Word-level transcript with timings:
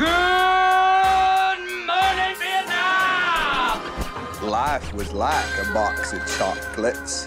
Good 0.00 0.08
morning, 1.84 2.32
Vietnam! 2.40 3.84
Life 4.48 4.94
was 4.94 5.12
like 5.12 5.44
a 5.60 5.74
box 5.74 6.14
of 6.14 6.20
chocolates. 6.38 7.26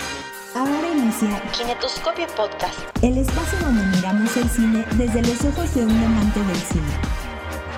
Ahora 0.55 0.87
inicia 0.89 1.39
Kinetoscopio 1.51 2.25
Podcast. 2.35 2.79
el 3.03 3.19
espacio 3.19 3.59
donde 3.59 3.83
miramos 3.95 4.35
el 4.37 4.49
cine 4.49 4.83
desde 4.93 5.21
los 5.21 5.45
ojos 5.45 5.75
de 5.75 5.85
un 5.85 6.03
amante 6.03 6.39
del 6.39 6.57
cine. 6.57 6.91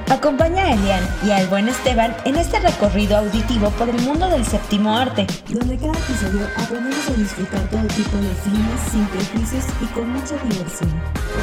Acompaña 0.10 0.64
a 0.64 0.72
Elian 0.72 1.04
y 1.26 1.32
al 1.32 1.48
buen 1.48 1.68
Esteban 1.68 2.16
en 2.24 2.38
este 2.38 2.62
recorrido 2.62 3.18
auditivo 3.18 3.72
por 3.72 3.90
el 3.90 4.00
mundo 4.02 4.30
del 4.30 4.46
séptimo 4.46 4.96
arte. 4.96 5.28
Donde 5.50 5.78
cada 5.78 5.92
episodio 5.92 6.48
aprendemos 6.56 7.10
a 7.10 7.14
disfrutar 7.16 7.70
todo 7.70 7.86
tipo 7.88 8.16
de 8.16 8.34
filmes 8.36 8.80
sin 8.90 9.06
prejuicios 9.08 9.66
y 9.82 9.86
con 9.88 10.08
mucha 10.08 10.38
diversión. 10.38 10.90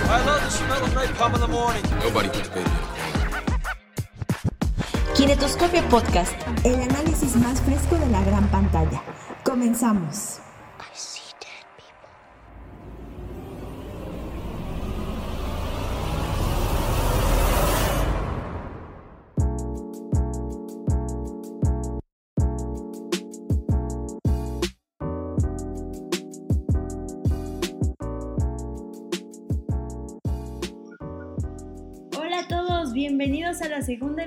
I 0.08 0.24
love 0.24 0.40
the 0.42 0.50
smell 0.50 0.82
of 0.82 0.94
napalm 0.94 1.34
in 1.34 1.40
the 1.42 1.48
morning. 1.48 1.82
Nobody 2.02 2.30
puts 2.30 2.48
baby 2.48 2.70
Kinetoscopio 5.22 5.88
Podcast. 5.88 6.34
El 6.64 6.82
análisis 6.82 7.36
más 7.36 7.60
fresco 7.60 7.94
de 7.94 8.08
la 8.08 8.24
gran 8.24 8.48
pantalla. 8.48 9.00
Comenzamos. 9.44 10.40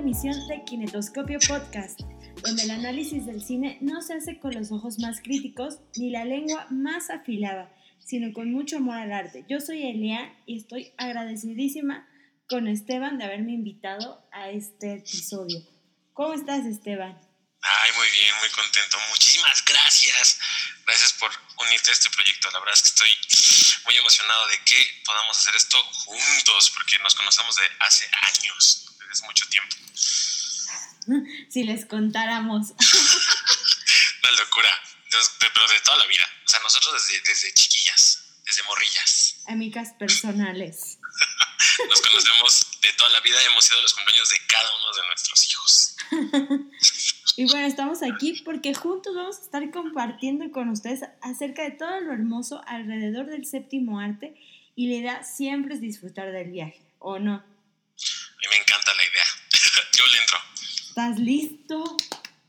Emisión 0.06 0.46
de 0.46 0.62
Kinetoscopio 0.62 1.40
Podcast, 1.48 1.98
donde 2.40 2.62
el 2.62 2.70
análisis 2.70 3.26
del 3.26 3.44
cine 3.44 3.76
no 3.80 4.00
se 4.02 4.14
hace 4.14 4.38
con 4.38 4.54
los 4.54 4.70
ojos 4.70 5.00
más 5.00 5.20
críticos 5.20 5.78
ni 5.96 6.10
la 6.10 6.24
lengua 6.24 6.68
más 6.70 7.10
afilada, 7.10 7.74
sino 7.98 8.32
con 8.32 8.52
mucho 8.52 8.76
amor 8.76 8.98
al 8.98 9.12
arte. 9.12 9.44
Yo 9.48 9.58
soy 9.60 9.82
Elia 9.82 10.32
y 10.46 10.58
estoy 10.58 10.94
agradecidísima 10.96 12.08
con 12.48 12.68
Esteban 12.68 13.18
de 13.18 13.24
haberme 13.24 13.50
invitado 13.50 14.24
a 14.30 14.50
este 14.50 14.94
episodio. 14.94 15.58
¿Cómo 16.12 16.34
estás, 16.34 16.64
Esteban? 16.66 17.18
Ay, 17.62 17.90
muy 17.98 18.08
bien, 18.12 18.32
muy 18.38 18.50
contento. 18.50 18.98
Muchísimas 19.10 19.64
gracias. 19.64 20.38
Gracias 20.86 21.14
por 21.14 21.32
unirte 21.66 21.90
a 21.90 21.94
este 21.94 22.10
proyecto. 22.10 22.48
La 22.52 22.60
verdad 22.60 22.74
es 22.76 22.82
que 22.82 22.88
estoy 22.90 23.10
muy 23.86 23.96
emocionado 23.96 24.46
de 24.46 24.58
que 24.64 24.76
podamos 25.04 25.36
hacer 25.36 25.56
esto 25.56 25.82
juntos, 25.82 26.70
porque 26.76 26.96
nos 27.02 27.16
conocemos 27.16 27.56
de 27.56 27.66
hace 27.80 28.06
años, 28.22 28.85
desde 29.08 29.26
mucho 29.26 29.46
tiempo. 29.48 29.76
Si 31.50 31.62
les 31.62 31.86
contáramos. 31.86 32.70
Una 34.22 34.30
locura, 34.42 34.68
de- 35.12 35.50
pero 35.54 35.68
de 35.68 35.80
toda 35.84 35.98
la 35.98 36.06
vida. 36.06 36.24
O 36.44 36.48
sea, 36.48 36.58
nosotros 36.60 36.94
desde, 36.94 37.20
desde 37.28 37.54
chiquillas, 37.54 38.24
desde 38.44 38.64
morrillas. 38.64 39.36
Amigas 39.46 39.90
personales. 40.00 40.98
Nos 41.88 42.00
conocemos 42.00 42.66
de 42.82 42.92
toda 42.94 43.10
la 43.10 43.20
vida. 43.20 43.36
Hemos 43.46 43.64
sido 43.64 43.80
los 43.82 43.94
cumpleaños 43.94 44.28
de 44.30 44.36
cada 44.48 44.68
uno 44.76 44.92
de 44.96 45.06
nuestros 45.06 45.46
hijos. 45.48 45.96
Y 47.36 47.44
bueno, 47.46 47.66
estamos 47.68 48.00
aquí 48.02 48.42
porque 48.44 48.74
juntos 48.74 49.14
vamos 49.14 49.38
a 49.38 49.42
estar 49.42 49.70
compartiendo 49.70 50.50
con 50.50 50.70
ustedes 50.70 51.00
acerca 51.22 51.62
de 51.62 51.70
todo 51.70 52.00
lo 52.00 52.12
hermoso 52.12 52.62
alrededor 52.66 53.26
del 53.26 53.46
séptimo 53.46 54.00
arte 54.00 54.34
y 54.74 54.88
la 54.88 54.94
idea 54.96 55.22
siempre 55.24 55.74
es 55.74 55.80
disfrutar 55.80 56.32
del 56.32 56.50
viaje, 56.50 56.80
¿o 56.98 57.18
no? 57.20 57.44
Me 58.50 58.56
encanta 58.56 58.94
la 58.94 59.04
idea. 59.04 59.26
Yo 59.92 60.06
le 60.06 60.18
entro. 60.18 60.42
¿Estás 60.88 61.18
listo? 61.18 61.96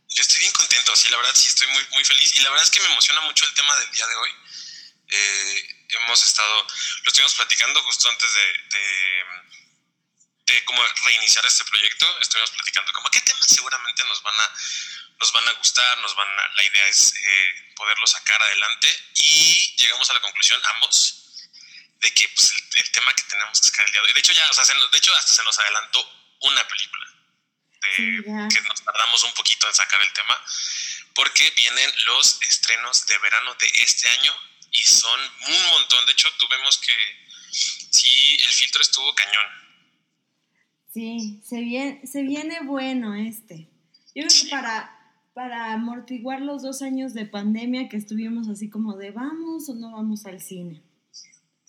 Yo 0.10 0.22
estoy 0.22 0.40
bien 0.40 0.52
contento, 0.54 0.96
sí, 0.96 1.10
la 1.10 1.18
verdad 1.18 1.36
sí 1.36 1.48
estoy 1.48 1.68
muy, 1.68 1.86
muy 1.92 2.04
feliz 2.04 2.36
y 2.38 2.40
la 2.42 2.50
verdad 2.50 2.66
es 2.66 2.72
que 2.72 2.80
me 2.80 2.88
emociona 2.88 3.22
mucho 3.22 3.46
el 3.46 3.54
tema 3.54 3.76
del 3.78 3.92
día 3.92 4.08
de 4.08 4.16
hoy. 4.16 4.32
Eh, 5.10 5.86
hemos 5.90 6.24
estado, 6.26 6.68
lo 7.04 7.08
estuvimos 7.08 7.36
platicando 7.36 7.82
justo 7.84 8.10
antes 8.10 8.34
de, 8.34 8.78
de, 8.78 10.54
de 10.54 10.66
cómo 10.66 10.82
reiniciar 11.06 11.46
este 11.46 11.66
proyecto, 11.66 12.20
estuvimos 12.20 12.52
platicando 12.52 12.92
como 12.94 13.10
qué 13.10 13.22
temas 13.22 13.46
seguramente 13.48 14.04
nos 14.06 14.22
van 14.24 14.36
a, 14.40 14.54
nos 15.20 15.32
van 15.32 15.48
a 15.50 15.52
gustar, 15.54 15.98
nos 16.00 16.16
van 16.16 16.28
a, 16.28 16.48
la 16.56 16.64
idea 16.64 16.88
es 16.88 17.14
eh, 17.14 17.74
poderlo 17.76 18.08
sacar 18.08 18.42
adelante 18.42 18.88
y 19.14 19.76
llegamos 19.78 20.10
a 20.10 20.14
la 20.14 20.22
conclusión 20.22 20.62
ambos 20.76 21.27
de 22.02 22.12
que 22.14 22.28
pues, 22.30 22.52
el, 22.54 22.82
el 22.82 22.92
tema 22.92 23.14
que 23.14 23.24
tenemos 23.24 23.60
que 23.62 23.68
sacar 23.70 23.86
el 23.86 23.92
día 23.92 24.02
de 24.02 24.08
hoy, 24.08 24.14
de 24.14 24.20
hecho 24.20 24.34
ya, 24.34 24.50
o 24.50 24.54
sea, 24.54 24.66
se 24.66 24.74
de 24.74 24.98
hecho 24.98 25.14
hasta 25.16 25.34
se 25.34 25.44
nos 25.44 25.58
adelantó 25.60 26.00
una 26.42 26.68
película 26.68 27.06
de- 27.06 27.18
Sí, 27.96 28.18
que 28.24 28.62
nos 28.68 28.84
tardamos 28.84 29.24
un 29.24 29.34
poquito 29.34 29.68
en 29.68 29.74
sacar 29.74 30.00
el 30.02 30.12
tema, 30.14 30.36
porque 31.16 31.50
vienen 31.56 31.90
los 32.06 32.40
estrenos 32.44 33.06
de 33.08 33.18
verano 33.20 33.56
de 33.56 33.68
este 33.84 34.08
año 34.10 34.32
y 34.72 34.82
son 34.86 35.20
un 35.48 35.66
montón. 35.72 36.06
De 36.06 36.12
hecho, 36.12 36.28
tuvimos 36.38 36.78
que. 36.80 36.94
Sí, 37.52 38.38
el 38.44 38.50
filtro 38.52 38.82
estuvo 38.82 39.16
cañón. 39.16 39.46
Sí, 40.94 41.42
se 41.48 41.62
viene, 41.62 42.06
se 42.06 42.22
viene 42.24 42.60
bueno 42.62 43.16
este. 43.16 43.68
Yo 44.16 44.26
creo 44.26 44.44
que 44.44 44.50
para, 44.50 44.96
para 45.34 45.74
amortiguar 45.74 46.42
los 46.42 46.62
dos 46.64 46.82
años 46.82 47.14
de 47.14 47.26
pandemia 47.26 47.88
que 47.90 47.98
estuvimos 47.98 48.48
así 48.50 48.70
como 48.70 48.98
de 48.98 49.12
vamos 49.12 49.70
o 49.70 49.76
no 49.76 49.92
vamos 49.92 50.26
al 50.26 50.42
cine. 50.42 50.82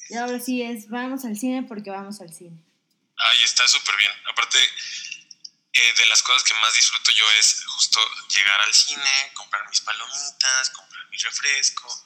Y 0.09 0.17
ahora 0.17 0.41
sí 0.41 0.63
es 0.63 0.89
vamos 0.89 1.25
al 1.25 1.39
cine 1.39 1.63
porque 1.63 1.91
vamos 1.91 2.21
al 2.21 2.33
cine. 2.33 2.57
Ay, 3.17 3.45
está 3.45 3.67
súper 3.69 3.97
bien. 3.97 4.13
Aparte, 4.31 4.59
eh, 5.73 5.95
de 5.99 6.07
las 6.07 6.23
cosas 6.23 6.43
que 6.45 6.55
más 6.55 6.75
disfruto 6.75 7.11
yo 7.11 7.31
es 7.33 7.65
justo 7.67 8.01
llegar 8.35 8.61
al 8.61 8.73
cine, 8.73 9.33
comprar 9.35 9.69
mis 9.69 9.81
palomitas, 9.81 10.71
comprar 10.71 11.09
mi 11.11 11.19
refresco, 11.19 12.05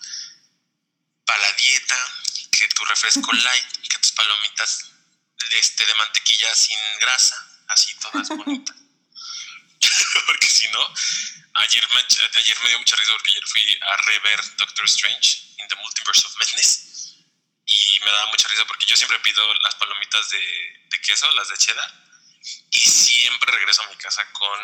para 1.24 1.42
la 1.42 1.52
dieta, 1.52 1.96
que 2.50 2.68
tu 2.68 2.84
refresco 2.84 3.32
light, 3.32 3.72
que 3.88 3.98
tus 3.98 4.12
palomitas 4.12 4.90
este, 5.58 5.84
de 5.84 5.94
mantequilla 5.94 6.54
sin 6.54 6.78
grasa, 7.00 7.36
así 7.68 7.94
todas 8.00 8.28
bonitas. 8.28 8.76
porque 10.26 10.46
si 10.46 10.68
no, 10.68 10.94
ayer 11.54 11.88
me, 11.88 12.00
ayer 12.38 12.60
me 12.62 12.68
dio 12.68 12.78
mucha 12.78 12.96
risa 12.96 13.12
porque 13.12 13.30
ayer 13.32 13.44
fui 13.46 13.78
a 13.80 13.96
rever 13.96 14.56
Doctor 14.56 14.84
Strange 14.86 15.54
in 15.58 15.68
the 15.68 15.76
Multiverse 15.76 16.24
of 16.24 16.36
Madness 16.38 16.91
y 17.66 18.00
me 18.04 18.10
daba 18.10 18.26
mucha 18.26 18.48
risa 18.48 18.64
porque 18.66 18.86
yo 18.86 18.96
siempre 18.96 19.18
pido 19.20 19.42
las 19.54 19.74
palomitas 19.76 20.30
de, 20.30 20.86
de 20.90 21.00
queso, 21.00 21.30
las 21.32 21.48
de 21.48 21.56
cheddar, 21.56 21.90
y 22.70 22.78
siempre 22.78 23.52
regreso 23.52 23.82
a 23.82 23.88
mi 23.88 23.96
casa 23.96 24.24
con 24.32 24.58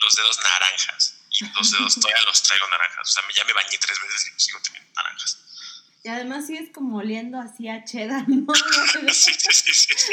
los 0.00 0.14
dedos 0.14 0.38
naranjas. 0.42 1.20
Y 1.30 1.44
los 1.52 1.70
dedos 1.72 1.94
todavía 1.96 2.22
los 2.22 2.42
traigo 2.42 2.68
naranjas. 2.68 3.08
O 3.08 3.12
sea, 3.12 3.22
ya 3.34 3.44
me 3.44 3.52
bañé 3.52 3.76
tres 3.78 4.00
veces 4.00 4.32
y 4.36 4.40
sigo 4.40 4.60
teniendo 4.62 4.90
naranjas. 4.94 5.38
Y 6.04 6.08
además 6.08 6.46
sigues 6.46 6.70
como 6.72 6.98
oliendo 6.98 7.40
así 7.40 7.68
a 7.68 7.84
cheddar, 7.84 8.28
¿no? 8.28 8.52
Sí, 9.12 9.32
sí, 9.34 9.52
sí, 9.52 9.74
sí. 9.74 10.12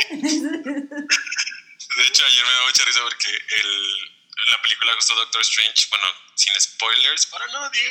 De 1.98 2.04
hecho, 2.08 2.26
ayer 2.26 2.46
me 2.46 2.52
dio 2.54 2.64
mucha 2.66 2.86
risa 2.86 3.02
porque 3.02 3.30
el, 3.30 4.12
en 4.46 4.52
la 4.52 4.62
película 4.62 4.94
justo 4.94 5.16
Doctor 5.16 5.42
Strange, 5.42 5.88
bueno, 5.90 6.08
sin 6.36 6.54
spoilers 6.60 7.26
para 7.26 7.46
nadie, 7.48 7.90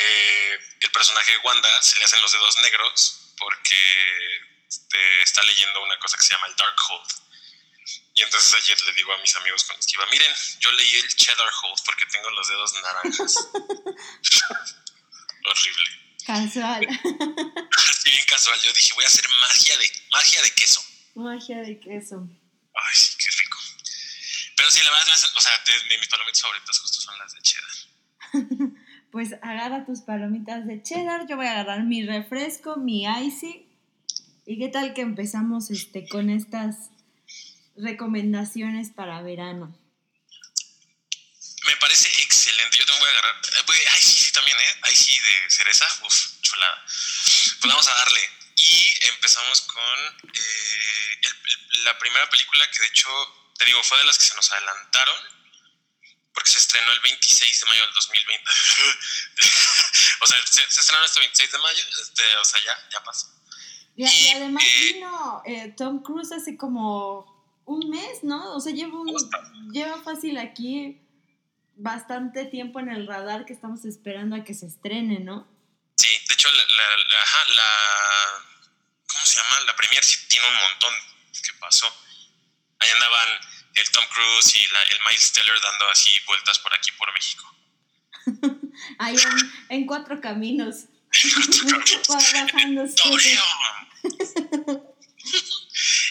eh, 0.00 0.58
el 0.80 0.90
personaje 0.90 1.32
de 1.32 1.38
Wanda 1.38 1.82
se 1.82 1.98
le 1.98 2.04
hacen 2.04 2.20
los 2.22 2.32
dedos 2.32 2.58
negros 2.60 3.32
porque 3.38 4.40
este, 4.68 5.22
está 5.22 5.42
leyendo 5.42 5.82
una 5.82 5.98
cosa 5.98 6.16
que 6.16 6.24
se 6.24 6.34
llama 6.34 6.46
el 6.48 6.56
Darkhold. 6.56 7.10
Y 8.14 8.22
entonces 8.22 8.52
ayer 8.54 8.80
le 8.82 8.92
digo 8.94 9.12
a 9.12 9.18
mis 9.18 9.34
amigos 9.36 9.64
con 9.64 9.76
los 9.76 9.86
que 9.86 9.92
iba, 9.94 10.06
miren, 10.06 10.34
yo 10.60 10.70
leí 10.72 10.96
el 10.96 11.14
Cheddarhold 11.16 11.82
porque 11.84 12.04
tengo 12.06 12.30
los 12.30 12.48
dedos 12.48 12.72
naranjas. 12.82 13.34
Horrible. 15.44 15.90
Casual. 16.26 16.86
Así 17.90 18.10
bien 18.10 18.24
casual, 18.28 18.60
yo 18.62 18.72
dije, 18.72 18.92
voy 18.94 19.04
a 19.04 19.06
hacer 19.06 19.26
magia 19.40 19.78
de, 19.78 19.90
magia 20.12 20.42
de 20.42 20.50
queso. 20.54 20.84
Magia 21.14 21.58
de 21.58 21.80
queso. 21.80 22.16
Ay, 22.74 22.96
sí, 22.96 23.16
qué 23.16 23.30
rico. 23.30 23.58
Pero 24.56 24.70
sí, 24.70 24.82
la 24.82 24.90
verdad, 24.90 25.14
es- 25.14 25.24
o 25.34 25.40
sea, 25.40 25.56
de, 25.64 25.80
de 25.88 25.98
mis 25.98 26.08
palomitas 26.08 26.42
favoritas 26.42 26.78
justo 26.78 27.00
son 27.00 27.18
las 27.18 27.32
de 27.32 27.42
cheddar. 27.42 27.76
Pues 29.10 29.32
agarra 29.42 29.86
tus 29.86 30.00
palomitas 30.00 30.66
de 30.66 30.82
cheddar, 30.82 31.26
yo 31.26 31.36
voy 31.36 31.46
a 31.46 31.52
agarrar 31.52 31.82
mi 31.84 32.04
refresco, 32.04 32.76
mi 32.76 33.04
icy. 33.06 33.66
¿Y 34.44 34.58
qué 34.58 34.68
tal 34.68 34.94
que 34.94 35.00
empezamos 35.02 35.70
este 35.70 36.08
con 36.08 36.30
estas 36.30 36.90
recomendaciones 37.76 38.90
para 38.90 39.22
verano? 39.22 39.76
Me 41.66 41.76
parece 41.76 42.08
excelente. 42.22 42.78
Yo 42.78 42.86
te 42.86 42.92
voy 42.92 43.08
a 43.08 43.10
agarrar. 43.10 43.34
eh, 43.36 43.88
Ay, 43.94 44.00
sí, 44.00 44.24
sí, 44.24 44.32
también, 44.32 44.56
¿eh? 44.58 44.74
Ay, 44.82 44.94
sí, 44.94 45.18
de 45.20 45.50
cereza. 45.50 45.86
Uf, 46.06 46.40
chulada. 46.40 46.82
Pues 46.84 47.72
vamos 47.72 47.88
a 47.88 47.94
darle. 47.94 48.20
Y 48.56 49.06
empezamos 49.14 49.60
con 49.62 49.98
eh, 50.32 51.20
la 51.84 51.98
primera 51.98 52.28
película 52.30 52.70
que, 52.70 52.80
de 52.80 52.86
hecho, 52.86 53.08
te 53.58 53.64
digo, 53.66 53.82
fue 53.82 53.98
de 53.98 54.04
las 54.04 54.18
que 54.18 54.24
se 54.24 54.34
nos 54.34 54.50
adelantaron. 54.52 55.16
Porque 56.38 56.52
se 56.52 56.58
estrenó 56.60 56.92
el 56.92 57.00
26 57.00 57.60
de 57.60 57.66
mayo 57.66 57.82
del 57.82 57.94
2020. 57.94 58.50
o 60.20 60.26
sea, 60.26 60.46
se, 60.46 60.70
se 60.70 60.80
estrenó 60.82 61.04
este 61.04 61.18
26 61.18 61.50
de 61.52 61.58
mayo. 61.58 61.84
Este, 62.00 62.36
o 62.36 62.44
sea, 62.44 62.60
ya, 62.64 62.88
ya 62.92 63.02
pasó. 63.02 63.26
Y, 63.96 64.04
y 64.06 64.08
Y, 64.08 64.30
además 64.34 64.62
eh, 64.64 64.92
vino 64.92 65.42
eh, 65.46 65.74
Tom 65.76 66.00
Cruise 66.00 66.30
hace 66.30 66.56
como 66.56 67.26
un 67.64 67.90
mes, 67.90 68.22
¿no? 68.22 68.54
O 68.54 68.60
sea, 68.60 68.72
lleva, 68.72 69.00
un, 69.00 69.72
lleva 69.72 70.00
fácil 70.04 70.38
aquí 70.38 71.00
bastante 71.74 72.44
tiempo 72.44 72.78
en 72.78 72.88
el 72.88 73.08
radar 73.08 73.44
que 73.44 73.52
estamos 73.52 73.84
esperando 73.84 74.36
a 74.36 74.44
que 74.44 74.54
se 74.54 74.66
estrene, 74.66 75.18
¿no? 75.18 75.44
Sí, 75.96 76.06
de 76.28 76.34
hecho, 76.34 76.48
la, 76.50 76.62
la, 76.62 76.96
la- 76.96 77.22
ajá, 77.22 77.44
la- 77.54 78.44
¿cómo 79.12 79.26
se 79.26 79.40
llama? 79.40 79.60
La 79.66 79.74
premier 79.74 80.04
sí 80.04 80.18
tiene 80.28 80.46
un 80.46 80.54
montón 80.54 80.94
que 81.32 81.52
pasó. 81.58 81.86
Ahí 82.78 82.90
andaban 82.90 83.28
el 83.80 83.90
Tom 83.90 84.04
Cruise 84.08 84.54
y 84.54 84.66
la- 84.68 84.82
el 84.82 84.98
Miles 85.06 85.32
Teller 85.32 85.60
dando 85.60 85.88
así 85.90 86.10
vueltas 86.26 86.58
por 86.58 86.74
aquí, 86.74 86.90
por 86.92 87.12
México. 87.12 87.56
Ahí 88.98 89.16
en, 89.16 89.52
en 89.70 89.86
cuatro 89.86 90.20
caminos. 90.20 90.84
Torreón. 91.62 91.84
Bajándose. 92.08 93.38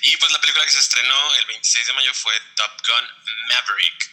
y 0.01 0.17
pues 0.17 0.31
la 0.31 0.39
película 0.41 0.65
que 0.65 0.71
se 0.71 0.79
estrenó 0.79 1.35
el 1.35 1.45
26 1.45 1.87
de 1.87 1.93
mayo 1.93 2.13
fue 2.13 2.33
Top 2.55 2.71
Gun 2.85 3.07
Maverick, 3.49 4.11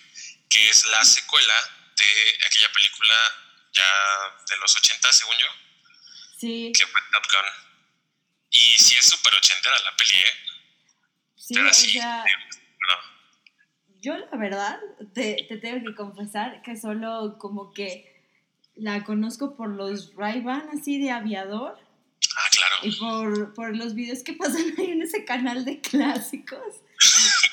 que 0.49 0.69
es 0.69 0.85
la 0.87 1.05
secuela 1.05 1.55
de 1.97 2.39
aquella 2.47 2.73
película 2.73 3.17
ya 3.73 4.37
de 4.49 4.57
los 4.59 4.77
80, 4.77 5.13
según 5.13 5.37
yo, 5.39 5.47
Sí, 6.39 6.73
que 6.77 6.87
fue 6.87 7.01
Top 7.13 7.25
Gun. 7.31 7.47
Y 8.51 8.77
sí 8.83 8.97
es 8.97 9.07
súper 9.09 9.35
ochentera 9.35 9.79
la 9.81 9.97
peli, 9.97 10.19
¿eh? 10.21 10.35
sí, 11.37 11.55
Pero 11.55 11.71
o 11.71 11.75
sea, 11.75 12.25
no. 12.25 13.14
Yo 14.05 14.17
la 14.17 14.37
verdad 14.37 14.79
te, 15.15 15.47
te 15.49 15.57
tengo 15.57 15.87
que 15.87 15.95
confesar 15.95 16.61
que 16.63 16.77
solo 16.77 17.37
como 17.39 17.73
que 17.73 18.23
la 18.77 19.03
conozco 19.05 19.57
por 19.57 19.71
los 19.71 20.15
Ray-Ban 20.15 20.69
así 20.79 21.01
de 21.01 21.11
aviador 21.11 21.79
Ah, 22.37 22.49
claro. 22.51 22.77
y 22.83 22.91
por, 22.97 23.55
por 23.55 23.77
los 23.77 23.95
videos 23.95 24.23
que 24.25 24.33
pasan 24.33 24.75
ahí 24.79 24.91
en 24.91 25.03
ese 25.03 25.25
canal 25.25 25.65
de 25.65 25.81
clásicos. 25.81 26.61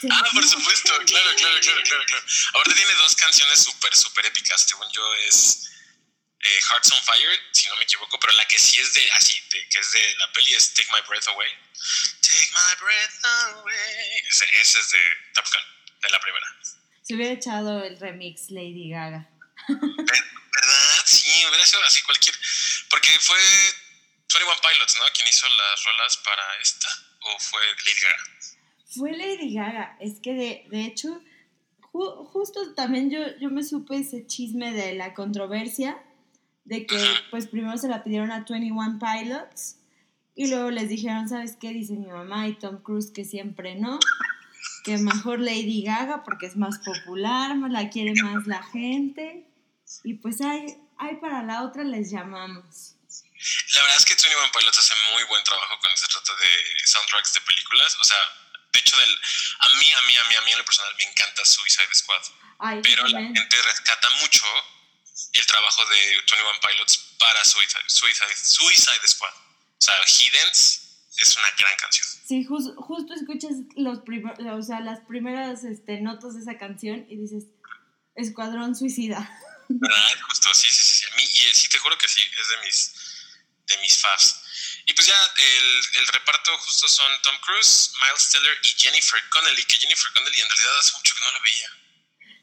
Ah, 0.10 0.24
por 0.34 0.44
supuesto, 0.44 0.90
claro, 1.06 1.30
claro, 1.38 1.60
claro, 1.62 1.82
claro, 1.84 2.04
claro. 2.08 2.24
Ahorita 2.54 2.76
tiene 2.76 2.94
dos 2.96 3.16
canciones 3.16 3.60
súper, 3.62 3.94
súper 3.96 4.26
épicas. 4.26 4.62
Según 4.62 4.88
yo 4.92 5.04
es 5.28 5.70
eh, 6.40 6.60
Hearts 6.70 6.92
on 6.92 7.04
Fire, 7.04 7.40
si 7.52 7.70
no 7.70 7.76
me 7.76 7.84
equivoco, 7.84 8.20
pero 8.20 8.34
la 8.34 8.48
que 8.48 8.58
sí 8.58 8.80
es 8.80 8.96
de, 8.96 9.12
así, 9.12 9.40
de, 9.52 9.68
que 9.70 9.78
es 9.78 9.92
de 9.92 10.16
la 10.18 10.32
peli 10.32 10.56
es 10.56 10.74
Take 10.74 10.88
My 10.92 11.02
Breath 11.08 11.28
Away. 11.28 11.50
Take 12.22 12.50
My 12.52 12.84
Breath 12.84 13.26
Away. 13.60 14.22
Ese 14.30 14.80
es 14.80 14.92
de 14.92 15.00
Top 15.36 15.46
Gun, 15.46 15.81
de 16.02 16.10
la 16.10 16.20
primera. 16.20 16.46
Se 17.02 17.16
hubiera 17.16 17.34
echado 17.34 17.84
el 17.84 18.00
remix 18.00 18.50
Lady 18.52 18.90
Gaga. 18.90 19.30
¿Verdad? 19.68 21.02
Sí, 21.06 21.30
hubiera 21.50 21.66
sido 21.66 21.84
así 21.86 22.02
cualquier. 22.04 22.36
Porque 22.90 23.10
fue 23.20 23.38
21 24.34 24.62
Pilots, 24.62 24.98
¿no? 25.00 25.06
Quien 25.14 25.28
hizo 25.28 25.48
las 25.48 25.84
rolas 25.86 26.18
para 26.18 26.44
esta. 26.62 26.88
¿O 27.24 27.40
fue 27.40 27.62
Lady 27.86 28.02
Gaga? 28.02 28.24
Fue 28.96 29.12
Lady 29.12 29.54
Gaga, 29.54 29.98
es 30.02 30.20
que 30.22 30.34
de, 30.34 30.66
de 30.70 30.86
hecho, 30.86 31.22
ju- 31.94 32.26
justo 32.32 32.74
también 32.74 33.10
yo, 33.10 33.20
yo 33.40 33.50
me 33.50 33.64
supe 33.64 33.98
ese 33.98 34.28
chisme 34.28 34.74
de 34.74 34.94
la 34.96 35.14
controversia, 35.14 35.98
de 36.66 36.86
que 36.86 36.98
pues 37.30 37.48
primero 37.48 37.78
se 37.78 37.88
la 37.88 38.04
pidieron 38.04 38.32
a 38.32 38.44
21 38.48 39.00
Pilots 39.00 39.78
y 40.36 40.48
luego 40.48 40.72
les 40.72 40.90
dijeron, 40.90 41.30
¿sabes 41.30 41.56
qué? 41.60 41.70
Dice 41.70 41.94
mi 41.94 42.08
mamá 42.08 42.48
y 42.48 42.58
Tom 42.60 42.82
Cruise 42.84 43.12
que 43.14 43.24
siempre 43.24 43.76
no, 43.76 43.98
que 44.84 44.98
mejor 44.98 45.40
Lady 45.40 45.84
Gaga 45.84 46.24
porque 46.24 46.46
es 46.46 46.56
más 46.56 46.80
popular, 46.80 47.56
más 47.56 47.72
la 47.72 47.90
quiere 47.90 48.14
más 48.22 48.48
la 48.48 48.64
gente 48.64 49.46
y 50.04 50.16
pues 50.16 50.42
ahí, 50.42 50.78
ahí 50.98 51.16
para 51.18 51.44
la 51.44 51.64
otra 51.64 51.84
les 51.84 52.12
llamamos. 52.12 52.96
La 53.74 53.82
verdad 53.82 53.98
es 53.98 54.06
que 54.06 54.14
21 54.14 54.52
Pilots 54.52 54.78
hace 54.78 54.94
muy 55.14 55.24
buen 55.24 55.44
trabajo 55.44 55.78
cuando 55.80 55.98
se 55.98 56.08
trata 56.08 56.34
de 56.36 56.50
soundtracks 56.86 57.34
de 57.34 57.42
películas. 57.42 57.98
O 58.00 58.04
sea, 58.04 58.18
de 58.72 58.80
hecho, 58.80 58.96
del, 58.98 59.20
a 59.60 59.70
mí, 59.70 59.94
a 59.94 60.02
mí, 60.04 60.18
a 60.18 60.24
mí, 60.26 60.36
a 60.36 60.42
mí 60.42 60.52
en 60.52 60.58
lo 60.60 60.66
personal 60.66 60.94
me 60.98 61.04
encanta 61.06 61.44
Suicide 61.44 61.94
Squad. 61.94 62.22
Ay, 62.60 62.80
Pero 62.84 63.08
la 63.08 63.20
gente 63.20 63.62
rescata 63.64 64.10
mucho 64.22 64.46
el 65.34 65.46
trabajo 65.48 65.86
de 65.88 66.18
21 66.30 66.60
Pilots 66.68 67.16
para 67.18 67.44
Suicide, 67.44 67.84
Suicide, 67.88 68.36
Suicide 68.36 69.08
Squad. 69.08 69.34
O 69.34 69.82
sea, 69.82 69.96
Hiddens 70.06 70.91
es 71.18 71.36
una 71.38 71.48
gran 71.58 71.76
canción. 71.78 72.08
Sí, 72.26 72.46
jus- 72.46 72.74
justo 72.78 73.14
escuchas 73.14 73.52
los 73.76 74.00
primer- 74.00 74.40
o 74.52 74.62
sea, 74.64 74.80
las 74.80 75.00
primeras 75.02 75.64
este, 75.64 76.00
notas 76.02 76.36
de 76.36 76.42
esa 76.42 76.58
canción 76.58 77.06
y 77.10 77.18
dices, 77.18 77.46
Escuadrón 78.16 78.76
Suicida. 78.76 79.20
¿Verdad? 79.70 80.20
Justo, 80.28 80.54
sí, 80.54 80.68
sí, 80.70 81.00
sí. 81.00 81.06
A 81.12 81.16
mí, 81.16 81.24
y 81.24 81.46
eh, 81.48 81.54
sí, 81.54 81.70
te 81.70 81.78
juro 81.80 81.98
que 81.98 82.08
sí, 82.08 82.22
es 82.22 82.48
de 82.50 82.58
mis, 82.66 82.94
de 83.68 83.78
mis 83.80 83.98
faves. 84.00 84.36
Y 84.86 84.94
pues 84.94 85.08
ya 85.08 85.16
el, 85.38 85.82
el 86.02 86.08
reparto 86.08 86.58
justo 86.58 86.88
son 86.88 87.12
Tom 87.22 87.36
Cruise, 87.42 87.94
Miles 88.02 88.30
Teller 88.32 88.58
y 88.64 88.68
Jennifer 88.82 89.20
Connelly, 89.30 89.64
que 89.66 89.76
Jennifer 89.78 90.12
Connelly 90.14 90.42
en 90.42 90.50
realidad 90.50 90.80
hace 90.80 90.98
mucho 90.98 91.14
que 91.16 91.22
no 91.22 91.32
la 91.32 91.40
veía. 91.40 91.70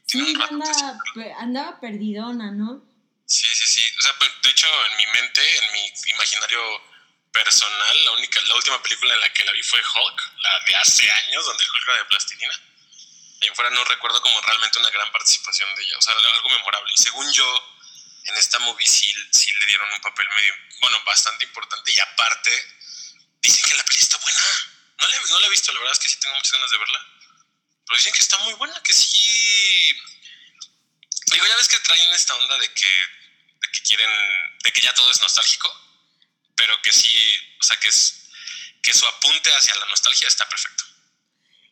Sí, 0.07 0.19
un 0.21 0.41
rato 0.41 0.49
que 0.49 0.55
anda, 0.55 0.99
pe- 1.15 1.33
andaba 1.35 1.81
perdidona, 1.81 2.51
¿no? 2.53 2.83
Sí, 3.27 3.47
sí, 3.53 3.67
sí. 3.67 3.83
O 3.99 4.03
sea, 4.03 4.13
pues, 4.19 4.31
de 4.43 4.51
hecho, 4.51 4.67
en 4.91 4.97
mi 4.97 5.07
mente, 5.21 5.41
en 5.59 5.73
mi 5.75 5.93
imaginario 6.15 6.61
personal, 7.33 8.05
la 8.05 8.11
única, 8.13 8.41
la 8.41 8.55
última 8.55 8.83
película 8.83 9.15
en 9.15 9.21
la 9.21 9.33
que 9.33 9.45
la 9.45 9.53
vi 9.53 9.63
fue 9.63 9.81
Hulk, 9.81 10.33
la 10.39 10.61
de 10.67 10.77
hace 10.77 11.11
años, 11.11 11.45
donde 11.45 11.65
Hulk 11.65 11.89
era 11.89 11.97
de 11.99 12.05
plastilina. 12.07 12.61
En 13.41 13.55
fuera 13.55 13.71
no 13.71 13.85
recuerdo 13.85 14.21
como 14.21 14.41
realmente 14.41 14.79
una 14.79 14.91
gran 14.91 15.13
participación 15.13 15.73
de 15.77 15.83
ella, 15.83 15.99
o 15.99 16.03
sea, 16.03 16.15
algo 16.15 16.49
memorable. 16.49 16.93
Y 16.93 17.03
según 17.03 17.33
yo, 17.33 17.79
en 18.25 18.37
esta 18.37 18.59
movie 18.61 18.87
sí, 18.87 19.15
sí 19.33 19.51
le 19.61 19.67
dieron 19.67 19.93
un 19.93 20.01
papel 20.01 20.29
medio, 20.29 20.55
bueno, 20.81 21.03
bastante 21.05 21.45
importante. 21.45 21.93
Y 21.93 21.99
aparte, 22.01 22.51
dicen 23.41 23.63
que 23.63 23.75
la 23.75 23.85
peli 23.85 23.99
está 23.99 24.19
buena. 24.19 24.43
No 24.99 25.09
la, 25.09 25.21
no 25.21 25.41
la 25.41 25.47
he 25.47 25.51
visto, 25.51 25.73
la 25.73 25.79
verdad 25.79 25.93
es 25.93 25.99
que 26.01 26.09
sí 26.09 26.19
tengo 26.21 26.35
muchas 26.35 26.53
ganas 26.53 26.71
de 26.71 26.79
verla. 26.79 27.07
Pero 27.87 27.97
dicen 27.97 28.13
que 28.13 28.19
está 28.19 28.39
muy 28.39 28.55
buena, 28.55 28.83
que 28.83 28.93
sí. 28.93 29.97
Digo, 31.31 31.47
ya 31.47 31.57
ves 31.57 31.69
que 31.69 31.79
traen 31.81 32.13
esta 32.13 32.35
onda 32.35 32.59
de 32.59 32.73
que, 32.75 32.87
de 33.61 33.69
que 33.73 33.83
quieren, 33.83 34.11
de 34.63 34.73
que 34.73 34.81
ya 34.81 34.93
todo 34.95 35.11
es 35.11 35.21
nostálgico, 35.21 35.88
pero 36.59 36.75
que 36.83 36.93
sí, 36.93 37.17
o 37.61 37.63
sea, 37.63 37.79
que, 37.81 37.89
es, 37.89 38.29
que 38.83 38.93
su 38.93 39.07
apunte 39.07 39.51
hacia 39.51 39.75
la 39.77 39.89
nostalgia 39.89 40.29
está 40.29 40.47
perfecto. 40.49 40.85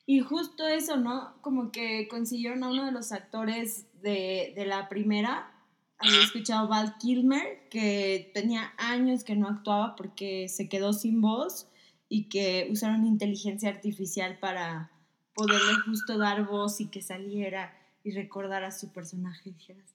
Y 0.06 0.20
justo 0.20 0.66
eso, 0.68 0.96
¿no? 0.96 1.42
Como 1.42 1.72
que 1.72 2.06
consiguieron 2.08 2.62
a 2.62 2.68
uno 2.68 2.86
de 2.86 2.92
los 2.92 3.10
actores 3.10 3.86
de, 4.00 4.52
de 4.56 4.64
la 4.64 4.88
primera. 4.88 5.52
Había 5.98 6.18
Ujú. 6.18 6.26
escuchado 6.26 6.68
Val 6.68 6.96
Kilmer, 6.98 7.68
que 7.68 8.30
tenía 8.32 8.72
años 8.78 9.24
que 9.24 9.34
no 9.34 9.48
actuaba 9.48 9.96
porque 9.96 10.48
se 10.48 10.68
quedó 10.68 10.92
sin 10.92 11.20
voz 11.20 11.66
y 12.08 12.28
que 12.28 12.68
usaron 12.70 13.04
inteligencia 13.04 13.68
artificial 13.68 14.38
para 14.38 14.92
poderle 15.34 15.74
justo 15.84 16.16
dar 16.18 16.44
voz 16.44 16.80
y 16.80 16.88
que 16.88 17.02
saliera 17.02 17.76
y 18.04 18.12
recordara 18.12 18.68
a 18.68 18.72
su 18.72 18.92
personaje. 18.92 19.50
Y 19.50 19.52
dijeras, 19.54 19.90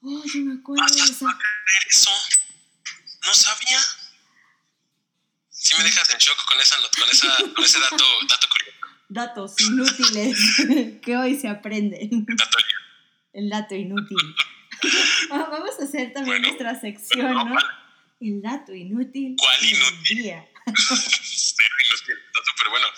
oh, 0.00 0.22
yo 0.32 0.40
me 0.40 0.54
acuerdo 0.60 0.84
de 0.86 1.00
esa. 1.02 1.26
Eso, 1.90 2.10
no 3.26 3.34
sabía. 3.34 3.78
Sí 5.62 5.76
me 5.78 5.84
dejas 5.84 6.10
en 6.10 6.18
shock 6.18 6.44
con, 6.44 6.60
esa, 6.60 6.76
con, 6.76 7.08
esa, 7.08 7.36
con 7.54 7.64
ese 7.64 7.78
dato, 7.78 8.04
dato 8.28 8.48
curioso. 8.48 8.78
Datos 9.08 9.60
inútiles 9.60 10.36
que 11.04 11.16
hoy 11.16 11.38
se 11.38 11.48
aprenden. 11.48 12.26
Dato 12.26 12.58
El 13.32 13.48
dato 13.48 13.74
inútil. 13.74 14.18
Ah, 15.30 15.46
Vamos 15.48 15.78
a 15.78 15.84
hacer 15.84 16.12
también 16.12 16.42
Bueno, 16.42 16.48
nuestra 16.48 16.80
sección, 16.80 17.32
¿no? 17.32 17.56
El 18.20 18.42
dato 18.42 18.74
inútil. 18.74 19.36
¿Cuál 19.38 19.64
inútil? 19.64 20.16
día. 20.18 20.48
Sí, 20.74 21.54
inútil, 21.88 22.16
súper 22.44 22.68
bueno. 22.70 22.88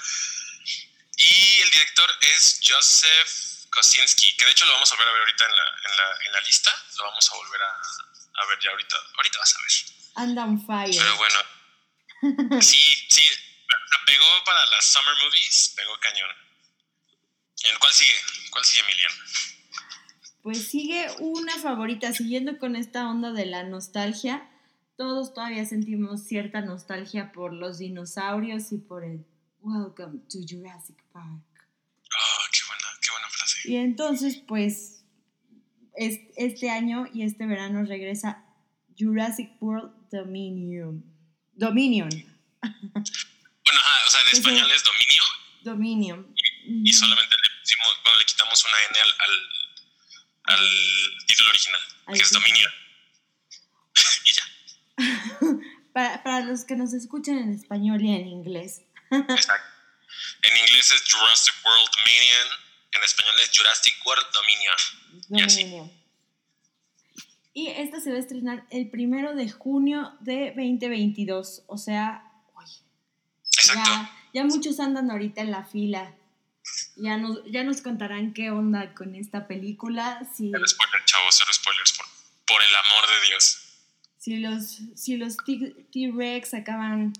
Y 1.18 1.60
el 1.60 1.70
director 1.70 2.08
es 2.34 2.60
Joseph 2.66 3.68
Kosinski, 3.68 4.34
que 4.38 4.46
de 4.46 4.52
hecho 4.52 4.64
lo 4.64 4.72
vamos 4.72 4.90
a 4.90 4.94
volver 4.96 5.08
a 5.08 5.12
ver 5.12 5.20
ahorita 5.20 5.44
en 5.44 5.50
la, 5.50 5.90
en 5.90 5.96
la, 5.98 6.26
en 6.26 6.32
la 6.32 6.40
lista. 6.40 6.70
Lo 6.96 7.04
vamos 7.04 7.30
a 7.30 7.36
volver 7.36 7.60
a, 7.60 8.42
a 8.42 8.46
ver 8.46 8.58
ya 8.64 8.70
ahorita. 8.70 8.96
Ahorita 9.16 9.38
vas 9.38 9.54
a 9.54 9.58
ver. 9.58 10.26
Anda 10.26 10.44
on 10.44 10.66
fire. 10.66 10.96
Pero 10.96 11.16
bueno. 11.18 11.38
Sí, 12.22 12.78
sí. 13.10 13.22
La 13.68 13.98
pegó 14.06 14.24
para 14.44 14.64
las 14.66 14.84
Summer 14.84 15.14
Movies, 15.24 15.72
pegó 15.76 15.92
cañón. 16.00 16.30
¿En 17.72 17.78
cuál 17.78 17.92
sigue? 17.92 18.12
¿Cuál 18.50 18.64
sigue, 18.64 18.82
Emilian? 18.84 19.12
Pues 20.42 20.68
sigue 20.68 21.06
una 21.20 21.56
favorita, 21.58 22.12
siguiendo 22.12 22.58
con 22.58 22.76
esta 22.76 23.08
onda 23.08 23.32
de 23.32 23.46
la 23.46 23.62
nostalgia. 23.62 24.50
Todos 24.96 25.32
todavía 25.32 25.64
sentimos 25.64 26.24
cierta 26.24 26.60
nostalgia 26.60 27.32
por 27.32 27.52
los 27.54 27.78
dinosaurios 27.78 28.70
y 28.72 28.78
por 28.78 29.04
el 29.04 29.24
Welcome 29.60 30.20
to 30.28 30.38
Jurassic 30.46 31.02
Park. 31.12 31.42
Oh, 32.12 32.42
qué 32.52 32.58
buena, 32.66 32.84
qué 33.00 33.10
buena 33.10 33.28
frase. 33.30 33.58
Y 33.64 33.76
entonces, 33.76 34.36
pues, 34.46 35.04
es- 35.96 36.20
este 36.36 36.70
año 36.70 37.06
y 37.12 37.22
este 37.22 37.46
verano 37.46 37.82
regresa 37.84 38.44
Jurassic 38.98 39.50
World 39.62 39.92
Dominion. 40.10 41.02
Dominion. 41.56 42.08
Bueno, 42.10 43.80
ajá, 43.80 44.06
o 44.06 44.10
sea, 44.10 44.20
en 44.20 44.26
Pues, 44.26 44.38
español 44.38 44.70
es 44.70 44.82
dominio 44.84 45.22
Dominion. 45.62 46.34
y 46.66 46.92
solamente 46.92 47.36
le 47.42 47.60
pusimos, 47.60 47.96
bueno, 48.02 48.18
le 48.18 48.24
quitamos 48.26 48.64
una 48.64 48.74
N 48.90 48.98
al, 49.00 49.14
al, 49.20 50.58
al 50.60 51.26
título 51.26 51.50
original, 51.50 51.80
Al 52.06 52.14
que 52.14 52.22
es 52.22 52.28
título. 52.28 52.40
dominio. 52.46 52.70
y 54.24 54.32
ya. 54.32 54.44
Para, 55.94 56.22
para 56.24 56.40
los 56.40 56.64
que 56.64 56.74
nos 56.74 56.92
escuchan 56.92 57.38
en 57.38 57.52
español 57.54 58.02
y 58.02 58.12
en 58.16 58.26
inglés. 58.26 58.80
Exacto. 59.12 59.70
En 60.42 60.56
inglés 60.56 60.90
es 60.90 61.04
Jurassic 61.10 61.54
World 61.64 61.88
Dominion, 61.96 62.48
en 62.92 63.02
español 63.04 63.34
es 63.40 63.50
Jurassic 63.56 63.94
World 64.04 64.26
Dominion. 64.32 64.76
Y 65.30 65.42
así. 65.42 66.03
Y 67.56 67.68
esta 67.68 68.00
se 68.00 68.10
va 68.10 68.16
a 68.16 68.20
estrenar 68.20 68.66
el 68.70 68.90
primero 68.90 69.36
de 69.36 69.48
junio 69.48 70.12
de 70.20 70.52
2022. 70.56 71.62
O 71.68 71.78
sea, 71.78 72.32
ya, 73.72 74.10
ya 74.34 74.44
muchos 74.44 74.80
andan 74.80 75.08
ahorita 75.08 75.40
en 75.40 75.52
la 75.52 75.64
fila. 75.64 76.16
Ya 76.96 77.16
nos, 77.16 77.44
ya 77.46 77.62
nos 77.62 77.80
contarán 77.80 78.32
qué 78.32 78.50
onda 78.50 78.92
con 78.92 79.14
esta 79.14 79.46
película. 79.46 80.28
Si, 80.34 80.50
Cero 80.50 80.66
spoiler, 80.66 81.04
chavos, 81.04 81.36
cero 81.38 81.50
spoilers, 81.52 81.92
por, 81.92 82.06
por 82.44 82.60
el 82.60 82.74
amor 82.74 83.08
de 83.08 83.28
Dios. 83.28 83.58
si 84.18 84.36
los, 84.38 84.98
si 84.98 85.16
los 85.16 85.36
T-Rex 85.92 86.54
acaban 86.54 87.12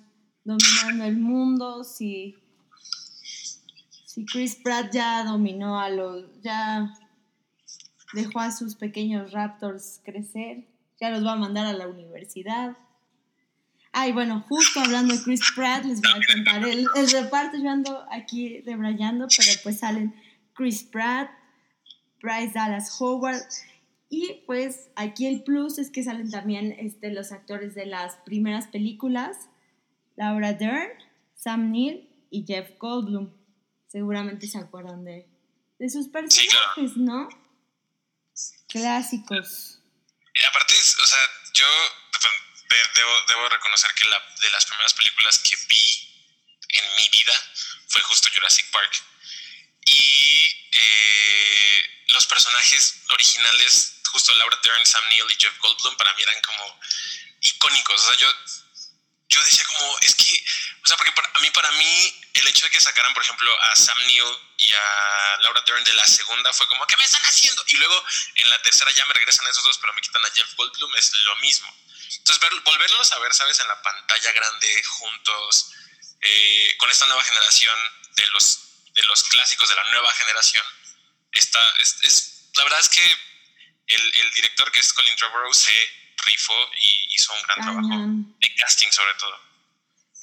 dominando 0.43 1.05
el 1.05 1.17
mundo, 1.17 1.85
si, 1.85 2.37
si 4.05 4.25
Chris 4.27 4.57
Pratt 4.57 4.93
ya 4.93 5.23
dominó 5.23 5.81
a 5.81 5.91
los, 5.91 6.25
ya 6.43 6.93
dejó 8.15 8.41
a 8.41 8.53
sus 8.53 8.75
pequeños 8.77 9.33
Raptors 9.33 10.01
crecer, 10.05 10.65
ya 11.01 11.11
los 11.11 11.25
va 11.25 11.33
a 11.33 11.37
mandar 11.37 11.67
a 11.67 11.73
la 11.73 11.89
universidad. 11.89 12.77
Ay, 13.93 14.13
bueno, 14.13 14.45
justo 14.49 14.81
hablando 14.81 15.15
de 15.15 15.23
Chris 15.23 15.41
Pratt, 15.55 15.85
les 15.85 16.01
voy 16.01 16.11
a 16.11 16.35
contar 16.35 16.69
el, 16.69 16.87
el 16.97 17.11
reparto. 17.11 17.57
Yo 17.57 17.71
ando 17.71 18.05
aquí 18.11 18.61
debrayando, 18.63 19.29
pero 19.29 19.53
pues 19.63 19.79
salen 19.79 20.15
Chris 20.55 20.83
Pratt, 20.83 21.31
Bryce 22.21 22.53
Dallas 22.55 23.01
Howard, 23.01 23.43
y 24.09 24.43
pues 24.47 24.91
aquí 24.95 25.27
el 25.27 25.43
plus 25.43 25.79
es 25.79 25.91
que 25.91 26.05
salen 26.05 26.31
también 26.31 26.73
este, 26.79 27.13
los 27.13 27.33
actores 27.33 27.75
de 27.75 27.87
las 27.87 28.17
primeras 28.25 28.69
películas, 28.69 29.49
Laura 30.17 30.53
Dern, 30.53 30.91
Sam 31.35 31.73
Neill 31.73 32.09
y 32.31 32.45
Jeff 32.47 32.79
Goldblum. 32.79 33.31
Seguramente 33.89 34.47
se 34.47 34.59
acuerdan 34.59 35.05
de, 35.05 35.27
de 35.79 35.89
sus 35.89 36.09
personajes, 36.09 36.97
¿no? 36.97 37.29
Clásicos. 38.69 39.79
Y 40.35 40.45
aparte, 40.45 40.75
o 40.75 41.07
sea, 41.07 41.31
yo 41.55 41.67
de- 42.21 42.75
de- 42.77 42.89
debo, 42.95 43.23
debo 43.29 43.49
reconocer 43.49 43.93
que 43.95 44.05
la, 44.07 44.19
de 44.41 44.51
las 44.51 44.65
primeras 44.67 44.95
películas 44.95 45.39
que 45.39 45.57
vi 45.69 46.27
en 46.71 46.85
mi 46.97 47.09
vida 47.11 47.33
fue 47.89 48.03
justo 48.03 48.29
Jurassic 48.35 48.69
Park. 48.71 48.93
Y 49.87 50.69
eh, 50.73 52.05
los 52.09 52.27
personajes 52.27 53.03
originales, 53.11 54.01
justo 54.11 54.35
Laura 54.35 54.59
Dern, 54.63 54.85
Sam 54.87 55.07
Neill 55.09 55.31
y 55.31 55.37
Jeff 55.41 55.57
Goldblum, 55.59 55.97
para 55.97 56.13
mí 56.15 56.23
eran 56.23 56.41
como 56.43 56.81
icónicos. 57.41 58.01
O 58.03 58.09
sea, 58.09 58.17
yo, 58.19 58.29
yo 59.29 59.45
decía 59.45 59.65
como, 59.67 59.99
es 60.01 60.15
que, 60.17 60.45
o 60.83 60.87
sea, 60.87 60.97
porque 60.97 61.13
para, 61.13 61.29
a 61.33 61.41
mí, 61.41 61.51
para 61.51 61.71
mí, 61.73 62.21
el 62.35 62.47
hecho 62.49 62.67
de 62.67 62.71
que 62.71 62.81
sacaran, 62.81 63.15
por 63.15 63.23
ejemplo, 63.23 63.51
a 63.63 63.77
Sam 63.77 63.99
Neill 64.07 64.39
y 64.59 64.73
a 64.73 65.39
Laura 65.43 65.63
Dern 65.67 65.85
de 65.85 65.93
la 65.95 66.07
segunda 66.07 66.53
fue 66.53 66.67
como, 66.69 66.87
¿qué 66.87 66.97
me 66.97 67.05
están 67.05 67.23
haciendo? 67.25 67.63
Y 67.69 67.77
luego 67.77 68.05
en 68.37 68.51
la 68.51 68.61
tercera 68.63 68.91
ya 68.93 69.05
me 69.07 69.15
regresan 69.15 69.47
esos 69.47 69.65
dos, 69.65 69.79
pero 69.79 69.93
me 69.95 70.01
quitan 70.01 70.25
a 70.25 70.31
Jeff 70.31 70.53
Goldblum, 70.55 70.95
es 70.97 71.13
lo 71.13 71.37
mismo. 71.37 71.73
Entonces, 72.19 72.41
ver- 72.41 72.61
volverlos 72.61 73.13
a 73.13 73.19
ver, 73.21 73.33
¿sabes? 73.35 73.59
En 73.61 73.69
la 73.69 73.81
pantalla 73.83 74.33
grande, 74.33 74.83
juntos, 74.85 75.71
eh, 76.21 76.75
con 76.79 76.91
esta 76.91 77.07
nueva 77.07 77.23
generación 77.25 77.77
de 78.17 78.27
los, 78.29 78.61
de 78.95 79.03
los 79.05 79.23
clásicos 79.25 79.69
de 79.69 79.75
la 79.77 79.85
nueva 79.93 80.13
generación, 80.13 80.65
está, 81.33 81.61
es, 81.81 81.97
es- 82.03 82.51
la 82.55 82.65
verdad 82.65 82.81
es 82.81 82.89
que 82.89 83.03
el, 83.87 84.15
el 84.17 84.31
director, 84.33 84.71
que 84.73 84.81
es 84.81 84.93
Colin 84.93 85.17
Trevorrow, 85.17 85.53
se 85.53 85.73
rifó 86.25 86.71
y 86.81 87.15
hizo 87.15 87.33
un 87.35 87.43
gran 87.43 87.59
trabajo 87.61 87.89
de 88.41 88.55
casting 88.57 88.91
sobre 88.91 89.15
todo. 89.15 89.39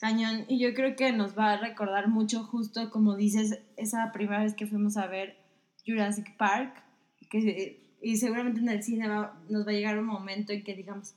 Cañón. 0.02 0.46
Y 0.50 0.60
yo 0.60 0.74
creo 0.74 0.96
que 0.98 1.12
nos 1.14 1.38
va 1.38 1.54
a 1.54 1.58
recordar 1.58 2.08
mucho, 2.10 2.44
justo 2.44 2.90
como 2.90 3.16
dices, 3.16 3.60
esa 3.78 4.12
primera 4.12 4.44
vez 4.44 4.54
que 4.56 4.68
fuimos 4.68 4.98
a 4.98 5.08
ver 5.08 5.38
Jurassic 5.86 6.36
Park. 6.38 6.84
Que, 7.30 7.98
y 8.02 8.18
seguramente 8.18 8.60
en 8.60 8.68
el 8.70 8.84
cine 8.84 9.08
va- 9.08 9.40
nos 9.50 9.66
va 9.66 9.70
a 9.72 9.74
llegar 9.74 9.98
un 10.00 10.06
momento 10.08 10.52
en 10.52 10.64
que 10.66 10.74
digamos, 10.76 11.14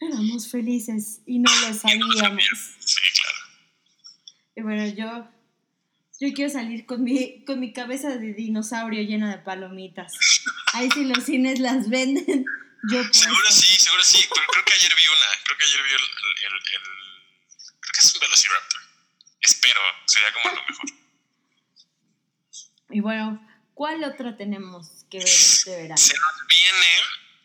éramos 0.00 0.50
felices 0.50 1.22
y 1.26 1.38
no 1.38 1.50
lo 1.62 1.72
sabíamos. 1.72 2.16
Sí, 2.80 3.00
claro. 3.14 3.38
Y 4.56 4.62
bueno, 4.62 4.86
yo, 4.88 5.28
yo 6.20 6.34
quiero 6.34 6.50
salir 6.50 6.84
con 6.86 7.02
mi, 7.04 7.44
con 7.44 7.60
mi 7.60 7.72
cabeza 7.72 8.16
de 8.18 8.34
dinosaurio 8.34 9.00
llena 9.02 9.30
de 9.34 9.42
palomitas. 9.42 10.12
Ahí 10.74 10.90
si 10.90 11.04
los 11.04 11.24
cines 11.24 11.60
las 11.60 11.88
venden, 11.88 12.44
yo 12.90 12.98
puedo. 12.98 13.12
Seguro 13.12 13.48
sí, 13.50 13.78
seguro 13.78 14.02
sí, 14.02 14.18
pero 14.28 14.42
creo 14.52 14.64
que 14.66 14.72
ayer 14.74 14.90
vi 14.94 15.06
una, 15.06 15.44
creo 15.44 15.56
que 15.56 15.64
ayer 15.64 15.80
vi 15.82 15.90
el, 15.94 17.03
es 18.04 18.14
un 18.14 18.20
Velociraptor. 18.20 18.82
Espero, 19.40 19.80
sería 20.06 20.32
como 20.32 20.54
lo 20.54 20.62
mejor. 20.64 20.86
Y 22.90 23.00
bueno, 23.00 23.40
¿cuál 23.74 24.04
otra 24.04 24.36
tenemos 24.36 25.04
que 25.10 25.18
ver 25.18 25.26
este 25.26 25.70
verano? 25.70 25.96
Se 25.96 26.14
nos 26.14 26.46
viene 26.46 27.02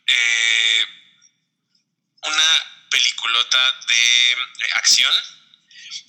eh, 0.07 0.85
una 2.23 2.87
peliculota 2.91 3.57
de 3.87 4.31
eh, 4.31 4.37
acción. 4.75 5.13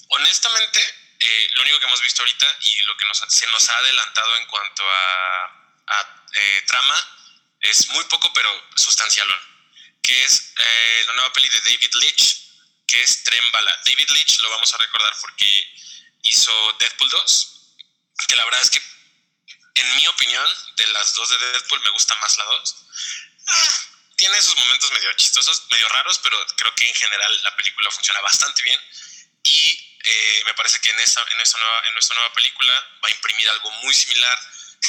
Honestamente, 0.09 0.81
eh, 1.21 1.49
lo 1.55 1.63
único 1.63 1.79
que 1.79 1.87
hemos 1.87 2.03
visto 2.03 2.23
ahorita 2.23 2.47
y 2.63 2.83
lo 2.83 2.97
que 2.97 3.07
nos, 3.07 3.19
se 3.29 3.47
nos 3.49 3.69
ha 3.69 3.77
adelantado 3.77 4.37
en 4.37 4.47
cuanto 4.47 4.83
a, 4.91 5.45
a, 5.87 6.17
trama 6.67 6.95
es 7.61 7.89
muy 7.89 8.05
poco, 8.05 8.33
pero 8.33 8.51
sustancialón. 8.77 9.39
Que 10.03 10.25
es 10.25 10.55
la 11.07 11.13
nueva 11.15 11.33
peli 11.33 11.49
de 11.49 11.61
David 11.61 11.95
Leitch, 11.95 12.50
que 12.91 13.03
es 13.03 13.23
Tren 13.23 13.53
Bala. 13.53 13.81
David 13.85 14.11
Leitch 14.11 14.41
lo 14.41 14.51
vamos 14.51 14.75
a 14.75 14.79
recordar 14.79 15.15
porque 15.21 15.75
hizo 16.23 16.77
Deadpool 16.81 17.09
2, 17.09 17.77
que 18.27 18.37
la 18.37 18.45
verdad 18.45 18.63
es 18.63 18.71
que 18.71 18.83
en 19.75 19.97
mi 19.97 20.07
opinión, 20.09 20.47
de 20.77 20.87
las 20.89 21.15
dos 21.15 21.29
de 21.31 21.39
Deadpool 21.39 21.81
me 21.81 21.91
gusta 21.91 22.15
más 22.17 22.37
la 22.37 22.45
2. 22.45 22.77
Ah, 23.47 23.87
tiene 24.17 24.43
sus 24.43 24.57
momentos 24.59 24.93
medio 24.93 25.13
chistosos, 25.15 25.63
medio 25.71 25.89
raros, 25.89 26.19
pero 26.19 26.45
creo 26.57 26.75
que 26.75 26.89
en 26.89 26.95
general 26.95 27.43
la 27.45 27.57
película 27.57 27.91
funciona 27.91 28.21
bastante 28.21 28.63
bien. 28.63 28.81
Y 29.45 29.97
eh, 30.05 30.43
me 30.47 30.55
parece 30.55 30.81
que 30.81 30.91
en, 30.91 30.99
esa, 31.01 31.23
en, 31.33 31.41
esta 31.41 31.59
nueva, 31.59 31.83
en 31.87 31.95
nuestra 31.95 32.17
nueva 32.17 32.35
película 32.35 32.75
va 33.03 33.09
a 33.09 33.13
imprimir 33.13 33.49
algo 33.51 33.71
muy 33.83 33.95
similar, 33.95 34.39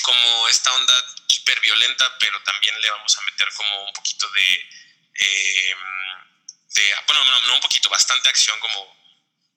como 0.02 0.50
esta 0.50 0.74
onda 0.74 0.94
hiper 1.28 1.60
violenta, 1.62 2.18
pero 2.18 2.42
también 2.44 2.80
le 2.82 2.90
vamos 2.90 3.18
a 3.18 3.22
meter 3.22 3.48
como 3.54 3.86
un 3.86 3.94
poquito 3.94 4.28
de. 4.32 4.70
eh, 5.16 5.76
de 6.74 6.96
bueno, 7.08 7.24
no, 7.26 7.40
no 7.48 7.54
un 7.56 7.62
poquito, 7.62 7.90
bastante 7.90 8.30
acción 8.30 8.60
como, 8.60 8.98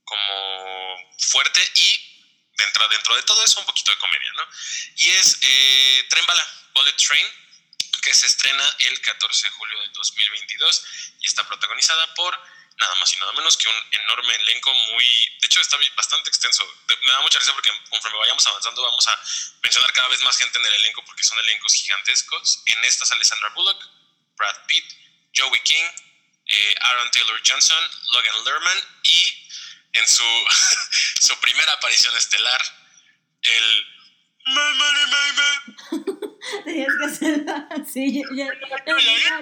como 0.05 1.15
fuerte 1.19 1.61
y 1.75 2.15
dentro, 2.57 2.89
dentro 2.89 3.17
de 3.17 3.23
todo 3.23 3.45
eso 3.45 3.61
un 3.61 3.67
poquito 3.67 3.91
de 3.91 3.99
comedia, 3.99 4.33
¿no? 4.37 4.49
Y 4.97 5.11
es 5.11 5.39
eh, 5.43 6.07
Tren 6.11 6.27
Bala, 6.27 6.47
Bullet 6.75 6.97
Train, 6.97 7.27
que 8.03 8.15
se 8.15 8.27
estrena 8.27 8.65
el 8.81 9.01
14 9.01 9.47
de 9.47 9.55
julio 9.55 9.81
del 9.81 9.93
2022 9.93 10.85
y 11.21 11.27
está 11.27 11.47
protagonizada 11.47 12.15
por 12.15 12.39
nada 12.77 12.95
más 12.97 13.13
y 13.13 13.17
nada 13.17 13.33
menos 13.33 13.57
que 13.57 13.69
un 13.69 13.77
enorme 13.93 14.35
elenco 14.35 14.75
muy... 14.75 15.05
De 15.41 15.47
hecho, 15.47 15.61
está 15.61 15.79
bastante 15.97 16.29
extenso. 16.29 16.65
Me 16.89 17.13
da 17.13 17.21
mucha 17.21 17.39
risa 17.39 17.53
porque 17.53 17.71
conforme 17.89 18.19
vayamos 18.19 18.47
avanzando 18.47 18.83
vamos 18.83 19.07
a 19.09 19.19
mencionar 19.63 19.93
cada 19.93 20.09
vez 20.09 20.23
más 20.23 20.37
gente 20.37 20.59
en 20.59 20.67
el 20.67 20.75
elenco 20.75 21.05
porque 21.05 21.23
son 21.23 21.39
elencos 21.39 21.73
gigantescos. 21.75 22.63
En 22.67 22.85
esta 22.85 23.07
sale 23.07 23.25
Sandra 23.25 23.51
Bullock, 23.51 23.83
Brad 24.37 24.67
Pitt, 24.67 24.93
Joey 25.37 25.61
King, 25.61 25.85
eh, 26.55 26.75
Aaron 26.81 27.11
Taylor 27.11 27.41
Johnson, 27.45 27.83
Logan 28.13 28.45
Lerman 28.45 28.79
y 29.03 29.49
en 29.95 30.07
su, 30.07 30.25
su 31.21 31.37
primera 31.41 31.73
aparición 31.73 32.17
estelar, 32.17 32.61
el... 33.43 33.87
Tenías 36.65 36.93
que 36.99 37.05
hacerla 37.07 37.69
así. 37.71 38.23
Ya 38.37 38.47
estaba, 38.77 39.01
lista, 39.01 39.41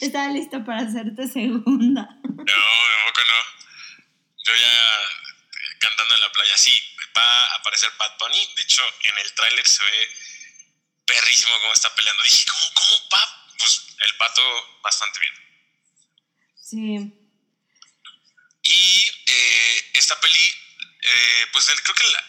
estaba 0.00 0.28
lista 0.32 0.64
para 0.64 0.82
hacerte 0.82 1.26
segunda. 1.26 2.08
No, 2.22 2.44
tampoco 2.44 3.22
no. 3.26 3.44
Yo 4.44 4.54
ya 4.54 4.66
eh, 4.66 5.06
cantando 5.78 6.14
en 6.14 6.20
la 6.20 6.30
playa, 6.32 6.56
sí, 6.56 6.72
va 7.16 7.22
a 7.22 7.54
aparecer 7.56 7.90
Bad 7.98 8.16
Bunny. 8.18 8.46
De 8.56 8.62
hecho, 8.62 8.82
en 9.04 9.18
el 9.18 9.32
tráiler 9.32 9.66
se 9.66 9.82
ve 9.84 10.08
perrísimo 11.06 11.58
cómo 11.60 11.72
está 11.72 11.94
peleando. 11.94 12.22
Dije, 12.22 12.44
¿cómo, 12.50 12.74
cómo 12.74 13.08
va? 13.14 13.49
Pues 13.60 13.86
el 13.98 14.16
pato 14.16 14.42
bastante 14.82 15.20
bien. 15.20 15.34
Sí. 16.56 17.16
Y 18.62 19.10
eh, 19.26 19.90
esta 19.94 20.18
peli, 20.20 20.54
eh, 21.02 21.46
pues 21.52 21.68
el- 21.68 21.82
creo 21.82 21.94
que 21.94 22.06
la, 22.06 22.26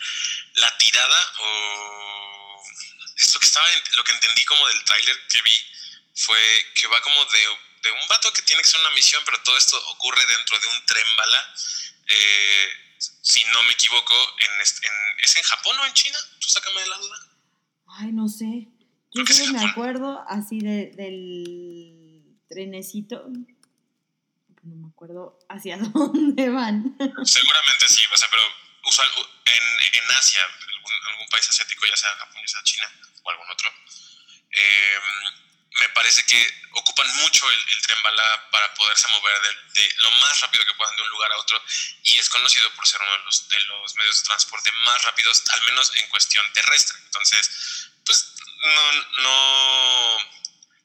la 0.56 0.78
tirada 0.78 1.34
o 1.40 2.64
es 3.18 3.34
lo 3.34 3.40
que 3.40 3.46
estaba, 3.46 3.68
lo 3.94 4.04
que 4.04 4.12
entendí 4.14 4.44
como 4.46 4.68
del 4.68 4.84
tráiler 4.86 5.28
que 5.28 5.42
vi 5.42 5.58
fue 6.16 6.40
que 6.76 6.88
va 6.88 7.02
como 7.02 7.24
de, 7.26 7.48
de 7.84 7.92
un 7.92 8.08
vato 8.08 8.32
que 8.34 8.42
tiene 8.44 8.62
que 8.62 8.68
hacer 8.70 8.82
una 8.82 8.90
misión, 8.92 9.22
pero 9.26 9.42
todo 9.44 9.58
esto 9.58 9.78
ocurre 9.90 10.26
dentro 10.26 10.60
de 10.60 10.68
un 10.68 10.86
tren 10.86 11.08
bala. 11.18 11.56
Eh, 12.08 12.70
si 13.22 13.44
no 13.46 13.64
me 13.64 13.72
equivoco, 13.74 14.36
en, 14.40 14.52
en- 14.60 15.20
¿es 15.20 15.36
en 15.36 15.44
Japón 15.44 15.78
o 15.80 15.86
en 15.86 15.94
China? 15.94 16.18
Tú 16.40 16.48
sácame 16.50 16.82
de 16.82 16.88
la 16.90 16.98
duda. 16.98 17.18
Ay, 18.00 18.12
no 18.12 18.28
sé. 18.28 18.68
Yo 19.13 19.25
solo 19.25 19.53
me 19.53 19.65
acuerdo 19.65 20.24
así 20.27 20.60
de, 20.60 20.91
del 20.96 22.38
trenecito. 22.48 23.27
No 24.63 24.75
me 24.75 24.89
acuerdo 24.89 25.39
hacia 25.50 25.77
dónde 25.94 26.50
van. 26.50 26.96
Seguramente 27.24 27.88
sí, 27.88 28.03
o 28.12 28.18
sea, 28.18 28.30
pero 28.30 28.44
usual, 28.86 29.10
en, 29.46 30.03
en 30.03 30.12
Asia, 30.12 30.41
algún, 30.44 30.94
algún 31.10 31.27
país 31.30 31.50
asiático, 31.50 31.86
ya 31.86 31.98
sea 31.98 32.10
Japón, 32.15 32.41
ya 32.41 32.48
sea 32.48 32.63
China 32.63 32.91
o 33.24 33.30
algún 33.30 33.50
otro, 33.50 33.70
eh, 34.51 35.00
me 35.80 35.89
parece 35.89 36.25
que 36.25 36.38
ocupan 36.74 37.08
mucho 37.18 37.50
el, 37.50 37.60
el, 37.60 37.82
tren 37.82 38.01
bala 38.03 38.50
para 38.51 38.74
poderse 38.74 39.08
mover 39.08 39.41
de, 39.41 39.82
de, 39.82 39.94
lo 40.00 40.12
más 40.12 40.39
rápido 40.41 40.65
que 40.65 40.74
puedan 40.74 40.96
de 40.96 41.03
un 41.03 41.10
lugar 41.10 41.32
a 41.32 41.38
otro 41.38 41.63
y 42.03 42.18
es 42.18 42.30
conocido 42.30 42.70
por 42.75 42.86
ser 42.86 43.01
uno 43.01 43.12
de 43.18 43.24
los, 43.24 43.48
de 43.48 43.60
los 43.62 43.96
medios 43.96 44.22
de 44.22 44.25
transporte 44.25 44.72
más 44.86 45.01
rápidos, 45.03 45.44
al 45.50 45.63
menos 45.63 45.91
en 45.96 46.10
cuestión 46.10 46.46
terrestre. 46.53 46.98
Entonces, 47.06 47.91
pues 48.06 48.36
no, 48.62 48.91
no 49.22 50.18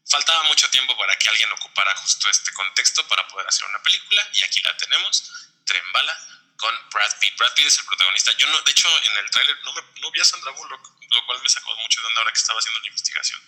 faltaba 0.08 0.44
mucho 0.44 0.68
tiempo 0.70 0.96
para 0.96 1.16
que 1.16 1.28
alguien 1.28 1.50
ocupara 1.52 1.94
justo 1.96 2.28
este 2.30 2.52
contexto 2.52 3.06
para 3.08 3.26
poder 3.28 3.46
hacer 3.48 3.66
una 3.68 3.82
película 3.82 4.26
y 4.34 4.42
aquí 4.44 4.60
la 4.60 4.76
tenemos, 4.76 5.32
Tren 5.64 5.82
Bala, 5.92 6.16
con 6.56 6.72
Brad 6.92 7.12
Pitt. 7.20 7.36
Brad 7.38 7.52
Pitt 7.54 7.66
es 7.66 7.78
el 7.78 7.84
protagonista. 7.84 8.32
Yo 8.38 8.46
no, 8.48 8.60
de 8.62 8.70
hecho, 8.70 8.88
en 8.88 9.24
el 9.24 9.30
tráiler 9.30 9.56
no, 9.64 9.72
me, 9.74 9.82
no 10.00 10.10
vi 10.10 10.20
a 10.20 10.24
Sandra 10.24 10.52
Bullock, 10.52 10.90
lo 11.12 11.26
cual 11.26 11.42
me 11.42 11.48
sacó 11.48 11.70
mucho 11.82 12.00
de 12.00 12.06
onda 12.06 12.20
ahora 12.20 12.32
que 12.32 12.38
estaba 12.38 12.58
haciendo 12.58 12.80
la 12.80 12.86
investigación. 12.88 13.40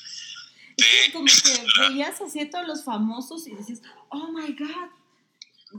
De, 0.77 1.13
como 1.13 1.27
que 1.27 1.81
veías 1.89 2.21
así 2.21 2.41
a 2.41 2.51
todos 2.51 2.67
los 2.67 2.85
famosos 2.85 3.47
y 3.47 3.55
decías, 3.55 3.81
oh 4.11 4.29
my 4.33 4.53
god. 4.53 4.91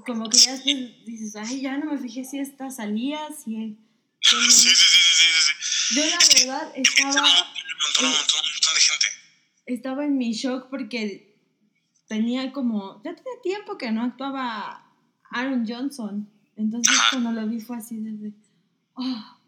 Como 0.05 0.29
que 0.29 0.37
ya 0.37 0.55
dices, 0.55 1.35
ay, 1.35 1.61
ya 1.61 1.77
no 1.77 1.91
me 1.91 1.99
fijé 1.99 2.23
si 2.23 2.39
esta 2.39 2.69
salía, 2.69 3.27
si. 3.31 3.77
Sí, 4.21 4.35
sí, 4.51 4.75
sí, 4.75 4.75
sí, 4.75 5.25
sí, 5.31 5.53
sí. 5.53 5.95
Yo 5.95 6.05
la 6.05 6.17
verdad 6.17 6.73
estaba, 6.75 7.53
montón, 8.03 8.11
un 8.11 8.17
montón, 8.17 8.39
un 8.39 8.51
montón 8.51 8.73
de 8.75 8.81
gente. 8.81 9.07
estaba 9.65 10.05
en 10.05 10.17
mi 10.17 10.33
shock 10.33 10.69
porque 10.69 11.29
tenía 12.07 12.51
como, 12.51 13.01
ya 13.03 13.15
tenía 13.15 13.41
tiempo 13.43 13.77
que 13.77 13.91
no 13.91 14.03
actuaba 14.03 14.85
Aaron 15.31 15.65
Johnson. 15.67 16.29
Entonces 16.57 16.97
Ajá. 16.97 17.09
cuando 17.11 17.31
lo 17.39 17.47
vi 17.47 17.61
fue 17.61 17.77
así 17.77 17.95
desde, 17.99 18.33
oh, 18.95 19.39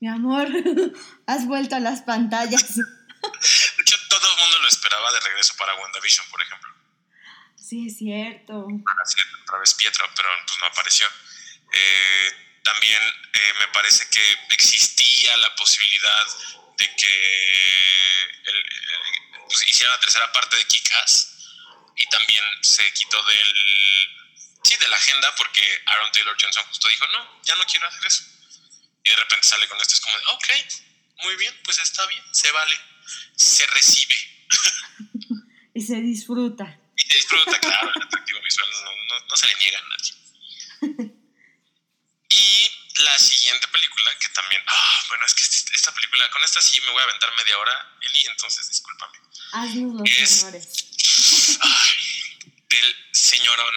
mi 0.00 0.08
amor, 0.08 0.48
has 1.26 1.46
vuelto 1.46 1.76
a 1.76 1.80
las 1.80 2.02
pantallas. 2.02 2.76
De 2.76 3.82
hecho, 3.82 3.96
todo 4.10 4.28
el 4.34 4.40
mundo 4.40 4.58
lo 4.60 4.68
esperaba 4.68 5.12
de 5.12 5.20
regreso 5.20 5.54
para 5.56 5.74
WandaVision, 5.76 6.26
por 6.28 6.42
ejemplo. 6.42 6.70
Sí, 7.54 7.86
es 7.86 7.98
cierto. 7.98 8.66
Así 9.02 9.14
que 9.14 9.22
otra 9.42 9.58
vez 9.60 9.74
Pietro, 9.74 10.04
pero 10.16 10.28
pues 10.46 10.58
no 10.58 10.66
apareció. 10.66 11.06
Eh, 11.72 12.28
también 12.64 13.00
eh, 13.32 13.52
me 13.60 13.68
parece 13.72 14.08
que 14.10 14.20
existía 14.54 15.36
la 15.36 15.54
posibilidad 15.54 16.26
de 16.78 16.96
que 16.96 18.22
el, 18.44 18.56
el, 18.56 18.64
pues, 19.46 19.68
hiciera 19.68 19.92
la 19.92 20.00
tercera 20.00 20.32
parte 20.32 20.56
de 20.56 20.66
Kick-Ass 20.66 21.28
y 21.96 22.06
también 22.08 22.44
se 22.62 22.90
quitó 22.92 23.22
del 23.24 23.54
sí 24.64 24.76
de 24.76 24.88
la 24.88 24.96
agenda 24.96 25.34
porque 25.36 25.82
Aaron 25.86 26.12
Taylor 26.12 26.36
Johnson 26.40 26.64
justo 26.68 26.88
dijo 26.88 27.06
no 27.08 27.42
ya 27.42 27.54
no 27.56 27.64
quiero 27.66 27.86
hacer 27.88 28.06
eso 28.06 28.24
y 29.04 29.10
de 29.10 29.16
repente 29.16 29.46
sale 29.46 29.68
con 29.68 29.80
esto 29.80 29.94
es 29.94 30.00
como 30.00 30.16
de 30.16 30.24
ok 30.26 30.48
muy 31.24 31.36
bien 31.36 31.60
pues 31.64 31.78
está 31.80 32.06
bien 32.06 32.22
se 32.32 32.50
vale 32.52 32.80
se 33.36 33.66
recibe 33.66 34.14
Y 35.74 35.80
se 35.82 35.96
disfruta. 35.96 36.78
y 36.96 37.02
se 37.02 37.16
disfruta 37.16 37.58
claro 37.58 37.90
el 37.94 38.02
atractivo 38.02 38.40
visual 38.42 38.68
no, 38.84 38.90
no, 39.18 39.26
no 39.26 39.36
se 39.36 39.46
le 39.46 39.54
niega 39.56 39.78
a 39.78 39.88
nadie. 39.88 41.12
Y 42.28 42.71
la 43.04 43.18
siguiente 43.18 43.66
película, 43.68 44.10
que 44.18 44.28
también, 44.30 44.62
ah, 44.66 45.04
bueno, 45.08 45.24
es 45.26 45.34
que 45.34 45.42
esta 45.74 45.92
película, 45.94 46.30
con 46.30 46.42
esta 46.42 46.60
sí 46.60 46.80
me 46.82 46.90
voy 46.90 47.00
a 47.00 47.04
aventar 47.04 47.32
media 47.34 47.58
hora, 47.58 47.96
Eli, 48.00 48.26
entonces 48.26 48.68
discúlpame. 48.68 49.18
Haznos 49.52 49.94
los 50.00 50.08
Es-. 50.10 51.58
Ay, 51.60 52.58
del 52.68 53.08
señorón. 53.12 53.74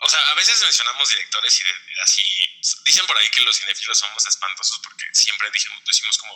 O 0.00 0.08
sea, 0.08 0.20
a 0.30 0.34
veces 0.34 0.60
mencionamos 0.60 1.08
directores 1.08 1.60
y 1.60 1.64
de- 1.64 1.94
de 1.94 2.02
así, 2.02 2.22
dicen 2.84 3.06
por 3.06 3.16
ahí 3.18 3.28
que 3.30 3.40
los 3.40 3.58
cinéfilos 3.58 3.98
somos 3.98 4.24
espantosos 4.26 4.78
porque 4.82 5.04
siempre 5.12 5.50
dijimos, 5.50 5.82
decimos 5.86 6.18
como, 6.18 6.34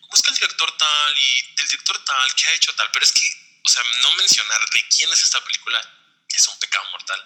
¿cómo 0.00 0.14
es 0.14 0.22
que 0.22 0.28
el 0.30 0.34
director 0.36 0.76
tal 0.78 1.18
y 1.18 1.38
el 1.60 1.66
director 1.68 2.04
tal, 2.04 2.34
qué 2.36 2.46
ha 2.48 2.52
hecho 2.52 2.74
tal? 2.76 2.90
Pero 2.92 3.04
es 3.04 3.12
que, 3.12 3.28
o 3.64 3.68
sea, 3.68 3.82
no 4.02 4.12
mencionar 4.12 4.60
de 4.72 4.88
quién 4.88 5.12
es 5.12 5.22
esta 5.22 5.42
película 5.44 5.80
es 6.28 6.48
un 6.48 6.58
pecado 6.58 6.84
mortal 6.90 7.22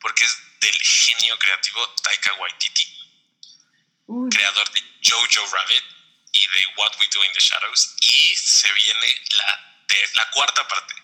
porque 0.00 0.24
es 0.24 0.36
del 0.60 0.78
genio 0.80 1.38
creativo 1.38 1.88
Taika 2.02 2.32
Waititi 2.34 2.85
Uy, 4.06 4.30
creador 4.30 4.70
de 4.70 4.82
Jojo 5.02 5.46
Rabbit 5.52 5.84
y 6.32 6.46
de 6.48 6.66
What 6.76 6.96
We 7.00 7.08
Do 7.12 7.24
in 7.24 7.32
the 7.32 7.40
Shadows. 7.40 7.94
Y 8.00 8.36
se 8.36 8.72
viene 8.72 9.22
la, 9.30 9.82
de, 9.88 10.10
la 10.14 10.30
cuarta 10.30 10.66
parte 10.68 10.94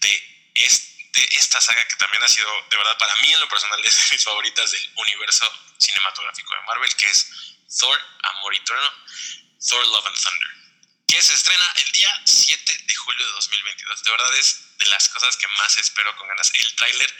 de, 0.00 0.52
este, 0.54 1.36
esta 1.36 1.60
saga 1.60 1.86
que 1.88 1.96
también 1.96 2.22
ha 2.22 2.28
sido, 2.28 2.48
de 2.70 2.76
verdad, 2.76 2.96
para 2.98 3.16
mí 3.16 3.32
en 3.32 3.40
lo 3.40 3.48
personal, 3.48 3.80
es 3.84 3.96
de 3.96 4.14
mis 4.14 4.24
favoritas 4.24 4.70
del 4.70 4.92
universo 4.96 5.50
cinematográfico 5.78 6.54
de 6.54 6.60
Marvel, 6.62 6.94
que 6.96 7.08
es 7.08 7.26
Thor, 7.78 8.00
Amor 8.22 8.54
Eterno, 8.54 8.92
Thor, 9.68 9.86
Love 9.86 10.06
and 10.06 10.22
Thunder, 10.22 10.50
que 11.06 11.22
se 11.22 11.34
estrena 11.34 11.64
el 11.76 11.92
día 11.92 12.22
7 12.24 12.78
de 12.86 12.94
julio 12.94 13.26
de 13.26 13.32
2022. 13.32 14.02
De 14.02 14.10
verdad 14.10 14.36
es 14.36 14.78
de 14.78 14.86
las 14.86 15.08
cosas 15.08 15.36
que 15.36 15.48
más 15.48 15.78
espero 15.78 16.16
con 16.16 16.28
ganas. 16.28 16.50
El 16.54 16.76
tráiler, 16.76 17.16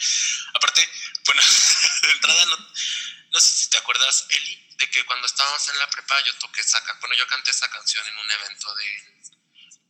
aparte, 0.53 0.89
bueno, 1.25 1.41
de 2.01 2.11
entrada 2.11 2.45
no, 2.45 2.57
no 2.57 3.39
sé 3.39 3.51
si 3.51 3.69
te 3.69 3.77
acuerdas, 3.77 4.25
Eli, 4.29 4.64
de 4.77 4.89
que 4.89 5.03
cuando 5.05 5.25
estábamos 5.27 5.67
en 5.69 5.77
la 5.79 5.89
prepa 5.89 6.21
yo 6.23 6.33
toqué 6.39 6.61
esa 6.61 6.81
bueno, 6.99 7.15
yo 7.15 7.25
canté 7.27 7.51
esta 7.51 7.69
canción 7.69 8.05
en 8.07 8.17
un 8.17 8.31
evento 8.31 8.75
de, 8.75 8.85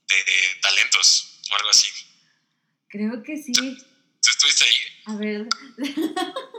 de, 0.07 0.23
de 0.23 0.55
talentos 0.61 1.39
o 1.51 1.55
algo 1.55 1.69
así. 1.69 1.89
creo 2.89 3.21
que 3.23 3.37
sí. 3.37 3.51
¿Tú 3.53 4.31
estuviste 4.31 4.63
ahí? 4.65 5.03
A 5.05 5.15
ver. 5.17 5.45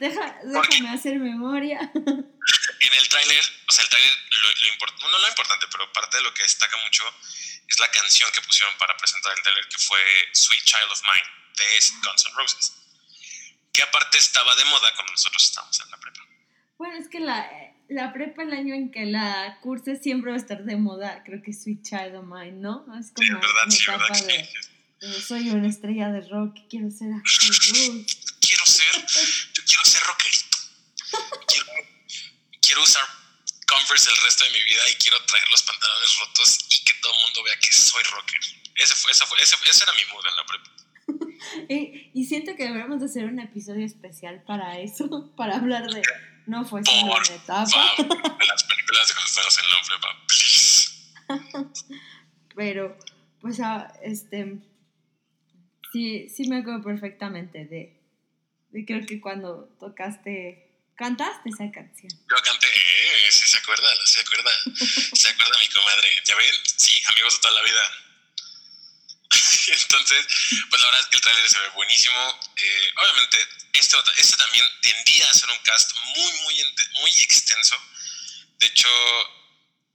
Deja, 0.00 0.38
déjame 0.44 0.88
hacer 0.90 1.18
memoria. 1.18 1.78
En 1.80 2.92
el 2.98 3.08
tráiler, 3.08 3.44
o 3.68 3.72
sea, 3.72 3.84
el 3.84 3.90
tráiler, 3.90 4.12
lo, 4.30 4.48
lo 4.48 4.68
import- 4.74 4.98
no 5.02 5.18
lo 5.18 5.28
importante, 5.28 5.66
pero 5.70 5.92
parte 5.92 6.16
de 6.18 6.22
lo 6.22 6.32
que 6.34 6.42
destaca 6.42 6.76
mucho 6.84 7.02
es 7.68 7.78
la 7.78 7.90
canción 7.90 8.30
que 8.32 8.40
pusieron 8.42 8.76
para 8.78 8.96
presentar 8.96 9.34
el 9.36 9.42
tráiler, 9.42 9.68
que 9.68 9.78
fue 9.78 10.00
Sweet 10.32 10.64
Child 10.64 10.90
of 10.92 11.02
Mine, 11.02 11.28
de 11.56 11.80
Guns 12.08 12.26
N' 12.26 12.34
Roses. 12.36 12.72
Que 13.72 13.82
aparte 13.82 14.18
estaba 14.18 14.54
de 14.56 14.64
moda 14.66 14.94
cuando 14.94 15.12
nosotros 15.12 15.44
estábamos 15.44 15.80
en 15.80 15.90
la 15.90 15.98
prepa. 15.98 16.22
Bueno, 16.78 16.96
es 16.98 17.08
que 17.08 17.20
la, 17.20 17.48
la 17.88 18.12
prepa, 18.12 18.42
el 18.42 18.52
año 18.52 18.74
en 18.74 18.90
que 18.90 19.06
la 19.06 19.58
curse, 19.62 19.96
siempre 19.96 20.30
va 20.30 20.36
a 20.36 20.40
estar 20.40 20.64
de 20.64 20.76
moda. 20.76 21.22
Creo 21.24 21.42
que 21.42 21.52
Sweet 21.52 21.82
Child 21.82 22.16
of 22.16 22.24
Mine, 22.26 22.52
¿no? 22.52 22.84
Es 22.98 23.08
Sí, 23.08 23.12
como 23.28 23.40
¿verdad? 23.40 23.62
una 23.64 23.70
Sí, 23.70 23.84
¿verdad? 23.86 24.26
de 25.00 25.20
soy 25.20 25.50
una 25.50 25.68
estrella 25.68 26.08
de 26.10 26.20
rock 26.28 26.56
quiero 26.70 26.90
ser 26.90 27.08
Rose. 27.12 28.06
quiero 28.40 28.64
ser, 28.64 28.94
yo 29.52 29.62
quiero 29.64 29.84
ser 29.84 30.02
rockerito. 30.02 30.58
Quiero, 31.46 31.66
quiero 32.62 32.82
usar 32.82 33.02
Converse 33.66 34.08
el 34.10 34.16
resto 34.24 34.44
de 34.44 34.50
mi 34.50 34.62
vida 34.62 34.82
y 34.90 34.94
quiero 34.94 35.20
traer 35.26 35.44
los 35.50 35.62
pantalones 35.62 36.18
rotos 36.20 36.58
y 36.70 36.84
que 36.84 36.94
todo 37.02 37.12
el 37.12 37.18
mundo 37.24 37.42
vea 37.42 37.58
que 37.58 37.72
soy 37.72 38.02
rocker. 38.04 38.40
Ese 38.76 38.94
fue, 38.94 39.10
esa 39.10 39.26
fue, 39.26 39.42
ese, 39.42 39.56
ese 39.68 39.82
era 39.84 39.92
mi 39.92 40.04
mood 40.12 40.24
en 40.26 40.36
la 40.36 40.46
prepa. 40.46 40.70
Y, 41.68 42.10
y 42.14 42.24
siento 42.24 42.54
que 42.56 42.64
deberíamos 42.64 43.00
de 43.00 43.06
hacer 43.06 43.24
un 43.26 43.38
episodio 43.38 43.84
especial 43.84 44.42
para 44.46 44.78
eso, 44.78 45.32
para 45.36 45.56
hablar 45.56 45.88
de 45.90 46.02
no 46.46 46.64
fue 46.64 46.82
solo 46.84 47.12
una 47.12 47.34
etapa, 47.34 47.66
favor, 47.66 48.46
las 48.46 48.64
películas 48.64 49.08
de 49.08 49.14
en 49.68 50.06
please. 50.26 51.86
pero 52.54 52.96
pues 53.40 53.60
ah, 53.60 53.92
este 54.02 54.60
sí, 55.92 56.28
sí 56.28 56.48
me 56.48 56.58
acuerdo 56.58 56.82
perfectamente 56.82 57.64
de, 57.64 58.00
de 58.70 58.84
creo 58.84 59.04
que 59.04 59.20
cuando 59.20 59.68
tocaste, 59.80 60.92
cantaste 60.96 61.50
esa 61.50 61.70
canción. 61.72 62.12
Yo 62.12 62.36
canté, 62.44 62.66
eh, 62.66 63.30
si 63.30 63.46
se 63.48 63.58
acuerda, 63.58 63.88
se 64.04 64.20
acuerda, 64.20 64.50
se 64.76 65.28
acuerda 65.28 65.58
mi 65.58 65.74
comadre. 65.74 66.08
¿Ya 66.24 66.36
ven? 66.36 66.54
Sí, 66.76 67.00
amigos 67.12 67.34
de 67.34 67.40
toda 67.40 67.54
la 67.54 67.62
vida. 67.62 68.05
Entonces, 69.72 70.26
pues 70.70 70.82
la 70.82 70.88
verdad 70.88 71.00
es 71.00 71.06
que 71.08 71.16
el 71.16 71.22
tráiler 71.22 71.48
se 71.48 71.58
ve 71.58 71.68
buenísimo. 71.70 72.40
Eh, 72.56 72.92
obviamente, 72.96 73.48
este, 73.72 73.96
este 74.18 74.36
también 74.36 74.64
tendía 74.82 75.28
a 75.28 75.34
ser 75.34 75.50
un 75.50 75.58
cast 75.58 75.92
muy, 76.16 76.32
muy, 76.32 76.74
muy 77.00 77.10
extenso. 77.18 77.76
De 78.58 78.66
hecho, 78.66 78.88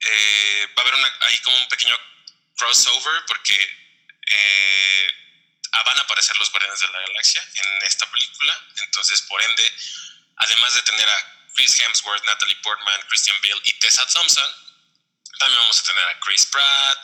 eh, 0.01 0.67
va 0.77 0.83
a 0.83 0.87
haber 0.87 1.13
ahí 1.21 1.37
como 1.39 1.57
un 1.57 1.67
pequeño 1.69 1.97
crossover 2.55 3.25
porque 3.27 3.55
eh, 4.27 5.07
ah, 5.73 5.83
van 5.83 5.97
a 5.99 6.01
aparecer 6.01 6.37
los 6.37 6.51
Guardianes 6.51 6.79
de 6.79 6.87
la 6.87 6.99
Galaxia 6.99 7.41
en 7.55 7.81
esta 7.83 8.09
película. 8.11 8.67
Entonces, 8.83 9.21
por 9.23 9.41
ende, 9.41 9.73
además 10.37 10.73
de 10.75 10.81
tener 10.83 11.07
a 11.07 11.47
Chris 11.55 11.79
Hemsworth, 11.79 12.25
Natalie 12.25 12.55
Portman, 12.57 13.01
Christian 13.07 13.37
Bale 13.41 13.61
y 13.63 13.73
Tessa 13.79 14.05
Thompson, 14.07 14.51
también 15.39 15.59
vamos 15.59 15.79
a 15.79 15.83
tener 15.83 16.07
a 16.07 16.19
Chris 16.19 16.45
Pratt, 16.45 16.97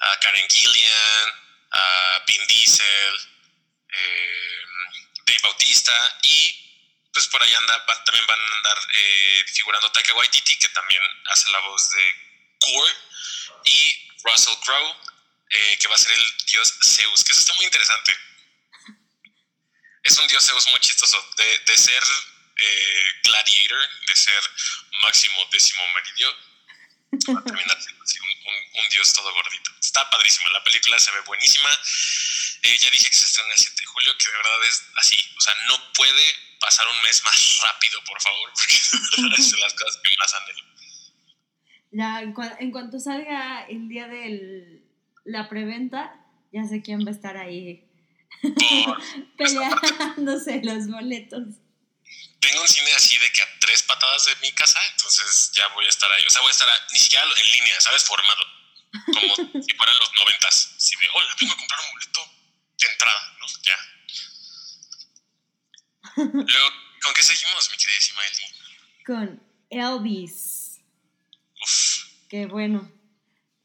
a 0.00 0.20
Karen 0.20 0.48
Gillian, 0.48 1.49
a 1.70 2.24
Diesel, 2.48 3.14
eh, 3.92 4.64
Dave 5.26 5.40
Bautista 5.42 6.18
y 6.22 6.66
pues 7.12 7.26
por 7.28 7.42
ahí 7.42 7.52
anda, 7.54 7.76
va- 7.88 8.04
también 8.04 8.26
van 8.26 8.40
a 8.40 8.56
andar 8.56 8.78
eh, 8.94 9.44
figurando 9.52 9.90
Taika 9.92 10.14
Waititi, 10.14 10.56
que 10.58 10.68
también 10.68 11.02
hace 11.26 11.50
la 11.50 11.58
voz 11.60 11.90
de 11.90 12.14
Core, 12.60 12.94
y 13.64 14.08
Russell 14.22 14.54
Crowe, 14.64 14.96
eh, 15.50 15.78
que 15.78 15.88
va 15.88 15.96
a 15.96 15.98
ser 15.98 16.12
el 16.12 16.36
dios 16.46 16.72
Zeus, 16.84 17.24
que 17.24 17.32
eso 17.32 17.40
está 17.40 17.54
muy 17.54 17.64
interesante. 17.64 18.16
Es 20.04 20.16
un 20.18 20.26
dios 20.28 20.46
Zeus 20.46 20.70
muy 20.70 20.80
chistoso, 20.80 21.18
de, 21.36 21.58
de 21.58 21.76
ser 21.76 22.02
Gladiator, 23.24 23.88
de 24.06 24.16
ser 24.16 24.42
máximo 25.02 25.46
décimo 25.50 25.82
meridio, 25.94 26.36
va 27.12 27.40
a 27.40 27.44
terminar 27.44 27.82
siendo 27.82 28.02
así 28.04 28.18
un, 28.20 28.28
un- 28.28 28.82
un 28.84 28.88
dios 28.90 29.12
todo 29.12 29.32
gordito. 29.34 29.70
Está 29.80 30.08
padrísima, 30.10 30.52
la 30.52 30.64
película 30.64 30.98
se 30.98 31.10
ve 31.10 31.20
buenísima. 31.26 31.68
Eh, 32.62 32.76
ya 32.78 32.90
dije 32.90 33.08
que 33.08 33.16
se 33.16 33.24
estrena 33.26 33.52
el 33.52 33.58
7 33.58 33.74
de 33.80 33.86
julio, 33.86 34.12
que 34.18 34.30
de 34.30 34.36
verdad 34.36 34.64
es 34.68 34.82
así. 34.96 35.16
O 35.36 35.40
sea, 35.40 35.54
no 35.68 35.92
puede 35.94 36.22
pasar 36.60 36.86
un 36.88 37.02
mes 37.02 37.22
más 37.24 37.58
rápido, 37.62 38.00
por 38.04 38.20
favor, 38.20 38.50
porque 38.54 38.76
de 39.16 39.22
verdad 39.22 39.38
es 39.40 39.50
de 39.52 39.58
las 39.58 39.72
cosas 39.74 39.96
que 40.02 40.16
más 40.18 40.34
anhelo. 40.34 40.64
Ya, 41.92 42.20
en, 42.22 42.34
en 42.60 42.70
cuanto 42.70 42.98
salga 43.00 43.62
el 43.68 43.88
día 43.88 44.06
de 44.06 44.82
la 45.24 45.48
preventa, 45.48 46.14
ya 46.52 46.64
sé 46.64 46.82
quién 46.82 47.04
va 47.04 47.10
a 47.10 47.14
estar 47.14 47.36
ahí 47.36 47.88
peleándose 49.36 50.60
los 50.62 50.86
boletos. 50.88 51.44
Tengo 52.40 52.62
un 52.62 52.68
cine 52.68 52.92
así 52.94 53.18
de 53.18 53.30
que 53.32 53.42
a 53.42 53.58
tres 53.60 53.82
patadas 53.82 54.24
de 54.26 54.36
mi 54.36 54.50
casa, 54.52 54.80
entonces 54.92 55.50
ya 55.54 55.68
voy 55.68 55.84
a 55.86 55.88
estar 55.88 56.10
ahí. 56.10 56.24
O 56.26 56.30
sea, 56.30 56.40
voy 56.40 56.48
a 56.48 56.52
estar 56.52 56.68
a- 56.68 56.86
ni 56.92 56.98
siquiera 56.98 57.24
en 57.24 57.50
línea, 57.58 57.80
¿sabes? 57.80 58.04
Formado. 58.04 58.40
Como 59.06 59.34
si 59.62 59.74
fueran 59.76 59.96
los 59.98 60.10
noventas. 60.18 60.74
Así 60.76 60.94
de, 61.00 61.06
hola, 61.14 61.34
vengo 61.40 61.52
a 61.52 61.56
comprar 61.56 61.80
un 61.80 61.90
boleto 61.92 62.20
de 62.78 62.86
entrada, 62.92 63.36
¿no? 63.38 63.46
Ya. 63.62 63.76
Luego, 66.16 66.68
¿con 67.02 67.14
qué 67.14 67.22
seguimos, 67.22 67.70
mi 67.70 67.76
queridísima 67.76 68.20
Eli? 68.26 69.04
Con 69.06 69.42
Elvis. 69.70 70.80
Uf, 71.62 72.04
Que 72.28 72.46
bueno, 72.46 72.90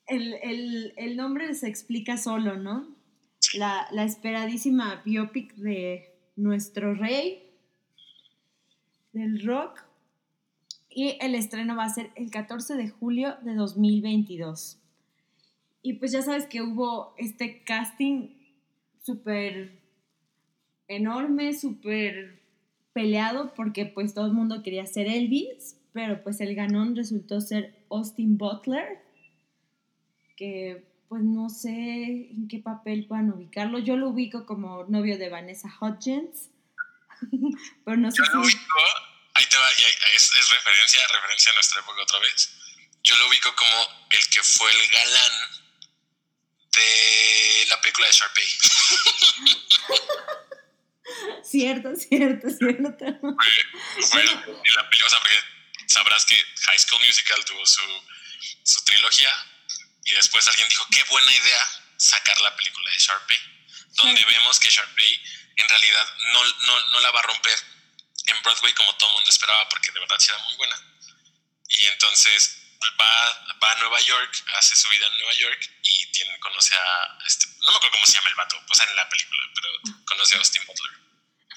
el, 0.08 0.34
el- 0.44 0.94
el 0.98 1.16
nombre 1.18 1.54
se 1.56 1.68
explica 1.68 2.18
solo, 2.18 2.58
¿no? 2.58 2.94
La, 3.54 3.88
la 3.92 4.04
esperadísima 4.04 5.02
biopic 5.06 5.54
de 5.56 6.12
nuestro 6.36 6.94
rey 6.94 7.44
del 9.15 9.43
rock. 9.43 9.84
Y 10.89 11.17
el 11.19 11.36
estreno 11.36 11.75
va 11.75 11.86
a 11.86 11.89
ser 11.89 12.12
el 12.15 12.30
14 12.30 12.75
de 12.75 12.89
julio 12.89 13.36
de 13.41 13.56
2022. 13.56 14.78
Y 15.82 15.93
pues 15.93 16.12
ya 16.12 16.21
sabes 16.21 16.45
que 16.45 16.62
hubo 16.62 17.13
este 17.17 17.63
casting 17.63 18.30
súper 19.01 19.80
enorme, 20.88 21.54
súper 21.54 22.41
peleado, 22.93 23.54
porque 23.56 23.86
pues 23.86 24.13
todo 24.13 24.25
el 24.25 24.34
mundo 24.34 24.63
quería 24.63 24.86
ser 24.86 25.08
Elvis, 25.08 25.78
pero 25.93 26.23
pues 26.23 26.41
el 26.41 26.56
ganón 26.56 26.95
resultó 26.95 27.41
ser 27.41 27.86
Austin 27.89 28.38
Butler, 28.38 28.99
que 30.38 30.84
pues 31.08 31.23
no 31.23 31.49
sé 31.49 32.32
en 32.32 32.47
qué 32.47 32.60
papel 32.60 33.06
puedan 33.06 33.32
ubicarlo. 33.32 33.80
Yo 33.80 33.95
lo 33.95 34.10
ubico 34.10 34.45
como 34.45 34.86
novio 34.86 35.17
de 35.17 35.30
Vanessa 35.30 35.69
Hudgens, 35.80 36.49
pero 37.86 37.97
no 37.97 38.12
sé 38.12 38.21
lo 38.21 38.25
si... 38.25 38.38
ubico, 38.38 38.60
te 39.56 39.62
va, 39.62 39.72
y 39.78 40.15
es, 40.15 40.32
es 40.36 40.50
referencia, 40.50 41.08
referencia 41.08 41.52
a 41.52 41.56
nuestra 41.56 41.80
época 41.80 42.02
otra 42.02 42.20
vez. 42.20 42.50
Yo 43.04 43.15
lo 43.18 43.28
ubico 43.28 43.56
como 43.56 44.08
el 44.12 44.28
que 44.30 44.44
fue 44.44 44.70
el 44.72 44.89
galán 44.89 45.32
de 46.72 47.65
la 47.70 47.80
película 47.82 48.08
de 48.08 48.13
Sharpay. 48.13 48.48
Cierto, 51.44 51.96
cierto, 51.96 52.50
cierto. 52.50 52.96
fue 54.10 54.24
la 54.24 54.89
película, 54.89 55.06
o 55.06 55.10
sea, 55.10 55.20
porque 55.20 55.39
sabrás 55.88 56.26
que 56.26 56.36
High 56.36 56.80
School 56.80 57.06
Musical 57.06 57.46
tuvo 57.46 57.63
su, 57.65 57.82
su 58.63 58.84
trilogía 58.86 59.30
y 60.04 60.13
después 60.15 60.48
alguien 60.48 60.68
dijo, 60.68 60.86
qué 60.91 61.04
buena 61.04 61.32
idea 61.32 61.84
sacar 61.98 62.41
la 62.41 62.56
película 62.56 62.91
de 62.91 62.98
Sharpay, 62.98 63.38
donde 63.91 64.20
Sí. 64.22 64.26
vemos 64.34 64.60
que 64.60 64.70
Sharpay 64.70 65.22
en 65.58 65.70
realidad 65.70 66.08
no, 66.34 66.44
no, 66.44 66.80
no 66.88 67.00
la 67.02 67.12
va 67.12 67.20
a 67.20 67.24
romper 67.24 67.60
en 68.28 68.42
Broadway 68.44 68.74
como 68.74 68.94
todo 68.98 69.10
el 69.10 69.16
mundo 69.16 69.30
esperaba, 69.30 69.68
porque 69.70 69.92
de 69.92 70.00
verdad 70.00 70.16
sí 70.20 70.32
era 70.32 70.44
muy 70.44 70.56
buena. 70.58 70.76
Y 71.68 71.86
entonces 71.88 72.62
va, 73.00 73.58
va 73.64 73.72
a 73.72 73.80
Nueva 73.80 74.00
York, 74.02 74.34
hace 74.58 74.76
su 74.76 74.90
vida 74.90 75.06
en 75.08 75.18
Nueva 75.18 75.34
York 75.34 75.60
y 75.84 76.12
tiene, 76.12 76.40
conoce 76.40 76.76
a, 76.76 77.18
este, 77.28 77.46
no 77.66 77.72
me 77.72 77.78
acuerdo 77.78 77.96
cómo 77.98 78.06
se 78.06 78.14
llama 78.14 78.30
el 78.30 78.36
vato, 78.36 78.56
pues 78.68 78.80
en 78.82 78.96
la 78.96 79.10
película, 79.10 79.42
pero 79.56 79.70
conoce 80.06 80.36
a 80.36 80.38
Austin 80.40 80.62
Butler. 80.68 80.92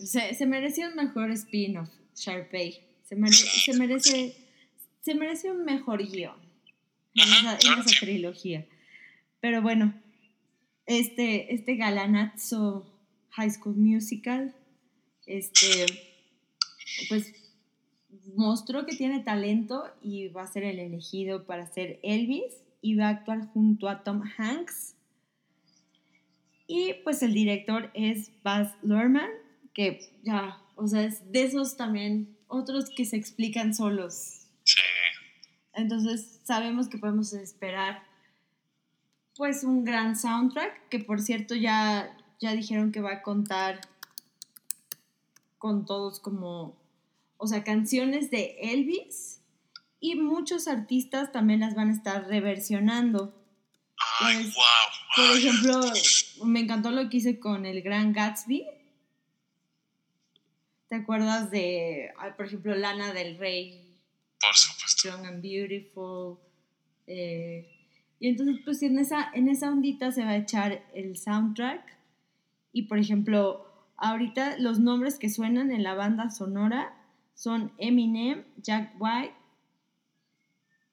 Se, 0.00 0.34
se 0.34 0.46
merecía 0.46 0.88
un 0.88 0.96
mejor 0.96 1.30
spin-off, 1.30 1.88
Sharpay. 2.16 2.84
Se, 3.04 3.14
mere- 3.14 3.32
se 3.32 3.72
merece 3.74 4.36
se 5.02 5.14
merece 5.14 5.50
un 5.50 5.64
mejor 5.64 6.02
guion 6.04 6.40
en 7.14 7.28
esa, 7.32 7.52
en 7.52 7.58
claro, 7.58 7.80
esa 7.82 7.88
sí. 7.90 7.98
trilogía. 8.00 8.66
Pero 9.40 9.62
bueno, 9.62 9.94
este, 10.86 11.54
este 11.54 11.76
galanazo 11.76 12.91
High 13.32 13.50
School 13.50 13.76
Musical, 13.76 14.54
este, 15.26 15.86
pues 17.08 17.32
mostró 18.34 18.86
que 18.86 18.96
tiene 18.96 19.20
talento 19.20 19.84
y 20.02 20.28
va 20.28 20.42
a 20.42 20.46
ser 20.46 20.64
el 20.64 20.78
elegido 20.78 21.46
para 21.46 21.66
ser 21.66 21.98
Elvis 22.02 22.54
y 22.80 22.96
va 22.96 23.06
a 23.06 23.10
actuar 23.10 23.46
junto 23.52 23.88
a 23.88 24.02
Tom 24.02 24.22
Hanks. 24.36 24.94
Y 26.66 26.94
pues 27.04 27.22
el 27.22 27.34
director 27.34 27.90
es 27.94 28.30
Baz 28.42 28.74
Luhrmann, 28.82 29.30
que 29.74 30.00
ya, 30.22 30.58
o 30.76 30.86
sea, 30.86 31.04
es 31.04 31.30
de 31.30 31.44
esos 31.44 31.76
también, 31.76 32.36
otros 32.48 32.90
que 32.94 33.04
se 33.04 33.16
explican 33.16 33.74
solos. 33.74 34.46
Sí. 34.64 34.80
Entonces 35.74 36.40
sabemos 36.44 36.88
que 36.88 36.98
podemos 36.98 37.32
esperar 37.32 38.02
pues 39.36 39.64
un 39.64 39.84
gran 39.84 40.16
soundtrack, 40.16 40.88
que 40.88 40.98
por 40.98 41.20
cierto 41.20 41.54
ya, 41.54 42.16
ya 42.42 42.54
dijeron 42.54 42.90
que 42.90 43.00
va 43.00 43.12
a 43.12 43.22
contar 43.22 43.80
con 45.58 45.86
todos 45.86 46.18
como, 46.18 46.76
o 47.36 47.46
sea, 47.46 47.62
canciones 47.62 48.30
de 48.32 48.56
Elvis 48.60 49.40
y 50.00 50.16
muchos 50.16 50.66
artistas 50.66 51.30
también 51.30 51.60
las 51.60 51.76
van 51.76 51.90
a 51.90 51.92
estar 51.92 52.26
reversionando. 52.26 53.32
Ay, 54.20 54.36
Pues, 54.42 54.54
wow. 54.56 54.64
Por 55.28 55.36
ejemplo, 55.36 55.80
me 56.44 56.60
encantó 56.60 56.90
lo 56.90 57.08
que 57.08 57.18
hice 57.18 57.38
con 57.38 57.64
el 57.64 57.80
Gran 57.82 58.12
Gatsby. 58.12 58.66
¿Te 60.88 60.96
acuerdas 60.96 61.50
de, 61.50 62.10
ay, 62.18 62.32
por 62.36 62.46
ejemplo, 62.46 62.74
Lana 62.74 63.12
del 63.12 63.38
Rey, 63.38 63.96
Por 64.40 64.56
supuesto. 64.56 65.08
Young 65.10 65.26
and 65.26 65.42
Beautiful? 65.42 66.38
eh, 67.06 67.68
y 68.18 68.28
entonces, 68.28 68.56
pues 68.64 68.82
en 68.82 68.98
esa, 69.00 69.30
en 69.34 69.48
esa 69.48 69.68
ondita 69.70 70.12
se 70.12 70.22
va 70.24 70.30
a 70.30 70.36
echar 70.36 70.84
el 70.94 71.16
soundtrack. 71.16 71.98
Y 72.72 72.82
por 72.82 72.98
ejemplo, 72.98 73.66
ahorita 73.96 74.58
los 74.58 74.78
nombres 74.78 75.18
que 75.18 75.28
suenan 75.28 75.70
en 75.70 75.82
la 75.82 75.94
banda 75.94 76.30
sonora 76.30 76.96
son 77.34 77.72
Eminem, 77.78 78.44
Jack 78.58 78.94
White, 78.98 79.34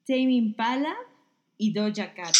Tame 0.06 0.32
Impala 0.32 0.94
y 1.56 1.72
Doja 1.72 2.14
Cat. 2.14 2.34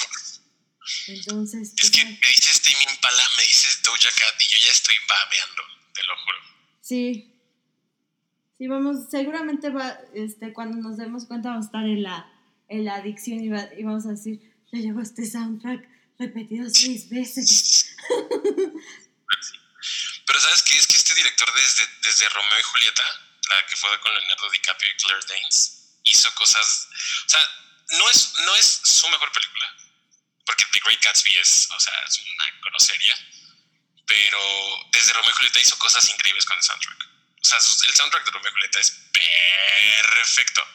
Entonces, 1.09 1.69
Es 1.69 1.75
pues, 1.79 1.91
que 1.91 2.05
me 2.05 2.11
dices 2.11 2.63
Tame 2.63 2.95
Impala, 2.95 3.23
me 3.37 3.43
dices 3.43 3.81
Doja 3.85 4.09
Cat 4.19 4.35
y 4.41 4.55
yo 4.55 4.59
ya 4.67 4.73
estoy 4.73 4.97
babeando, 5.09 5.63
te 5.95 6.03
lo 6.05 6.15
juro. 6.17 6.39
Sí. 6.81 7.27
Sí, 8.59 8.67
vamos, 8.67 9.09
seguramente 9.11 9.71
va, 9.71 9.99
este, 10.15 10.53
cuando 10.53 10.77
nos 10.79 10.97
demos 10.99 11.25
cuenta 11.27 11.51
vamos 11.51 11.67
a 11.67 11.69
estar 11.69 11.85
en 11.87 12.03
la, 12.03 12.31
en 12.69 12.85
la 12.85 12.97
adicción 12.97 13.41
y, 13.43 13.49
va- 13.49 13.69
y 13.79 13.85
vamos 13.85 14.05
a 14.07 14.11
decir, 14.11 14.53
ya 14.73 14.79
llevo 14.81 15.01
este 15.01 15.25
soundtrack 15.25 15.89
repetido 16.19 16.69
seis 16.69 17.09
veces. 17.09 17.97
Pero 20.27 20.41
¿sabes 20.41 20.63
qué? 20.63 20.77
Es 20.79 20.87
que 20.87 20.97
este 20.97 21.15
director 21.15 21.53
desde, 21.55 21.87
desde 22.03 22.29
Romeo 22.29 22.61
y 22.61 22.63
Julieta, 22.63 23.05
la 23.49 23.67
que 23.67 23.77
fue 23.77 23.99
con 24.01 24.15
Leonardo 24.15 24.51
DiCaprio 24.51 24.91
y 24.91 24.97
Claire 24.97 25.27
Danes, 25.27 25.99
hizo 26.05 26.35
cosas... 26.35 26.89
O 27.27 27.29
sea, 27.29 27.61
no 27.99 28.09
es, 28.11 28.35
no 28.45 28.55
es 28.57 28.81
su 28.85 29.09
mejor 29.09 29.33
película, 29.33 29.77
porque 30.47 30.65
The 30.73 30.81
Great 30.85 31.03
Gatsby 31.03 31.37
es, 31.39 31.69
o 31.71 31.81
sea, 31.81 31.95
es 32.07 32.19
una 32.19 32.45
grosería, 32.63 33.17
pero 34.07 34.89
desde 34.93 35.13
Romeo 35.13 35.31
y 35.31 35.35
Julieta 35.35 35.61
hizo 35.61 35.79
cosas 35.79 36.09
increíbles 36.09 36.45
con 36.45 36.57
el 36.57 36.63
soundtrack. 36.63 37.09
O 37.43 37.45
sea, 37.45 37.59
el 37.59 37.95
soundtrack 37.95 38.25
de 38.25 38.31
Romeo 38.31 38.51
y 38.51 38.53
Julieta 38.53 38.81
es 38.81 38.91
perfecto. 39.13 40.67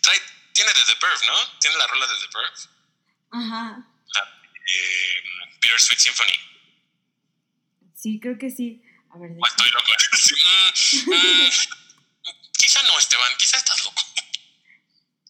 Trae, 0.00 0.22
tiene 0.52 0.72
de 0.72 0.84
The 0.84 0.94
Verve, 0.94 1.26
¿no? 1.26 1.58
Tiene 1.58 1.76
la 1.76 1.86
rola 1.86 2.06
de 2.06 2.14
The 2.14 2.28
Verve, 2.32 2.56
Ajá, 3.32 3.84
la 4.14 4.40
eh, 4.66 5.22
Bittersweet 5.60 5.98
Symphony. 5.98 6.51
Sí, 8.02 8.18
creo 8.20 8.36
que 8.38 8.50
sí. 8.50 8.82
A 9.10 9.18
ver, 9.18 9.30
O 9.38 9.46
estoy 9.46 9.68
loco. 9.70 9.92
Sí, 10.74 11.04
mm, 11.06 11.10
mm, 11.10 11.50
quizá 12.58 12.82
no, 12.82 12.98
Esteban, 12.98 13.32
quizá 13.38 13.56
estás 13.56 13.84
loco. 13.84 14.00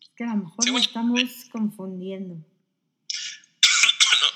es 0.01 0.09
que 0.17 0.25
a 0.25 0.29
lo 0.29 0.37
mejor 0.45 0.57
bueno. 0.71 0.79
estamos 0.79 1.23
confundiendo. 1.51 2.35
No. 4.23 4.29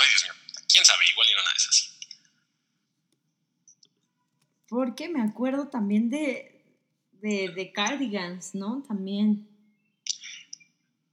Ay, 0.00 0.08
Dios 0.10 0.24
mío. 0.24 0.32
¿Quién 0.68 0.84
sabe? 0.84 1.04
Igual 1.10 1.28
y 1.28 1.32
no 1.32 1.42
nada 1.42 1.54
es 1.56 1.68
así. 1.68 1.88
Porque 4.68 5.08
me 5.08 5.22
acuerdo 5.22 5.68
también 5.68 6.10
de, 6.10 6.64
de, 7.12 7.48
de 7.54 7.72
Cardigans, 7.72 8.54
¿no? 8.54 8.82
También. 8.86 9.48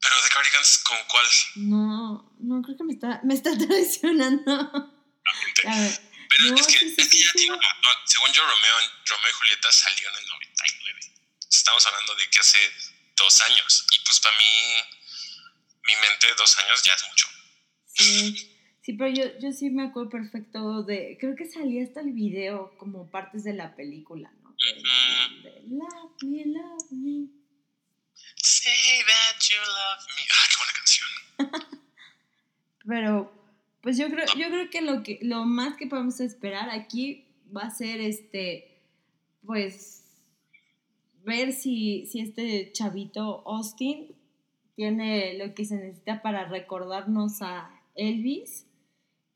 Pero 0.02 0.16
de 0.24 0.30
Cardigans, 0.30 0.80
¿con 0.80 0.98
cuál? 1.10 1.26
No, 1.56 2.32
no, 2.40 2.62
creo 2.64 2.78
que 2.78 2.84
me 2.84 2.94
está, 2.94 3.22
me 3.24 3.36
está 3.36 3.58
traicionando. 3.68 4.52
A 5.68 5.80
ver, 5.80 6.09
Pero 6.30 6.50
No, 6.52 6.56
es, 6.56 6.68
que, 6.68 6.80
sí, 6.80 6.90
sí, 6.90 6.96
es 6.98 7.10
que 7.10 7.18
sí, 7.18 7.24
ya 7.24 7.32
sí. 7.32 7.38
tiene 7.40 7.54
un 7.54 7.60
montón. 7.62 7.94
Según 8.06 8.32
yo, 8.34 8.42
Romeo, 8.46 8.76
Romeo 9.06 9.30
y 9.30 9.34
Julieta 9.34 9.72
salió 9.72 10.10
en 10.10 10.16
el 10.16 10.26
99. 10.28 11.00
Estamos 11.52 11.86
hablando 11.88 12.16
de 12.16 12.30
que 12.30 12.40
hace 12.40 12.60
dos 13.18 13.42
años. 13.42 13.86
Y 13.92 14.00
pues 14.06 14.20
para 14.20 14.38
mí, 14.38 14.46
mi 15.84 15.96
mente, 15.96 16.28
dos 16.38 16.58
años 16.60 16.84
ya 16.84 16.94
es 16.94 17.04
mucho. 17.10 17.28
Sí, 17.86 18.56
sí, 18.84 18.94
pero 18.94 19.10
yo, 19.12 19.40
yo 19.40 19.52
sí 19.52 19.70
me 19.72 19.84
acuerdo 19.88 20.12
perfecto 20.12 20.84
de, 20.84 21.18
creo 21.20 21.36
que 21.36 21.46
salía 21.50 21.84
hasta 21.84 22.02
el 22.02 22.14
video 22.14 22.78
como 22.78 23.10
partes 23.10 23.44
de 23.44 23.54
la 23.54 23.76
película, 23.76 24.32
¿no? 24.44 24.50
De, 24.52 24.80
Ujú. 24.80 25.42
de 25.44 25.62
Love 25.70 26.24
me, 26.24 26.46
love 26.46 26.92
me. 26.92 27.28
Say 28.42 29.04
that 29.06 29.40
you 29.50 29.58
love 29.58 30.06
me. 30.16 30.24
Ah, 30.32 30.48
qué 30.50 30.56
buena 30.58 30.74
canción. 30.74 31.80
Pero, 32.88 33.39
pues 33.82 33.98
yo 33.98 34.10
creo, 34.10 34.26
yo 34.38 34.48
creo 34.50 34.70
que 34.70 34.82
lo 34.82 35.04
que 35.04 35.20
lo 35.22 35.46
más 35.46 35.76
que 35.78 35.88
podemos 35.88 36.20
esperar 36.20 36.70
aquí 36.70 37.26
va 37.56 37.64
a 37.64 37.70
ser 37.72 38.02
este, 38.02 38.82
pues, 39.46 40.04
ver 41.24 41.54
si, 41.54 42.06
si 42.08 42.22
este 42.22 42.72
chavito 42.72 43.44
Austin 43.48 44.16
tiene 44.76 45.38
lo 45.38 45.54
que 45.54 45.66
se 45.66 45.76
necesita 45.76 46.22
para 46.22 46.46
recordarnos 46.46 47.42
a 47.42 47.70
Elvis. 47.96 48.66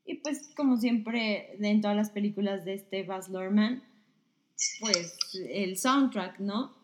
Y 0.06 0.16
pues, 0.16 0.50
como 0.56 0.76
siempre, 0.76 1.56
en 1.60 1.80
todas 1.80 1.96
las 1.96 2.10
películas 2.10 2.64
de 2.64 2.74
este 2.74 3.02
Baz 3.04 3.28
Luhrmann, 3.28 3.82
pues 4.80 5.16
el 5.34 5.76
soundtrack, 5.78 6.38
¿no? 6.40 6.76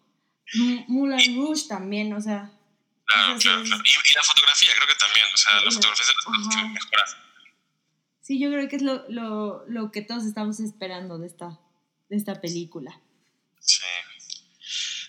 M- 0.54 0.84
Moulin 0.88 1.36
Rouge 1.36 1.68
también, 1.68 2.12
o 2.12 2.20
sea. 2.20 2.50
Claro, 3.04 3.38
claro, 3.38 3.62
claro. 3.62 3.82
Y, 3.84 3.90
y 4.10 4.14
la 4.14 4.22
fotografía, 4.22 4.70
creo 4.76 4.88
que 4.88 4.94
también. 4.94 5.26
O 5.32 5.36
sea, 5.36 5.54
la 5.60 5.70
fotografía 5.70 6.02
es 6.02 6.08
de 6.08 6.14
las 6.14 6.24
cosas 6.24 6.56
que 6.56 6.68
mejoras. 6.68 7.16
Sí, 8.30 8.38
yo 8.38 8.48
creo 8.48 8.68
que 8.68 8.76
es 8.76 8.82
lo, 8.82 9.04
lo, 9.08 9.64
lo 9.66 9.90
que 9.90 10.02
todos 10.02 10.22
estamos 10.22 10.60
esperando 10.60 11.18
de 11.18 11.26
esta, 11.26 11.58
de 12.08 12.16
esta 12.16 12.40
película. 12.40 12.94
Sí. 13.58 13.82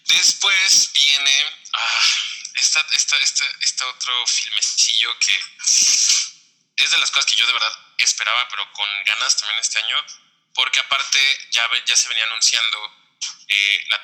Después 0.08 0.92
viene 0.96 1.44
ah, 1.72 2.04
esta, 2.56 2.84
esta, 2.94 3.18
esta, 3.18 3.46
este 3.60 3.84
otro 3.84 4.26
filmecillo 4.26 5.10
que 5.20 5.38
es 6.78 6.90
de 6.90 6.98
las 6.98 7.12
cosas 7.12 7.28
que 7.28 7.40
yo 7.40 7.46
de 7.46 7.54
verdad 7.54 7.72
esperaba, 8.00 8.48
pero 8.50 8.64
con 8.74 8.90
ganas 9.06 9.38
también 9.38 9.60
este 9.60 9.78
año, 9.78 9.98
porque 10.56 10.80
aparte 10.80 11.20
ya, 11.52 11.70
ya 11.86 11.96
se 11.96 12.10
venía 12.10 12.24
anunciando, 12.24 12.80
eh, 13.50 13.84
la- 13.88 14.02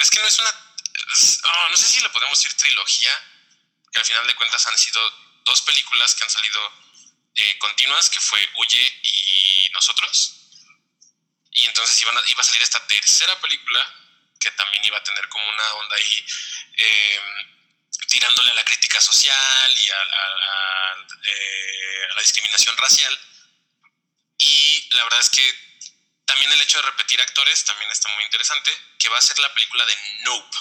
es 0.00 0.10
que 0.10 0.18
no 0.18 0.26
es 0.26 0.40
una, 0.40 0.50
oh, 0.50 1.68
no 1.70 1.76
sé 1.76 1.86
si 1.86 2.00
le 2.00 2.10
podemos 2.10 2.36
decir 2.36 2.52
trilogía, 2.56 3.12
que 3.92 4.00
al 4.00 4.04
final 4.04 4.26
de 4.26 4.34
cuentas 4.34 4.66
han 4.66 4.76
sido 4.76 5.00
dos 5.44 5.60
películas 5.60 6.16
que 6.16 6.24
han 6.24 6.30
salido 6.30 6.85
eh, 7.36 7.58
continuas, 7.58 8.10
que 8.10 8.20
fue 8.20 8.40
Huye 8.54 9.00
y 9.02 9.70
Nosotros. 9.72 10.32
Y 11.52 11.66
entonces 11.66 12.00
iba 12.02 12.12
a 12.12 12.44
salir 12.44 12.62
esta 12.62 12.86
tercera 12.86 13.38
película 13.40 13.80
que 14.38 14.50
también 14.52 14.84
iba 14.84 14.98
a 14.98 15.02
tener 15.02 15.28
como 15.28 15.48
una 15.48 15.74
onda 15.74 15.96
ahí 15.96 16.26
eh, 16.76 17.20
tirándole 18.08 18.50
a 18.50 18.54
la 18.54 18.64
crítica 18.64 19.00
social 19.00 19.76
y 19.76 19.90
a, 19.90 20.02
eh, 21.24 22.06
a 22.10 22.14
la 22.14 22.20
discriminación 22.20 22.76
racial. 22.76 23.18
Y 24.38 24.88
la 24.92 25.04
verdad 25.04 25.20
es 25.20 25.30
que 25.30 25.66
también 26.26 26.52
el 26.52 26.60
hecho 26.60 26.78
de 26.78 26.90
repetir 26.90 27.20
actores 27.20 27.64
también 27.64 27.90
está 27.90 28.08
muy 28.14 28.24
interesante, 28.24 28.72
que 28.98 29.08
va 29.08 29.18
a 29.18 29.22
ser 29.22 29.38
la 29.38 29.52
película 29.54 29.84
de 29.86 29.96
Nope, 30.24 30.56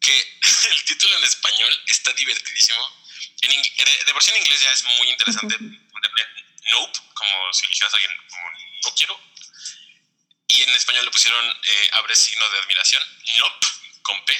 que 0.00 0.38
el 0.70 0.84
título 0.84 1.16
en 1.18 1.24
español 1.24 1.82
está 1.86 2.12
divertidísimo. 2.12 3.03
En 3.44 3.50
ing- 3.52 3.74
de, 3.84 4.04
de 4.06 4.12
versión 4.12 4.36
en 4.36 4.42
inglés 4.42 4.60
ya 4.60 4.70
es 4.70 4.84
muy 4.84 5.10
interesante 5.10 5.56
ponerle 5.56 6.26
Nope, 6.72 6.98
como 7.14 7.52
si 7.52 7.66
dijeras 7.68 7.92
a 7.92 7.96
alguien 7.96 8.12
como 8.28 8.50
no 8.84 8.94
quiero, 8.94 9.20
y 10.48 10.62
en 10.62 10.70
español 10.70 11.04
le 11.04 11.10
pusieron 11.10 11.44
eh, 11.62 11.90
abre 11.94 12.14
signo 12.16 12.48
de 12.50 12.58
admiración, 12.58 13.02
nope, 13.38 13.66
con 14.02 14.24
P, 14.24 14.36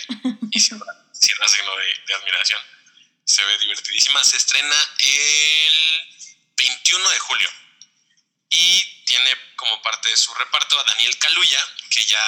y 0.52 0.60
cierra, 0.60 0.86
cierra 1.12 1.48
signo 1.48 1.76
de, 1.76 1.94
de 2.06 2.14
admiración. 2.14 2.60
Se 3.26 3.42
ve 3.44 3.58
divertidísima. 3.58 4.22
Se 4.22 4.36
estrena 4.36 4.76
el 4.98 6.14
21 6.56 7.08
de 7.08 7.18
julio. 7.20 7.50
Y 8.50 9.04
tiene 9.06 9.34
como 9.56 9.80
parte 9.82 10.10
de 10.10 10.16
su 10.16 10.32
reparto 10.34 10.78
a 10.78 10.84
Daniel 10.84 11.18
Kaluuya, 11.18 11.60
que 11.90 12.04
ya, 12.04 12.22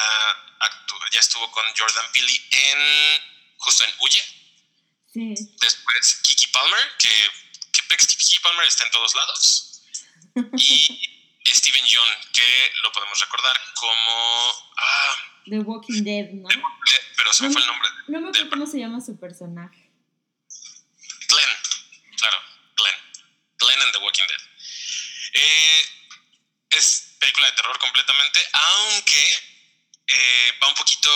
actúa- 0.60 1.10
ya 1.12 1.20
estuvo 1.20 1.50
con 1.52 1.64
Jordan 1.76 2.10
Peele 2.12 2.32
en 2.50 3.22
justo 3.58 3.84
en 3.84 3.94
Huye. 4.00 4.24
Sí, 5.16 5.34
Después 5.62 6.16
Kiki 6.24 6.48
Palmer, 6.48 6.92
que, 6.98 7.08
que 7.72 7.96
Kiki 7.96 8.38
Palmer 8.40 8.66
está 8.66 8.84
en 8.84 8.90
todos 8.90 9.14
lados. 9.14 9.82
Y 10.34 11.50
Steven 11.54 11.86
Yeun, 11.86 12.08
que 12.34 12.72
lo 12.82 12.92
podemos 12.92 13.18
recordar 13.20 13.58
como... 13.76 14.72
Ah, 14.76 15.14
The 15.46 15.60
Walking 15.60 16.02
Dead, 16.04 16.32
¿no? 16.32 16.48
pero 17.16 17.32
se 17.32 17.44
me 17.44 17.50
fue 17.50 17.62
el 17.62 17.66
nombre. 17.66 17.88
No 18.08 18.20
me 18.20 18.28
acuerdo 18.28 18.50
cómo 18.50 18.66
se 18.66 18.78
llama 18.78 19.00
su 19.00 19.18
personaje. 19.18 19.90
Glenn, 21.28 21.50
claro, 22.18 22.36
Glenn. 22.76 22.96
Glenn 23.56 23.80
and 23.80 23.92
the 23.92 23.98
Walking 24.00 24.26
Dead. 24.28 24.40
Eh, 25.32 25.86
es 26.72 27.16
película 27.18 27.46
de 27.46 27.52
terror 27.54 27.78
completamente, 27.78 28.40
aunque 28.52 29.38
eh, 30.08 30.52
va 30.62 30.68
un 30.68 30.74
poquito 30.74 31.10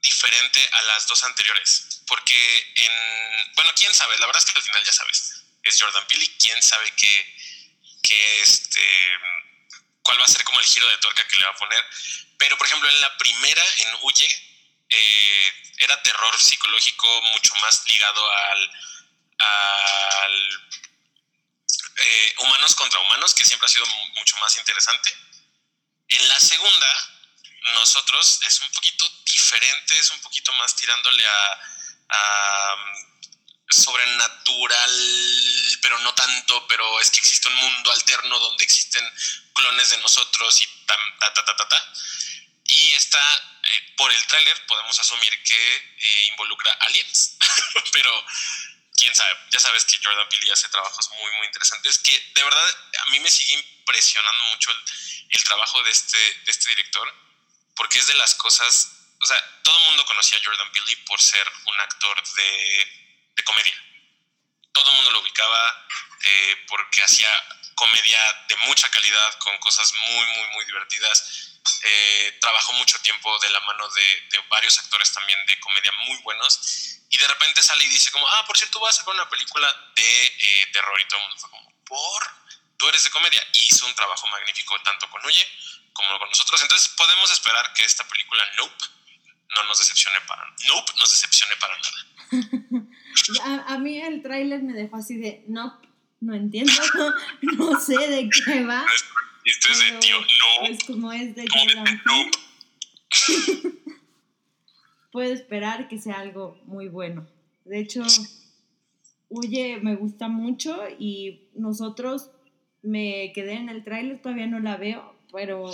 diferente 0.00 0.60
a 0.70 0.82
las 0.82 1.08
dos 1.08 1.24
anteriores. 1.24 1.93
Porque 2.06 2.72
en. 2.76 3.54
Bueno, 3.54 3.72
quién 3.76 3.94
sabe, 3.94 4.16
la 4.18 4.26
verdad 4.26 4.42
es 4.44 4.50
que 4.52 4.58
al 4.58 4.64
final 4.64 4.84
ya 4.84 4.92
sabes. 4.92 5.42
Es 5.62 5.80
Jordan 5.80 6.06
Peele, 6.06 6.30
quién 6.38 6.62
sabe 6.62 6.90
qué, 6.96 7.36
qué 8.02 8.40
este. 8.42 8.84
cuál 10.02 10.20
va 10.20 10.24
a 10.24 10.28
ser 10.28 10.44
como 10.44 10.60
el 10.60 10.66
giro 10.66 10.88
de 10.88 10.98
tuerca 10.98 11.26
que 11.26 11.36
le 11.36 11.44
va 11.44 11.50
a 11.52 11.56
poner. 11.56 11.84
Pero, 12.38 12.58
por 12.58 12.66
ejemplo, 12.66 12.88
en 12.88 13.00
la 13.00 13.16
primera, 13.16 13.62
en 13.78 13.88
Huye, 14.02 14.28
eh, 14.90 15.52
era 15.78 16.02
terror 16.02 16.38
psicológico 16.38 17.22
mucho 17.32 17.54
más 17.56 17.82
ligado 17.88 18.30
al, 18.30 18.70
eh, 21.96 22.34
humanos 22.38 22.74
contra 22.74 23.00
humanos, 23.00 23.34
que 23.34 23.44
siempre 23.44 23.66
ha 23.66 23.70
sido 23.70 23.86
mu- 23.86 24.08
mucho 24.18 24.36
más 24.38 24.56
interesante. 24.58 25.10
En 26.08 26.28
la 26.28 26.38
segunda, 26.40 27.10
nosotros 27.74 28.40
es 28.46 28.60
un 28.60 28.70
poquito 28.72 29.08
diferente, 29.24 29.98
es 29.98 30.10
un 30.10 30.20
poquito 30.20 30.52
más 30.54 30.74
tirándole 30.76 31.24
a, 31.26 31.73
sobrenatural, 33.68 35.78
pero 35.82 35.98
no 36.00 36.14
tanto, 36.14 36.66
pero 36.68 37.00
es 37.00 37.10
que 37.10 37.18
existe 37.18 37.48
un 37.48 37.56
mundo 37.56 37.92
alterno 37.92 38.38
donde 38.38 38.64
existen 38.64 39.04
clones 39.54 39.90
de 39.90 39.98
nosotros 39.98 40.62
y 40.62 40.86
tam, 40.86 41.00
ta, 41.18 41.32
ta, 41.32 41.44
ta, 41.44 41.56
ta, 41.56 41.68
ta. 41.68 41.92
Y 42.66 42.94
está, 42.94 43.20
eh, 43.64 43.94
por 43.96 44.12
el 44.12 44.26
tráiler, 44.26 44.66
podemos 44.66 44.98
asumir 44.98 45.42
que 45.42 45.76
eh, 45.76 46.26
involucra 46.30 46.72
aliens, 46.80 47.36
pero 47.92 48.24
quién 48.96 49.14
sabe, 49.14 49.38
ya 49.50 49.60
sabes 49.60 49.84
que 49.84 49.96
Jordan 50.02 50.28
Peele 50.28 50.52
hace 50.52 50.68
trabajos 50.68 51.10
muy, 51.10 51.32
muy 51.36 51.46
interesantes, 51.46 51.98
que 51.98 52.32
de 52.34 52.42
verdad 52.42 52.76
a 53.00 53.10
mí 53.10 53.20
me 53.20 53.30
sigue 53.30 53.54
impresionando 53.54 54.44
mucho 54.44 54.70
el, 54.70 54.78
el 55.30 55.44
trabajo 55.44 55.82
de 55.82 55.90
este, 55.90 56.18
de 56.18 56.50
este 56.50 56.68
director, 56.70 57.12
porque 57.76 57.98
es 57.98 58.06
de 58.06 58.14
las 58.14 58.34
cosas, 58.34 58.93
o 59.24 59.26
sea, 59.26 59.62
todo 59.62 59.78
el 59.78 59.84
mundo 59.84 60.04
conocía 60.04 60.38
a 60.38 60.42
Jordan 60.44 60.70
Peele 60.70 60.98
por 61.06 61.18
ser 61.18 61.50
un 61.64 61.80
actor 61.80 62.22
de, 62.34 63.32
de 63.36 63.42
comedia. 63.42 63.74
Todo 64.70 64.90
el 64.90 64.96
mundo 64.96 65.12
lo 65.12 65.20
ubicaba 65.20 65.86
eh, 66.26 66.64
porque 66.68 67.02
hacía 67.02 67.30
comedia 67.74 68.44
de 68.48 68.56
mucha 68.68 68.86
calidad, 68.90 69.38
con 69.38 69.56
cosas 69.60 69.90
muy, 69.94 70.26
muy, 70.26 70.48
muy 70.48 70.64
divertidas. 70.66 71.58
Eh, 71.84 72.36
trabajó 72.38 72.74
mucho 72.74 72.98
tiempo 73.00 73.38
de 73.38 73.48
la 73.48 73.60
mano 73.60 73.88
de, 73.88 74.28
de 74.30 74.38
varios 74.50 74.78
actores 74.78 75.10
también 75.14 75.38
de 75.46 75.58
comedia 75.58 75.92
muy 76.06 76.18
buenos 76.18 77.00
y 77.08 77.16
de 77.16 77.26
repente 77.26 77.62
sale 77.62 77.82
y 77.82 77.88
dice 77.88 78.10
como, 78.10 78.28
ah, 78.28 78.44
por 78.46 78.58
cierto, 78.58 78.78
voy 78.78 78.90
a 78.90 78.92
sacar 78.92 79.14
una 79.14 79.30
película 79.30 79.66
de 79.94 80.26
eh, 80.26 80.66
terror 80.70 81.00
y 81.00 81.08
todo 81.08 81.20
el 81.20 81.22
mundo 81.22 81.40
fue 81.40 81.50
como, 81.50 81.84
¿por? 81.86 82.22
Tú 82.76 82.88
eres 82.88 83.04
de 83.04 83.10
comedia. 83.10 83.42
Y 83.54 83.68
hizo 83.68 83.86
un 83.86 83.94
trabajo 83.94 84.26
magnífico 84.26 84.78
tanto 84.82 85.08
con 85.08 85.24
Huye 85.24 85.48
como 85.94 86.18
con 86.18 86.28
nosotros. 86.28 86.60
Entonces 86.60 86.88
podemos 86.90 87.30
esperar 87.30 87.72
que 87.72 87.84
esta 87.84 88.06
película 88.06 88.44
Nope 88.56 88.93
no 89.56 89.68
nos 89.68 89.78
decepcione 89.78 90.18
para 90.26 90.42
Nope 90.68 90.92
nos 90.98 91.10
decepcione 91.10 91.54
para 91.60 91.74
nada. 91.78 92.86
A, 93.44 93.74
a 93.74 93.78
mí 93.78 94.00
el 94.00 94.22
tráiler 94.22 94.62
me 94.62 94.72
dejó 94.72 94.96
así 94.96 95.16
de, 95.16 95.44
no, 95.46 95.80
no 96.20 96.34
entiendo, 96.34 96.72
no 97.42 97.80
sé 97.80 97.96
de 97.96 98.28
qué 98.28 98.64
va. 98.64 98.84
Esto 99.44 99.68
es 99.70 99.78
de 99.78 99.98
tío, 99.98 100.20
no, 100.20 100.66
Es 100.66 100.84
como 100.84 101.12
es 101.12 101.34
de. 101.36 101.44
Nope. 102.06 102.30
puedo 105.12 105.32
esperar 105.32 105.86
que 105.86 105.98
sea 105.98 106.18
algo 106.18 106.60
muy 106.64 106.88
bueno. 106.88 107.28
De 107.64 107.78
hecho, 107.78 108.02
Huye 109.28 109.78
me 109.80 109.96
gusta 109.96 110.28
mucho 110.28 110.82
y 110.98 111.48
nosotros 111.54 112.30
me 112.82 113.32
quedé 113.34 113.54
en 113.54 113.68
el 113.68 113.84
tráiler, 113.84 114.20
todavía 114.20 114.46
no 114.46 114.60
la 114.60 114.76
veo, 114.76 115.16
pero, 115.32 115.64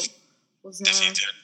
o 0.62 0.72
sea, 0.72 0.90
es, 0.90 1.00
Definitivamente 1.00 1.39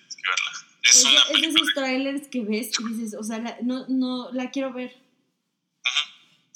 Es 0.89 1.03
de- 1.03 1.09
una 1.11 1.19
es 1.21 1.27
de 1.27 1.33
película. 1.35 1.49
esos 1.63 1.75
trailers 1.75 2.29
que 2.29 2.41
ves 2.43 2.71
y 2.81 2.93
dices, 2.95 3.15
o 3.15 3.23
sea, 3.23 3.39
la- 3.39 3.59
no, 3.63 3.87
no, 3.89 4.31
la 4.33 4.51
quiero 4.51 4.73
ver. 4.73 4.93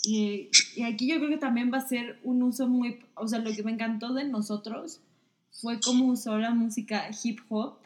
Y, 0.03 0.49
y 0.77 0.83
aquí 0.83 1.07
yo 1.09 1.17
creo 1.17 1.29
que 1.29 1.37
también 1.37 1.71
va 1.73 1.79
a 1.79 1.87
ser 1.89 2.19
un 2.23 2.43
uso 2.43 2.67
muy, 2.69 3.01
o 3.15 3.29
sea, 3.29 3.39
lo 3.41 3.53
que 3.55 3.63
me 3.63 3.73
encantó 3.73 4.15
de 4.15 4.25
nosotros 4.25 5.01
fue 5.53 5.79
como 5.81 6.07
usó 6.07 6.39
la 6.39 6.51
música 6.53 7.11
hip 7.23 7.41
hop 7.51 7.77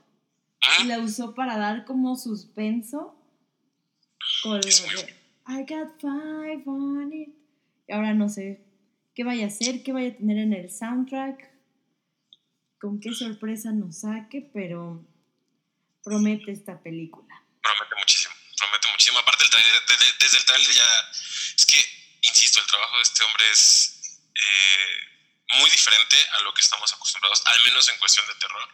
y 0.80 0.85
¿Mm? 0.85 0.88
la 0.88 0.98
usó 1.00 1.35
para 1.35 1.57
dar 1.59 1.85
como 1.85 2.16
suspenso 2.16 3.16
con 4.44 4.52
lo 4.54 4.61
Es 4.61 4.85
muy 4.87 4.94
de 5.02 5.24
I 5.46 5.66
got 5.68 6.00
five 6.00 6.62
on 6.66 7.12
it. 7.12 7.30
Y 7.88 7.92
ahora 7.92 8.14
no 8.14 8.28
sé 8.28 8.64
qué 9.14 9.24
vaya 9.24 9.44
a 9.44 9.48
hacer, 9.48 9.83
qué 9.83 9.92
vaya 9.92 10.11
a 10.11 10.16
tener 10.16 10.38
en 10.38 10.52
el 10.52 10.70
soundtrack, 10.70 11.50
con 12.80 13.00
qué 13.00 13.12
sorpresa 13.12 13.72
nos 13.72 13.98
saque, 13.98 14.48
pero 14.52 15.04
promete 16.04 16.52
esta 16.52 16.80
película. 16.82 17.34
Promete 17.62 17.94
muchísimo, 17.98 18.34
promete 18.58 18.88
muchísimo. 18.92 19.18
Aparte, 19.18 19.44
el 19.44 19.50
trailer, 19.50 19.72
de- 19.86 19.96
de- 19.96 20.12
desde 20.20 20.38
el 20.38 20.44
trailer 20.44 20.72
ya. 20.74 21.10
Es 21.56 21.64
que, 21.66 21.78
insisto, 22.22 22.60
el 22.60 22.66
trabajo 22.66 22.96
de 22.96 23.02
este 23.02 23.24
hombre 23.24 23.50
es 23.50 24.20
eh, 24.34 25.58
muy 25.60 25.70
diferente 25.70 26.16
a 26.38 26.42
lo 26.42 26.52
que 26.52 26.60
estamos 26.60 26.92
acostumbrados, 26.92 27.42
al 27.46 27.62
menos 27.64 27.88
en 27.88 27.98
cuestión 27.98 28.26
de 28.26 28.34
terror. 28.34 28.68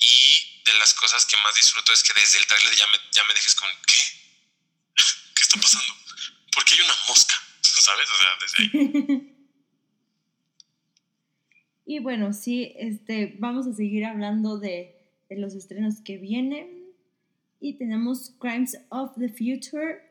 Y 0.00 0.62
de 0.64 0.74
las 0.78 0.94
cosas 0.94 1.26
que 1.26 1.36
más 1.38 1.54
disfruto 1.54 1.92
es 1.92 2.02
que 2.02 2.14
desde 2.18 2.38
el 2.38 2.46
trailer 2.46 2.74
ya 2.74 2.86
me, 2.88 2.98
ya 3.12 3.24
me 3.24 3.34
dejes 3.34 3.54
con. 3.54 3.68
¿Qué? 3.86 4.02
¿Qué 5.34 5.42
está 5.42 5.60
pasando? 5.60 5.94
¿Por 6.52 6.64
qué 6.64 6.74
hay 6.74 6.80
una 6.80 6.96
mosca? 7.08 7.34
¿Sabes? 7.62 8.08
O 8.10 8.18
sea, 8.18 8.36
desde 8.40 8.62
ahí. 8.62 9.26
Y 11.86 11.98
bueno, 11.98 12.32
sí, 12.32 12.72
este, 12.78 13.34
vamos 13.40 13.66
a 13.66 13.72
seguir 13.74 14.04
hablando 14.04 14.58
de, 14.58 14.99
de 15.30 15.36
los 15.36 15.54
estrenos 15.54 16.00
que 16.04 16.18
vienen. 16.18 16.90
Y 17.60 17.74
tenemos 17.78 18.34
Crimes 18.38 18.76
of 18.90 19.12
the 19.18 19.28
Future, 19.28 20.02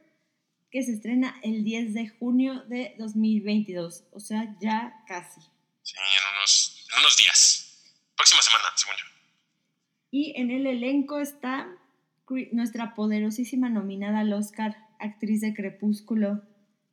que 0.72 0.82
se 0.84 0.94
estrena 0.94 1.36
el 1.44 1.64
10 1.64 1.94
de 1.94 2.08
junio 2.10 2.64
de 2.68 2.96
2022. 2.98 4.06
O 4.12 4.20
sea, 4.20 4.56
ya 4.62 5.04
casi. 5.08 5.42
Sí, 5.84 5.96
en 5.98 6.38
unos, 6.38 6.88
en 6.94 7.00
unos 7.00 7.18
días. 7.18 7.84
Próxima 8.16 8.42
semana, 8.42 8.66
según 8.76 8.96
yo. 8.98 9.06
Y 10.12 10.34
en 10.40 10.50
el 10.52 10.66
elenco 10.68 11.20
está 11.20 11.68
nuestra 12.52 12.94
poderosísima 12.96 13.70
nominada 13.70 14.20
al 14.20 14.32
Oscar, 14.34 14.78
actriz 15.00 15.42
de 15.42 15.54
Crepúsculo, 15.56 16.44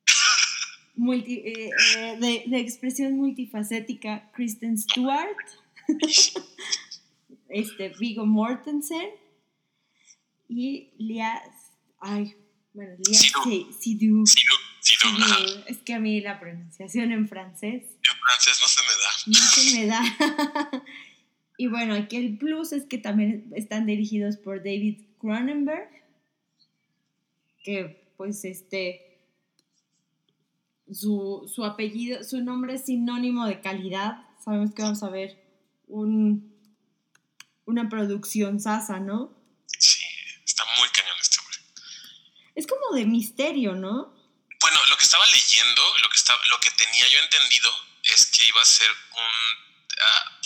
multi- 0.96 1.42
eh, 1.44 1.70
eh, 1.98 2.16
de, 2.18 2.44
de 2.46 2.58
expresión 2.60 3.16
multifacética, 3.16 4.30
Kristen 4.32 4.78
Stewart, 4.78 5.36
este, 7.48 7.90
Viggo 7.90 8.26
Mortensen 8.26 9.10
y 10.48 10.92
Lia, 10.98 11.42
ay, 12.00 12.36
bueno, 12.72 12.92
Lia. 13.06 13.18
Ajá. 13.18 13.50
Seydoux. 13.80 14.34
Es 15.66 15.78
que 15.78 15.94
a 15.94 15.98
mí 15.98 16.20
la 16.20 16.38
pronunciación 16.38 17.10
en 17.10 17.28
francés 17.28 17.82
En 17.82 18.18
francés 18.20 18.58
no 18.62 18.68
se 18.68 18.80
me 18.86 18.94
da. 19.02 19.20
no 19.26 19.40
se 19.50 19.76
me 19.76 19.86
da. 19.86 20.84
y 21.58 21.66
bueno, 21.66 21.94
aquí 21.94 22.16
el 22.16 22.38
plus 22.38 22.72
es 22.72 22.84
que 22.84 22.98
también 22.98 23.50
están 23.56 23.86
dirigidos 23.86 24.36
por 24.36 24.58
David 24.58 25.00
Cronenberg, 25.18 25.90
que 27.64 28.12
pues 28.16 28.44
este, 28.44 29.18
su, 30.90 31.50
su 31.52 31.64
apellido, 31.64 32.22
su 32.22 32.40
nombre 32.42 32.74
es 32.74 32.86
sinónimo 32.86 33.46
de 33.46 33.60
calidad. 33.60 34.24
Sabemos 34.44 34.72
que 34.72 34.82
vamos 34.82 35.02
a 35.02 35.10
ver 35.10 35.42
un, 35.88 36.55
una 37.66 37.88
producción 37.88 38.60
sasa, 38.60 38.98
¿no? 38.98 39.30
Sí, 39.78 40.04
está 40.44 40.64
muy 40.78 40.88
cañón 40.90 41.16
este 41.20 41.38
hombre. 41.38 41.58
Es 42.54 42.66
como 42.66 42.96
de 42.96 43.04
misterio, 43.04 43.74
¿no? 43.74 44.14
Bueno, 44.60 44.86
lo 44.88 44.96
que 44.96 45.04
estaba 45.04 45.26
leyendo, 45.26 45.98
lo 45.98 46.08
que, 46.08 46.16
estaba, 46.16 46.40
lo 46.46 46.58
que 46.60 46.70
tenía 46.70 47.06
yo 47.08 47.18
entendido 47.20 47.70
es 48.04 48.26
que 48.26 48.44
iba 48.46 48.62
a 48.62 48.64
ser 48.64 48.90
un... 48.90 49.32
ah, 50.00 50.40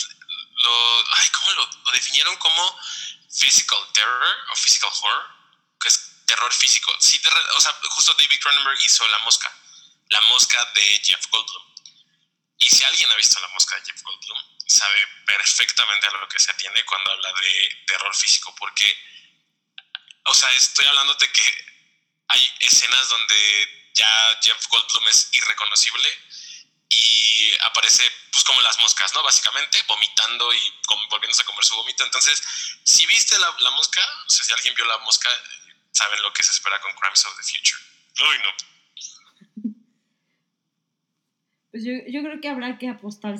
lo, 0.63 1.13
ay, 1.15 1.29
¿Cómo 1.29 1.51
lo, 1.51 1.69
lo 1.85 1.91
definieron 1.91 2.35
como 2.37 2.79
physical 3.29 3.79
terror 3.93 4.35
o 4.51 4.55
physical 4.55 4.89
horror? 5.01 5.23
Que 5.79 5.87
es 5.87 6.11
terror 6.25 6.51
físico. 6.53 6.91
Sí, 6.99 7.21
o 7.55 7.61
sea, 7.61 7.73
justo 7.89 8.13
David 8.13 8.39
Cronenberg 8.41 8.79
hizo 8.83 9.07
La 9.07 9.19
Mosca. 9.19 9.51
La 10.09 10.21
Mosca 10.21 10.63
de 10.75 11.01
Jeff 11.03 11.25
Goldblum. 11.29 11.63
Y 12.59 12.65
si 12.65 12.83
alguien 12.83 13.09
ha 13.11 13.15
visto 13.15 13.39
La 13.39 13.47
Mosca 13.49 13.75
de 13.75 13.85
Jeff 13.85 14.01
Goldblum, 14.03 14.39
sabe 14.71 14.99
perfectamente 15.25 16.07
a 16.07 16.11
lo 16.11 16.27
que 16.29 16.39
se 16.39 16.51
atiene 16.51 16.83
cuando 16.85 17.11
habla 17.11 17.33
de 17.33 17.83
terror 17.85 18.15
físico. 18.15 18.55
Porque, 18.57 18.85
o 20.25 20.33
sea, 20.33 20.51
estoy 20.53 20.85
hablándote 20.85 21.29
que 21.31 21.65
hay 22.29 22.53
escenas 22.61 23.09
donde 23.09 23.91
ya 23.93 24.39
Jeff 24.41 24.65
Goldblum 24.69 25.07
es 25.09 25.29
irreconocible 25.33 26.09
y 26.87 27.51
aparece 27.61 28.03
pues 28.31 28.43
como 28.45 28.61
las 28.61 28.79
moscas, 28.79 29.13
¿no? 29.13 29.23
Básicamente, 29.23 29.77
vomitando 29.87 30.53
y 30.53 30.59
volviéndose 31.09 31.41
a 31.41 31.45
comer 31.45 31.65
su 31.65 31.75
vómito. 31.75 32.05
Entonces, 32.05 32.41
si 32.83 33.05
viste 33.07 33.37
la, 33.39 33.71
mosca, 33.71 34.01
o 34.25 34.29
sea, 34.29 34.45
si 34.45 34.53
alguien 34.53 34.73
vio 34.75 34.85
la 34.85 34.97
mosca, 34.99 35.29
saben 35.91 36.21
lo 36.21 36.31
que 36.31 36.43
se 36.43 36.51
espera 36.51 36.79
con 36.79 36.93
Crimes 36.93 37.25
of 37.25 37.35
the 37.35 37.43
Future. 37.43 37.81
Uy, 38.29 38.37
no. 38.39 39.71
Pues 41.71 41.85
yo, 41.85 41.93
yo 42.05 42.21
creo 42.21 42.41
que 42.41 42.49
habrá 42.49 42.77
que 42.77 42.89
apostar 42.89 43.39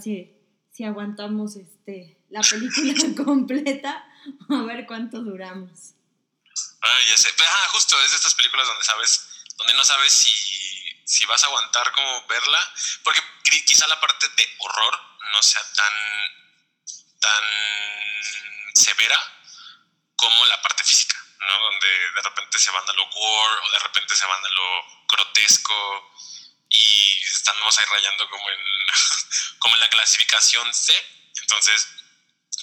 si, 0.72 0.84
aguantamos 0.86 1.56
este, 1.56 2.18
la 2.30 2.42
película 2.42 2.94
completa 3.26 4.06
a 4.50 4.62
ver 4.64 4.86
cuánto 4.86 5.22
duramos. 5.22 5.94
Ay, 6.82 7.08
ya 7.10 7.18
sé. 7.18 7.30
Pero, 7.38 7.50
ah, 7.50 7.68
justo, 7.72 8.02
es 8.04 8.12
de 8.12 8.18
estas 8.18 8.34
películas 8.34 8.68
donde 8.68 8.84
sabes, 8.84 9.44
donde 9.58 9.74
no 9.74 9.84
sabes 9.84 10.12
si, 10.14 10.32
si 11.06 11.26
vas 11.26 11.44
a 11.44 11.48
aguantar 11.48 11.92
como 11.92 12.26
verla, 12.28 12.60
porque 13.04 13.22
qui- 13.44 13.64
quizá 13.66 13.88
la 13.88 14.00
parte 14.00 14.28
de 14.36 14.48
horror 14.60 15.00
no 15.34 15.42
sea 15.44 15.62
tan, 15.76 15.94
tan 17.20 17.44
severa 18.76 19.18
como 20.16 20.46
la 20.46 20.62
parte 20.62 20.84
física, 20.84 21.16
¿no? 21.40 21.60
Donde 21.60 21.88
de 21.88 22.22
repente 22.24 22.60
se 22.60 22.72
van 22.72 22.88
a 22.90 22.94
lo 22.94 23.08
gore 23.10 23.60
o 23.68 23.72
de 23.72 23.80
repente 23.80 24.16
se 24.16 24.26
van 24.26 24.44
a 24.44 24.50
lo 24.50 25.08
grotesco 25.08 26.14
y 26.72 27.20
estamos 27.24 27.78
ahí 27.78 27.86
rayando 27.94 28.30
como 28.30 28.50
en, 28.50 28.58
como 29.60 29.76
en 29.76 29.82
la 29.82 29.90
clasificación 29.90 30.74
C. 30.74 30.94
Entonces, 31.42 31.88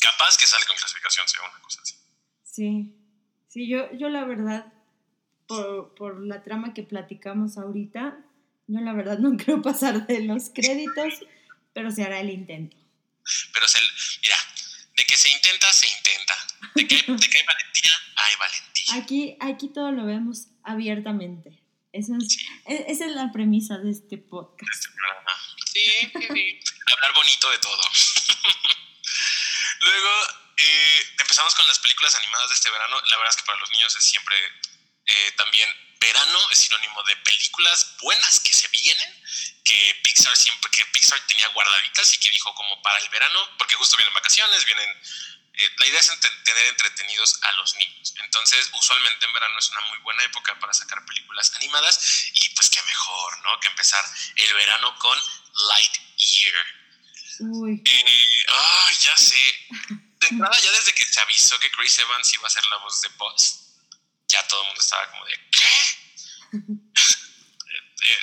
capaz 0.01 0.37
que 0.37 0.47
sale 0.47 0.65
con 0.67 0.77
clasificación 0.77 1.29
C 1.29 1.39
una 1.39 1.61
cosa 1.61 1.81
así. 1.83 1.95
Sí, 2.43 2.95
sí, 3.49 3.69
yo, 3.69 3.93
yo 3.93 4.09
la 4.09 4.25
verdad, 4.25 4.73
por, 5.47 5.95
por 5.95 6.21
la 6.21 6.43
trama 6.43 6.73
que 6.73 6.83
platicamos 6.83 7.59
ahorita, 7.59 8.17
yo 8.67 8.81
la 8.81 8.93
verdad 8.95 9.19
no 9.19 9.37
creo 9.43 9.61
pasar 9.61 10.07
de 10.07 10.21
los 10.21 10.51
créditos, 10.51 11.15
pero 11.75 11.91
se 11.91 12.03
hará 12.03 12.21
el 12.21 12.31
intento. 12.31 12.77
Pero 13.53 13.69
se, 13.69 13.79
mira, 14.23 14.37
de 14.97 15.05
que 15.05 15.17
se 15.17 15.29
intenta, 15.31 15.71
se 15.73 15.87
intenta. 15.87 16.35
De 16.75 16.89
que, 16.89 16.97
de 16.97 17.29
que 17.29 17.39
hay 17.39 17.47
valentía, 17.47 17.93
hay 18.17 18.37
valentía. 18.39 18.95
Aquí, 18.95 19.37
aquí 19.41 19.69
todo 19.69 19.93
lo 19.93 20.07
vemos 20.07 20.49
abiertamente. 20.63 21.68
Eso 21.93 22.13
es, 22.21 22.37
e- 22.67 22.85
esa 22.89 23.07
es 23.07 23.13
la 23.13 23.33
premisa 23.33 23.79
de 23.79 23.91
este 23.91 24.19
podcast. 24.19 24.85
Sí, 25.73 25.85
sí, 26.13 26.29
sí. 26.35 26.61
Hablar 26.93 27.15
bonito 27.15 27.51
de 27.51 27.59
todo. 27.59 27.83
Luego, 29.81 30.11
eh, 30.59 31.03
empezamos 31.19 31.55
con 31.55 31.67
las 31.67 31.79
películas 31.79 32.15
animadas 32.17 32.49
de 32.51 32.55
este 32.57 32.71
verano. 32.71 33.01
La 33.11 33.17
verdad 33.17 33.35
es 33.35 33.41
que 33.41 33.47
para 33.47 33.59
los 33.61 33.71
niños 33.71 33.95
es 33.97 34.05
siempre 34.05 34.37
eh, 35.07 35.33
también 35.37 35.69
verano, 36.01 36.39
es 36.51 36.59
sinónimo 36.61 37.03
de 37.05 37.17
películas 37.17 37.97
buenas 38.03 38.41
que 38.41 38.53
se 38.53 38.69
vienen, 38.69 39.23
que 39.65 39.97
Pixar 40.05 40.37
siempre, 40.37 40.71
que 40.71 40.85
Pixar 40.87 41.21
tenía 41.27 41.49
guardaditas 41.49 42.15
y 42.15 42.19
que 42.19 42.31
dijo 42.31 42.55
como 42.55 42.81
para 42.83 42.99
el 42.99 43.09
verano, 43.09 43.41
porque 43.59 43.75
justo 43.77 43.97
vienen 43.97 44.15
vacaciones, 44.15 44.65
vienen... 44.67 44.89
eh, 45.59 45.71
la 45.77 45.87
idea 45.87 45.99
es 45.99 46.21
tener 46.45 46.67
entretenidos 46.67 47.39
a 47.43 47.53
los 47.53 47.75
niños. 47.75 48.15
Entonces, 48.23 48.71
usualmente 48.75 49.27
en 49.27 49.33
verano 49.33 49.59
es 49.59 49.69
una 49.71 49.81
muy 49.89 49.99
buena 49.99 50.23
época 50.23 50.57
para 50.61 50.73
sacar 50.73 51.05
películas 51.05 51.53
animadas 51.57 52.31
y 52.33 52.49
pues 52.51 52.71
qué 52.71 52.81
mejor, 52.83 53.43
¿no? 53.43 53.59
Que 53.59 53.67
empezar 53.67 54.05
el 54.37 54.55
verano 54.55 54.97
con 54.99 55.19
Lightyear. 55.69 56.67
Uy, 57.41 57.83
Eh, 57.85 58.95
ya 59.01 59.17
sé. 59.17 59.67
De 60.21 60.27
entrada, 60.29 60.59
ya 60.61 60.71
desde 60.71 60.93
que 60.95 61.05
se 61.05 61.21
avisó 61.21 61.59
que 61.59 61.71
Chris 61.73 61.99
Evans 61.99 62.33
iba 62.35 62.47
a 62.47 62.51
ser 62.51 62.65
la 62.67 62.77
voz 62.77 63.01
de 63.03 63.09
Buzz, 63.11 63.55
ya 64.29 64.47
todo 64.47 64.61
el 64.63 64.67
mundo 64.67 64.81
estaba 64.81 65.11
como 65.11 65.25
de 65.25 65.51
¿qué? 65.51 65.67
Eh, 67.71 68.11
eh, 68.11 68.19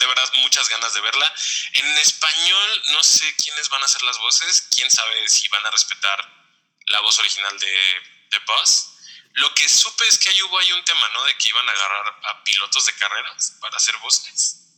de 0.00 0.06
verdad, 0.06 0.30
muchas 0.36 0.68
ganas 0.68 0.94
de 0.94 1.00
verla. 1.02 1.34
En 1.74 1.86
español, 1.98 2.82
no 2.92 3.02
sé 3.02 3.36
quiénes 3.36 3.68
van 3.68 3.82
a 3.84 3.88
ser 3.88 4.02
las 4.02 4.18
voces. 4.18 4.68
Quién 4.74 4.90
sabe 4.90 5.28
si 5.28 5.46
van 5.48 5.64
a 5.64 5.70
respetar 5.70 6.43
la 6.86 7.00
voz 7.00 7.18
original 7.18 7.58
de, 7.58 7.66
de 7.66 8.38
Buzz. 8.46 8.90
Lo 9.34 9.52
que 9.54 9.68
supe 9.68 10.04
es 10.08 10.18
que 10.18 10.30
ahí 10.30 10.42
hubo 10.42 10.58
ahí 10.58 10.72
un 10.72 10.84
tema, 10.84 11.08
¿no? 11.12 11.24
De 11.24 11.34
que 11.36 11.48
iban 11.48 11.68
a 11.68 11.72
agarrar 11.72 12.06
a 12.30 12.44
pilotos 12.44 12.86
de 12.86 12.92
carreras 12.94 13.56
para 13.60 13.76
hacer 13.76 13.96
voces. 13.98 14.68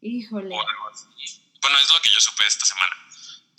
híjole. 0.00 0.54
O 0.54 0.68
algo 0.68 0.88
así. 0.88 1.06
Bueno, 1.60 1.78
es 1.78 1.90
lo 1.92 2.00
que 2.00 2.10
yo 2.10 2.20
supe 2.20 2.46
esta 2.46 2.64
semana. 2.66 2.96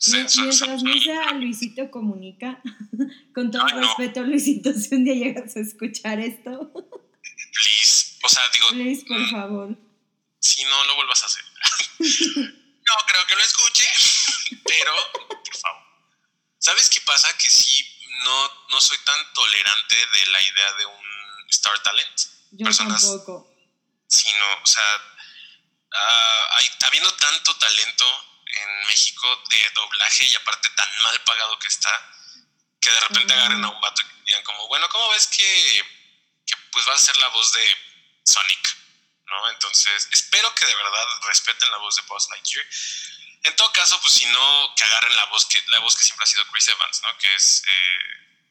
Mientras 0.08 0.84
no 0.84 0.94
sea 1.00 1.32
Luisito 1.34 1.90
Comunica, 1.90 2.62
con 3.34 3.52
todo 3.52 3.64
Ay, 3.66 3.76
no. 3.76 3.82
respeto, 3.88 4.22
Luisito, 4.24 4.74
si 4.74 4.96
un 4.96 5.06
día 5.06 5.14
llegas 5.14 5.56
a 5.56 5.62
escuchar 5.62 6.20
esto, 6.20 6.72
please. 7.54 8.18
O 8.24 8.28
sea, 8.30 8.44
digo, 8.54 8.68
please, 8.70 9.06
por 9.06 9.30
favor. 9.30 9.78
si 10.40 10.64
no 10.66 10.84
lo 10.86 10.96
vuelvas 10.96 11.24
a 11.24 11.28
hacer. 11.28 11.44
no 12.00 12.94
creo 13.08 13.28
que 13.28 13.36
lo 13.36 13.42
escuche, 13.44 13.86
pero 14.66 14.94
por 15.30 15.58
favor. 15.58 15.84
¿Sabes 16.64 16.90
qué 16.90 17.02
pasa? 17.02 17.28
Que 17.38 17.50
sí, 17.50 18.00
no, 18.24 18.66
no 18.70 18.80
soy 18.80 18.98
tan 19.00 19.34
tolerante 19.34 19.96
de 19.98 20.26
la 20.28 20.42
idea 20.42 20.72
de 20.74 20.86
un 20.86 21.06
Star 21.50 21.78
Talent. 21.84 22.22
Yo 22.52 22.64
Personas- 22.64 23.02
tampoco. 23.02 23.50
sino, 24.08 24.46
o 24.62 24.66
sea, 24.66 25.02
hay, 26.52 26.72
habiendo 26.86 27.14
tanto 27.16 27.54
talento 27.58 28.06
en 28.46 28.88
México 28.88 29.44
de 29.50 29.70
doblaje 29.76 30.26
y 30.26 30.36
aparte 30.36 30.70
tan 30.70 30.90
mal 31.02 31.22
pagado 31.26 31.60
que 31.60 31.68
está, 31.68 31.92
que 32.80 32.92
de 32.92 33.00
repente 33.02 33.34
agarren 33.34 33.64
a 33.66 33.70
un 33.70 33.82
vato 33.82 34.02
y 34.02 34.26
digan 34.26 34.44
como, 34.44 34.66
bueno, 34.70 34.88
¿cómo 34.88 35.10
ves 35.10 35.28
que, 35.28 35.84
que 36.46 36.56
pues 36.72 36.88
va 36.88 36.94
a 36.94 36.98
ser 36.98 37.18
la 37.18 37.28
voz 37.30 37.52
de 37.54 37.78
Sonic? 38.24 38.78
¿No? 39.26 39.50
Entonces, 39.50 40.08
espero 40.14 40.54
que 40.56 40.66
de 40.66 40.76
verdad 40.76 41.08
respeten 41.28 41.70
la 41.72 41.78
voz 41.80 41.96
de 41.98 42.04
Buzz 42.04 42.30
Lightyear. 42.30 42.66
En 43.44 43.56
todo 43.58 43.72
caso, 43.74 44.00
pues 44.02 44.14
si 44.14 44.26
no, 44.28 44.74
que 44.76 44.84
agarren 44.84 45.16
la 45.16 45.26
voz 45.26 45.46
que, 45.46 45.62
la 45.68 45.80
voz 45.80 45.96
que 45.96 46.04
siempre 46.04 46.24
ha 46.24 46.28
sido 46.28 46.46
Chris 46.52 46.68
Evans, 46.70 47.02
¿no? 47.04 47.18
Que 47.18 47.34
es, 47.36 47.62
eh, 47.68 48.00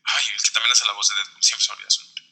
ay, 0.05 0.26
el 0.34 0.43
que 0.43 0.51
también 0.51 0.72
hace 0.72 0.84
la 0.84 0.93
voz 0.93 1.09
de 1.09 1.14
Deadpool, 1.16 1.43
siempre 1.43 1.64
se 1.64 1.70
me 1.72 1.76
olvida 1.76 1.90
su 1.90 2.01
nombre. 2.05 2.22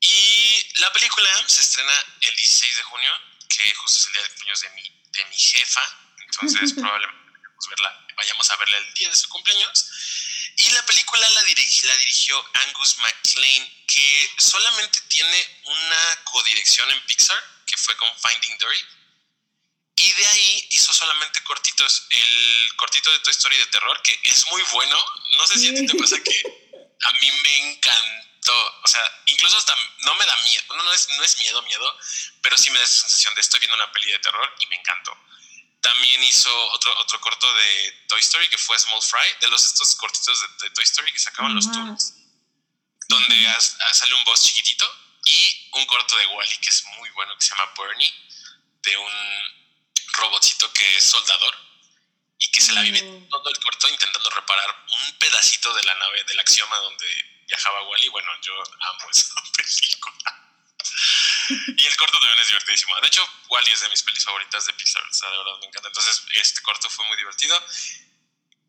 Y 0.00 0.72
la 0.80 0.92
película 0.92 1.28
se 1.48 1.60
estrena 1.62 1.92
el 2.20 2.36
16 2.36 2.76
de 2.76 2.82
junio, 2.84 3.12
que 3.48 3.74
justo 3.74 3.98
es 3.98 4.06
el 4.06 4.12
día 4.12 4.22
de 4.22 4.28
cumpleaños 4.28 4.60
de 4.60 4.70
mi, 4.70 5.02
de 5.10 5.24
mi 5.26 5.36
jefa. 5.36 5.82
Entonces, 6.24 6.72
probablemente 6.76 7.32
vayamos 7.32 7.66
a 7.66 7.70
verla, 7.70 8.06
vayamos 8.16 8.50
a 8.50 8.56
verla 8.56 8.76
el 8.78 8.94
día 8.94 9.08
de 9.08 9.16
su 9.16 9.28
cumpleaños. 9.28 9.90
Y 10.56 10.70
la 10.70 10.86
película 10.86 11.28
la, 11.28 11.42
dirigi- 11.46 11.82
la 11.84 11.96
dirigió 11.96 12.50
Angus 12.66 12.96
MacLean, 12.98 13.84
que 13.86 14.34
solamente 14.38 15.00
tiene 15.08 15.60
una 15.64 16.24
codirección 16.24 16.88
en 16.90 17.04
Pixar, 17.06 17.38
que 17.66 17.76
fue 17.76 17.96
con 17.96 18.08
Finding 18.20 18.58
Dory. 18.58 18.86
Y 19.98 20.12
de 20.12 20.26
ahí 20.26 20.66
hizo 20.70 20.92
solamente 20.92 21.42
cortitos. 21.42 22.06
El 22.10 22.76
cortito 22.76 23.10
de 23.10 23.18
Toy 23.18 23.32
Story 23.32 23.56
de 23.56 23.66
terror, 23.66 24.00
que 24.02 24.18
es 24.22 24.46
muy 24.52 24.62
bueno. 24.72 24.96
No 25.36 25.46
sé 25.46 25.58
si 25.58 25.68
a 25.68 25.74
ti 25.74 25.86
te 25.86 25.98
pasa 25.98 26.22
que 26.22 26.40
a 27.02 27.12
mí 27.20 27.30
me 27.42 27.72
encantó. 27.72 28.80
O 28.84 28.86
sea, 28.86 29.02
incluso 29.26 29.58
hasta 29.58 29.74
no 30.04 30.14
me 30.14 30.24
da 30.24 30.36
miedo. 30.36 30.76
No, 30.76 30.84
no, 30.84 30.92
es, 30.92 31.08
no 31.16 31.24
es 31.24 31.38
miedo, 31.38 31.62
miedo, 31.62 31.98
pero 32.42 32.56
sí 32.56 32.70
me 32.70 32.78
da 32.78 32.84
esa 32.84 33.02
sensación 33.02 33.34
de 33.34 33.40
estoy 33.40 33.58
viendo 33.58 33.74
una 33.74 33.90
peli 33.90 34.12
de 34.12 34.20
terror 34.20 34.54
y 34.60 34.66
me 34.68 34.76
encantó. 34.76 35.18
También 35.80 36.22
hizo 36.22 36.50
otro, 36.70 36.96
otro 37.00 37.20
corto 37.20 37.52
de 37.54 38.04
Toy 38.08 38.20
Story 38.20 38.48
que 38.48 38.58
fue 38.58 38.78
Small 38.78 39.02
Fry, 39.02 39.34
de 39.40 39.48
los 39.48 39.64
estos 39.64 39.96
cortitos 39.96 40.40
de, 40.40 40.68
de 40.68 40.74
Toy 40.74 40.84
Story 40.84 41.12
que 41.12 41.18
sacaban 41.18 41.54
los 41.54 41.70
tours, 41.72 42.14
donde 43.08 43.48
ah, 43.48 43.60
sale 43.94 44.14
un 44.14 44.24
boss 44.24 44.44
chiquitito 44.44 44.86
y 45.24 45.70
un 45.72 45.86
corto 45.86 46.16
de 46.16 46.26
Wally 46.26 46.56
que 46.58 46.68
es 46.68 46.84
muy 46.98 47.10
bueno 47.10 47.36
que 47.36 47.46
se 47.46 47.50
llama 47.50 47.72
Bernie, 47.76 48.12
de 48.82 48.96
un 48.96 49.58
robotcito 50.18 50.72
que 50.72 50.96
es 50.96 51.04
soldador 51.04 51.54
y 52.38 52.50
que 52.50 52.60
se 52.60 52.72
la 52.72 52.82
vive 52.82 53.02
Mm. 53.02 53.28
todo 53.28 53.48
el 53.50 53.58
corto 53.58 53.88
intentando 53.88 54.30
reparar 54.30 54.84
un 54.88 55.18
pedacito 55.18 55.72
de 55.74 55.82
la 55.84 55.94
nave 55.94 56.22
del 56.24 56.38
axioma 56.40 56.76
donde 56.78 57.06
viajaba 57.48 57.82
Wally. 57.82 58.08
Bueno, 58.08 58.30
yo 58.42 58.54
amo 58.80 59.10
esa 59.10 59.34
película. 59.56 60.34
Y 61.76 61.86
el 61.86 61.96
corto 61.96 62.18
también 62.20 62.38
es 62.40 62.48
divertidísimo. 62.48 62.94
De 63.00 63.06
hecho, 63.08 63.26
Wally 63.48 63.72
es 63.72 63.80
de 63.80 63.88
mis 63.88 64.02
pelis 64.02 64.24
favoritas 64.24 64.66
de 64.66 64.72
Pixar. 64.74 65.02
O 65.02 65.14
sea, 65.14 65.30
de 65.30 65.38
verdad 65.38 65.58
me 65.60 65.66
encanta. 65.66 65.88
Entonces, 65.88 66.22
este 66.34 66.60
corto 66.62 66.90
fue 66.90 67.06
muy 67.06 67.16
divertido. 67.16 67.64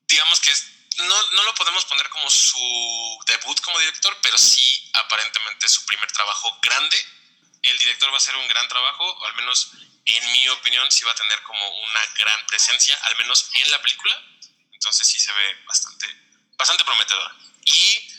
Digamos 0.08 0.40
que 0.40 0.52
es- 0.52 0.66
no, 0.98 1.32
no 1.32 1.44
lo 1.44 1.54
podemos 1.56 1.86
poner 1.86 2.10
como 2.10 2.30
su 2.30 3.20
debut 3.28 3.60
como 3.62 3.80
director, 3.80 4.18
pero 4.22 4.38
sí 4.38 4.90
aparentemente 4.94 5.68
su 5.68 5.86
primer 5.86 6.12
trabajo 6.12 6.58
grande. 6.62 6.98
El 7.62 7.78
director 7.78 8.10
va 8.10 8.16
a 8.16 8.18
hacer 8.18 8.36
un 8.36 8.48
gran 8.48 8.68
trabajo, 8.68 9.04
o 9.04 9.26
al 9.26 9.36
menos 9.36 9.72
en 10.06 10.32
mi 10.32 10.50
opinión, 10.50 10.90
sí 10.92 11.04
va 11.06 11.12
a 11.12 11.16
tener 11.16 11.42
como 11.44 11.68
una 11.82 12.06
gran 12.18 12.46
presencia, 12.48 12.98
al 13.04 13.18
menos 13.18 13.50
en 13.54 13.72
la 13.72 13.82
película. 13.82 14.16
Entonces 14.72 15.08
sí 15.08 15.20
se 15.20 15.32
ve 15.34 15.64
bastante, 15.66 16.08
bastante 16.58 16.84
prometedora. 16.84 17.36
Y 17.66 18.14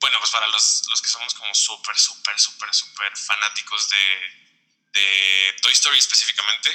bueno, 0.00 0.18
pues 0.18 0.30
para 0.30 0.46
los, 0.48 0.82
los 0.90 1.02
que 1.02 1.08
somos 1.08 1.34
como 1.34 1.54
súper, 1.54 1.96
súper, 1.98 2.38
súper, 2.38 2.74
súper 2.74 3.16
fanáticos 3.16 3.88
de, 3.90 4.48
de 4.92 5.56
Toy 5.60 5.72
Story 5.72 5.98
específicamente, 5.98 6.70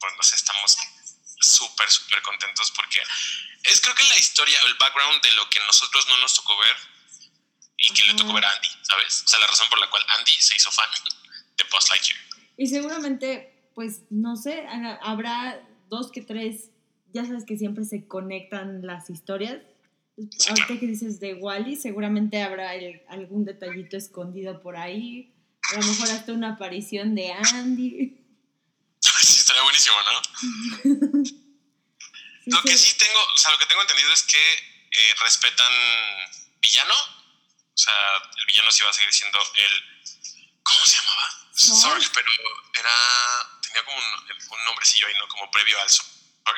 pues 0.00 0.14
no 0.16 0.22
sé, 0.22 0.36
estamos 0.36 0.76
súper, 1.40 1.90
súper 1.90 2.22
contentos 2.22 2.70
porque 2.72 3.02
es 3.64 3.80
creo 3.80 3.94
que 3.94 4.04
la 4.04 4.16
historia, 4.16 4.60
el 4.66 4.74
background 4.74 5.22
de 5.22 5.32
lo 5.32 5.48
que 5.50 5.60
nosotros 5.60 6.06
no 6.08 6.16
nos 6.18 6.34
tocó 6.34 6.56
ver 6.58 6.76
y 7.76 7.92
que 7.94 8.04
le 8.04 8.14
tocó 8.14 8.32
ver 8.32 8.44
a 8.44 8.50
Andy, 8.50 8.68
¿sabes? 8.82 9.22
O 9.24 9.28
sea, 9.28 9.38
la 9.40 9.46
razón 9.46 9.68
por 9.68 9.78
la 9.78 9.88
cual 9.90 10.04
Andy 10.08 10.32
se 10.40 10.54
hizo 10.56 10.70
fan 10.70 10.88
de 11.62 11.68
Buzz 11.70 11.88
Lightyear. 11.90 12.18
Y 12.56 12.66
seguramente, 12.68 13.68
pues, 13.74 14.02
no 14.10 14.36
sé, 14.36 14.66
ha- 14.66 14.98
habrá 15.02 15.60
dos 15.88 16.10
que 16.10 16.22
tres, 16.22 16.70
ya 17.12 17.24
sabes 17.24 17.44
que 17.44 17.56
siempre 17.56 17.84
se 17.84 18.06
conectan 18.06 18.86
las 18.86 19.10
historias. 19.10 19.58
Sí, 20.16 20.48
Ahorita 20.50 20.66
claro. 20.66 20.80
que 20.80 20.86
dices 20.86 21.20
de 21.20 21.34
Wally, 21.34 21.76
seguramente 21.76 22.42
habrá 22.42 22.74
el- 22.74 23.02
algún 23.08 23.44
detallito 23.44 23.96
escondido 23.96 24.60
por 24.62 24.76
ahí. 24.76 25.32
A 25.74 25.80
lo 25.80 25.86
mejor 25.86 26.10
hasta 26.10 26.32
una 26.32 26.50
aparición 26.54 27.14
de 27.14 27.32
Andy. 27.32 28.18
Sí, 29.22 29.38
estaría 29.40 29.62
buenísimo, 29.62 29.96
¿no? 30.02 31.22
Sí, 32.44 32.50
Lo 32.50 32.60
que 32.62 32.76
sí. 32.76 32.90
sí 32.90 32.98
tengo, 32.98 33.18
o 33.20 33.38
sea, 33.38 33.52
lo 33.52 33.58
que 33.58 33.66
tengo 33.66 33.82
entendido 33.82 34.12
es 34.12 34.22
que 34.24 34.36
eh, 34.38 35.14
respetan 35.22 35.72
villano. 36.60 36.92
O 36.94 37.76
sea, 37.78 37.94
el 38.36 38.46
villano 38.46 38.70
sí 38.72 38.82
va 38.84 38.90
a 38.90 38.92
seguir 38.92 39.12
siendo 39.12 39.38
el. 39.38 39.72
¿Cómo 40.62 40.78
se 40.84 40.94
llamaba? 40.98 41.41
Zorg, 41.54 42.10
pero 42.12 42.28
era. 42.78 42.90
Tenía 43.62 43.84
como 43.84 43.96
un, 43.96 44.58
un 44.58 44.64
nombrecillo 44.64 45.06
ahí, 45.06 45.14
¿no? 45.18 45.28
Como 45.28 45.50
previo 45.50 45.80
al 45.80 45.90
Zorg. 45.90 46.08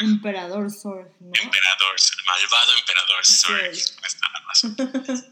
Emperador 0.00 0.70
Zorg, 0.70 1.08
¿no? 1.20 1.40
Emperador, 1.40 1.94
el 1.96 2.24
malvado 2.24 2.72
emperador 2.74 3.16
razón. 3.18 3.60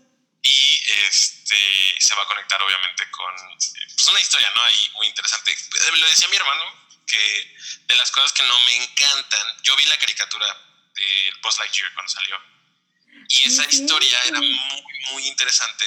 Y 0.45 0.83
este 1.07 1.95
se 2.01 2.17
va 2.17 2.23
a 2.23 2.27
conectar 2.27 2.61
obviamente 2.61 3.09
con 3.13 3.33
eh, 3.33 3.87
pues 3.95 4.09
una 4.09 4.21
historia, 4.21 4.51
¿no? 4.57 4.63
Ahí 4.65 4.91
muy 4.95 5.07
interesante. 5.07 5.53
Eh, 5.53 5.97
Lo 5.97 6.09
decía 6.09 6.27
mi 6.29 6.37
hermano, 6.37 6.65
que 7.07 7.57
de 7.87 7.95
las 7.95 8.11
cosas 8.11 8.33
que 8.33 8.43
no 8.43 8.59
me 8.67 8.83
encantan, 8.83 9.63
yo 9.63 9.77
vi 9.77 9.85
la 9.85 9.97
caricatura 9.99 10.47
de 10.95 11.33
Buzz 11.43 11.59
Lightyear 11.59 11.95
cuando 11.95 12.11
salió. 12.11 12.41
Y 13.29 13.45
esa 13.45 13.65
historia 13.67 14.21
era 14.25 14.41
muy, 14.41 14.93
muy 15.13 15.29
interesante 15.29 15.87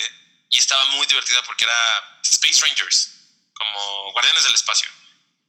y 0.50 0.58
estaba 0.58 0.86
muy 0.86 1.06
divertida 1.06 1.44
porque 1.44 1.66
era 1.66 2.20
Space 2.24 2.66
Rangers, 2.66 3.15
como 3.56 4.12
guardianes 4.12 4.44
del 4.44 4.54
espacio. 4.54 4.90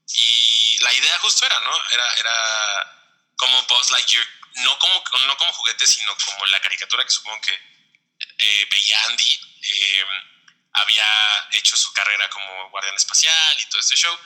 Y 0.08 0.78
la 0.80 0.92
idea 0.92 1.18
justo 1.18 1.44
era, 1.44 1.60
¿no? 1.60 1.90
Era, 1.90 2.12
era 2.14 3.32
como 3.36 3.62
Buzz 3.64 3.90
Lightyear, 3.90 4.26
no 4.56 4.78
como, 4.78 5.04
no 5.26 5.36
como 5.36 5.52
juguete, 5.52 5.86
sino 5.86 6.16
como 6.24 6.46
la 6.46 6.60
caricatura 6.60 7.04
que 7.04 7.10
supongo 7.10 7.40
que 7.42 7.54
eh, 8.38 8.68
veía 8.70 9.00
Andy. 9.06 9.40
eh, 9.62 10.06
había 10.76 11.48
hecho 11.52 11.76
su 11.76 11.92
carrera 11.92 12.28
como 12.28 12.70
guardián 12.70 12.94
espacial 12.94 13.56
y 13.58 13.66
todo 13.66 13.80
este 13.80 13.96
show. 13.96 14.18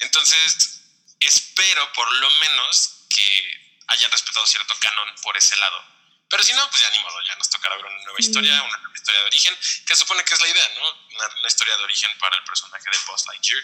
Entonces, 0.00 0.80
espero 1.20 1.92
por 1.92 2.10
lo 2.12 2.30
menos 2.30 3.06
que 3.14 3.74
hayan 3.88 4.10
respetado 4.10 4.46
cierto 4.46 4.74
canon 4.80 5.14
por 5.22 5.36
ese 5.36 5.56
lado. 5.56 5.97
Pero 6.30 6.42
si 6.42 6.52
no, 6.52 6.68
pues 6.70 6.82
ya 6.82 6.90
ni 6.90 6.98
modo, 6.98 7.16
ya 7.26 7.34
nos 7.36 7.48
tocará 7.48 7.76
ver 7.76 7.86
una 7.86 8.04
nueva 8.04 8.18
historia, 8.18 8.62
una 8.62 8.76
nueva 8.76 8.94
historia 8.94 9.20
de 9.20 9.26
origen, 9.26 9.54
que 9.86 9.96
supone 9.96 10.22
que 10.24 10.34
es 10.34 10.40
la 10.40 10.48
idea, 10.48 10.68
¿no? 10.76 11.16
Una, 11.16 11.34
una 11.38 11.48
historia 11.48 11.76
de 11.76 11.84
origen 11.84 12.10
para 12.20 12.36
el 12.36 12.44
personaje 12.44 12.84
de 12.90 12.96
Buzz 13.10 13.26
Lightyear 13.26 13.62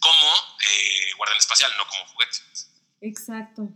como 0.00 0.28
eh, 0.60 1.12
guardián 1.16 1.38
espacial, 1.38 1.72
no 1.76 1.86
como 1.86 2.06
juguete. 2.06 2.38
Exacto. 3.00 3.68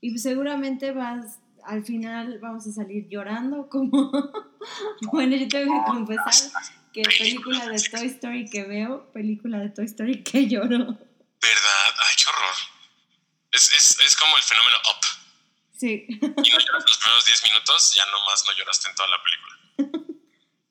Y 0.00 0.18
seguramente 0.18 0.92
vas, 0.92 1.38
al 1.64 1.84
final 1.84 2.38
vamos 2.40 2.66
a 2.66 2.72
salir 2.72 3.08
llorando 3.08 3.68
como... 3.68 4.10
bueno, 5.12 5.36
yo 5.36 5.48
tengo 5.48 5.84
que 5.84 5.90
confesar 5.90 6.52
que 6.92 7.02
película 7.02 7.66
de 7.66 7.80
Toy 7.80 8.06
Story 8.06 8.50
que 8.50 8.64
veo, 8.64 9.12
película 9.12 9.58
de 9.58 9.70
Toy 9.70 9.84
Story 9.84 10.22
que 10.24 10.48
lloro. 10.48 10.78
¿Verdad? 10.78 11.94
Ay, 11.98 12.14
qué 12.16 12.28
horror. 12.28 12.54
Es, 13.52 13.72
es, 13.72 13.98
es 14.00 14.16
como 14.16 14.36
el 14.36 14.42
fenómeno 14.42 14.76
Up. 14.90 15.19
Sí. 15.80 16.04
Y 16.10 16.50
no 16.50 16.58
lloras 16.58 16.84
los 16.86 16.98
primeros 16.98 17.24
10 17.24 17.42
minutos, 17.44 17.94
ya 17.94 18.04
nomás 18.04 18.44
no 18.46 18.52
lloraste 18.52 18.90
en 18.90 18.94
toda 18.94 19.08
la 19.08 19.22
película. 19.22 19.56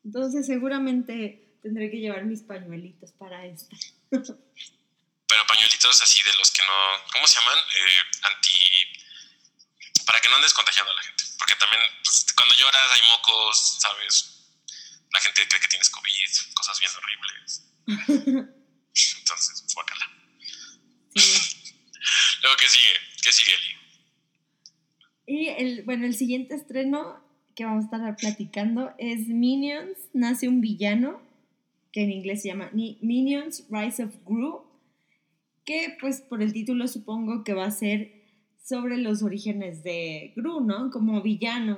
Entonces 0.06 0.46
seguramente 0.46 1.58
tendré 1.64 1.90
que 1.90 1.98
llevar 1.98 2.26
mis 2.26 2.44
pañuelitos 2.44 3.12
para 3.14 3.44
esta. 3.44 3.76
Pero 4.12 5.48
pañuelitos 5.48 6.02
así 6.04 6.22
de 6.22 6.34
los 6.38 6.52
que 6.52 6.62
no. 6.62 7.12
¿Cómo 7.12 7.26
se 7.26 7.40
llaman? 7.40 7.58
Eh, 7.58 8.04
anti. 8.22 8.54
Para 10.06 10.20
que 10.22 10.30
no 10.30 10.36
andes 10.36 10.54
contagiando 10.54 10.92
a 10.92 10.96
la 10.96 11.02
gente. 11.02 11.24
Porque 11.40 11.56
también 11.56 11.82
pues, 12.04 12.28
cuando 12.36 12.54
lloras 12.54 12.92
hay 12.94 13.02
mocos, 13.10 13.80
¿sabes? 13.82 14.46
La 15.12 15.22
gente 15.22 15.48
cree 15.48 15.62
que 15.62 15.68
tienes 15.70 15.90
COVID, 15.90 16.54
cosas 16.54 16.80
bien 16.80 16.92
horribles. 16.96 17.66
Entonces, 19.20 19.74
guácala. 19.74 20.08
Sí. 21.16 21.82
Luego, 22.44 22.58
¿qué 22.58 22.70
sigue? 22.70 22.94
¿Qué 23.24 23.34
sigue, 23.34 23.56
Eli? 23.56 23.89
Y 25.32 25.46
el, 25.46 25.84
bueno, 25.84 26.08
el 26.08 26.16
siguiente 26.16 26.56
estreno 26.56 27.18
que 27.54 27.64
vamos 27.64 27.84
a 27.84 27.96
estar 27.98 28.16
platicando 28.16 28.90
es 28.98 29.28
Minions, 29.28 29.96
nace 30.12 30.48
un 30.48 30.60
villano, 30.60 31.22
que 31.92 32.02
en 32.02 32.12
inglés 32.12 32.42
se 32.42 32.48
llama 32.48 32.72
Ni- 32.74 32.98
Minions 33.04 33.68
Rise 33.70 34.06
of 34.06 34.16
Gru, 34.26 34.64
que 35.66 35.96
pues 36.02 36.22
por 36.22 36.42
el 36.42 36.52
título 36.52 36.88
supongo 36.88 37.44
que 37.44 37.54
va 37.54 37.66
a 37.66 37.72
ser 37.72 38.12
sobre 38.64 38.98
los 38.98 39.22
orígenes 39.22 39.84
de 39.84 40.34
Gru, 40.36 40.62
¿no? 40.62 40.90
Como 40.90 41.22
villano. 41.22 41.78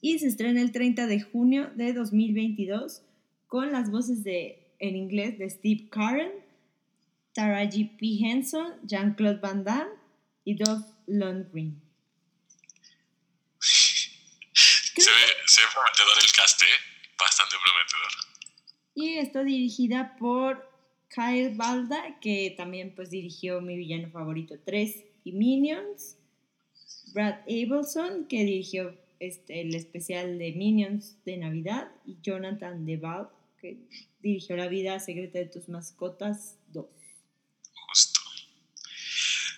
Y 0.00 0.20
se 0.20 0.28
estrena 0.28 0.60
el 0.60 0.70
30 0.70 1.08
de 1.08 1.20
junio 1.22 1.70
de 1.74 1.92
2022 1.92 3.02
con 3.48 3.72
las 3.72 3.90
voces 3.90 4.22
de, 4.22 4.68
en 4.78 4.94
inglés 4.94 5.38
de 5.38 5.50
Steve 5.50 5.88
Carell, 5.90 6.30
Taraji 7.32 7.84
P. 7.84 8.18
Henson, 8.24 8.74
Jean-Claude 8.84 9.40
Van 9.40 9.64
Damme 9.64 10.03
y 10.44 10.54
Dolph 10.54 10.86
Lundgren. 11.06 11.80
Se 14.96 15.10
ve, 15.10 15.26
se 15.46 15.60
ve 15.60 15.66
prometedor 15.72 16.14
el 16.22 16.32
cast, 16.32 16.62
¿eh? 16.62 16.66
Bastante 17.18 17.56
prometedor. 17.56 18.12
Y 18.94 19.18
está 19.18 19.42
dirigida 19.42 20.14
por 20.16 20.70
Kyle 21.08 21.54
Balda, 21.56 22.20
que 22.20 22.54
también 22.56 22.94
pues 22.94 23.10
dirigió 23.10 23.60
mi 23.60 23.76
villano 23.76 24.08
favorito 24.10 24.54
3 24.64 25.04
y 25.24 25.32
Minions. 25.32 26.16
Brad 27.12 27.40
Abelson, 27.48 28.26
que 28.28 28.44
dirigió 28.44 28.96
este, 29.18 29.62
el 29.62 29.74
especial 29.74 30.38
de 30.38 30.52
Minions 30.52 31.16
de 31.24 31.38
Navidad. 31.38 31.90
Y 32.06 32.18
Jonathan 32.22 32.86
DeVal, 32.86 33.28
que 33.60 33.78
dirigió 34.20 34.56
La 34.56 34.68
vida 34.68 35.00
secreta 35.00 35.40
de 35.40 35.46
tus 35.46 35.68
mascotas 35.68 36.58
2. 36.68 36.86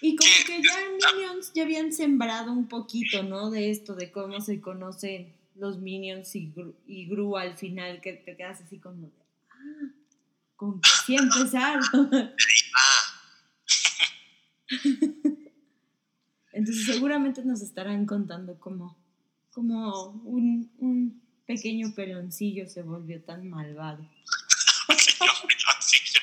Y 0.00 0.16
como 0.16 0.30
Que- 0.46 0.62
ya 0.62 0.80
en 0.84 0.96
Minions 1.16 1.52
ya 1.54 1.62
habían 1.64 1.92
sembrado 1.92 2.52
un 2.52 2.68
poquito, 2.68 3.22
¿no? 3.22 3.50
De 3.50 3.70
esto, 3.70 3.94
de 3.94 4.10
cómo 4.12 4.40
se 4.40 4.60
conocen 4.60 5.32
los 5.54 5.78
Minions 5.78 6.34
y 6.36 6.50
Gru, 6.54 6.74
y 6.86 7.06
Gru 7.06 7.36
al 7.36 7.56
final, 7.56 8.00
que 8.00 8.12
te 8.12 8.36
quedas 8.36 8.60
así 8.60 8.78
como 8.78 9.06
de, 9.06 9.12
ah, 9.50 9.90
con 10.54 10.80
que 10.80 10.90
sí 11.06 11.16
empezaron. 11.16 11.82
Ah, 12.12 12.32
Entonces 16.52 16.86
seguramente 16.86 17.44
nos 17.44 17.60
estarán 17.62 18.06
contando 18.06 18.58
cómo, 18.58 18.96
cómo 19.52 20.10
un, 20.24 20.72
un 20.78 21.22
pequeño 21.46 21.94
peloncillo 21.94 22.66
se 22.68 22.82
volvió 22.82 23.22
tan 23.22 23.48
malvado. 23.48 23.98
pequeño 24.88 25.32
peloncillo. 25.46 26.20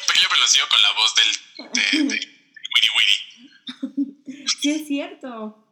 Un 0.00 0.06
pequeño 0.08 0.28
peloncillo 0.30 0.64
con 0.70 0.82
la 0.82 0.92
voz 0.92 1.14
del. 1.14 2.08
de, 2.08 2.14
de. 2.16 2.35
Sí 4.74 4.80
es 4.82 4.86
cierto. 4.88 5.62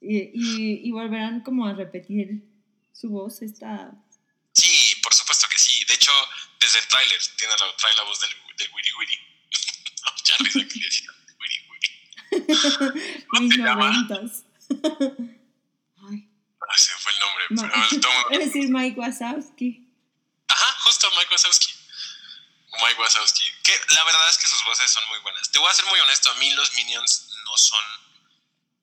Y, 0.00 0.18
y, 0.34 0.88
y 0.88 0.90
volverán 0.90 1.40
como 1.42 1.66
a 1.66 1.72
repetir 1.74 2.44
su 2.92 3.08
voz 3.08 3.40
esta... 3.42 3.92
Sí, 4.52 5.00
por 5.02 5.14
supuesto 5.14 5.48
que 5.48 5.58
sí. 5.58 5.84
De 5.86 5.94
hecho, 5.94 6.12
desde 6.60 6.78
el 6.80 6.86
tráiler 6.88 7.18
tiene 7.38 7.54
la, 7.58 7.76
trae 7.76 7.94
la 7.96 8.02
voz 8.02 8.20
del, 8.20 8.30
del 8.58 8.68
Wiri 8.74 8.90
Wiri. 8.98 9.18
Ya 10.26 10.34
risa 10.38 10.58
que 10.60 10.80
decía 10.80 11.10
Wiri 11.40 11.58
Wiri. 11.70 13.24
¿Cómo 13.28 13.50
se 13.50 13.58
llama? 13.58 13.90
Ay, 16.08 16.28
Ah, 16.60 16.78
se 16.78 16.92
fue 16.98 17.12
el 17.12 17.18
nombre. 17.20 17.44
Ma- 17.50 17.62
Pero 17.70 17.84
el 17.90 18.00
tomo- 18.00 18.30
es 18.30 18.38
decir, 18.38 18.68
Mike 18.70 18.98
Wazowski. 19.00 19.88
Ajá, 20.48 20.80
justo 20.80 21.08
Mike 21.16 21.28
Wazowski. 21.32 21.72
Mike 22.82 23.00
Wazowski. 23.00 23.44
Que 23.62 23.72
la 23.94 24.04
verdad 24.04 24.28
es 24.30 24.38
que 24.38 24.48
sus 24.48 24.62
voces 24.64 24.90
son 24.90 25.06
muy 25.08 25.18
buenas. 25.20 25.50
Te 25.50 25.58
voy 25.58 25.70
a 25.70 25.74
ser 25.74 25.84
muy 25.86 26.00
honesto, 26.00 26.30
a 26.30 26.34
mí 26.36 26.50
los 26.52 26.72
Minions 26.74 27.23
no 27.54 27.58
son 27.58 27.84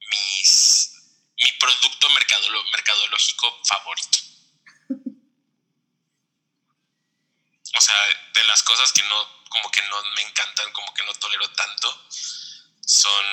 mis 0.09 0.93
mi 1.38 1.51
producto 1.53 2.09
mercadolo- 2.09 2.63
mercadológico 2.72 3.61
favorito. 3.65 4.17
O 7.74 7.82
sea, 7.82 7.97
de 8.34 8.43
las 8.45 8.63
cosas 8.63 8.93
que 8.93 9.01
no, 9.03 9.45
como 9.49 9.72
que 9.72 9.82
no 9.89 10.03
me 10.15 10.22
encantan, 10.22 10.72
como 10.72 10.93
que 10.93 11.03
no 11.03 11.13
tolero 11.15 11.49
tanto, 11.51 12.07
son 12.86 13.26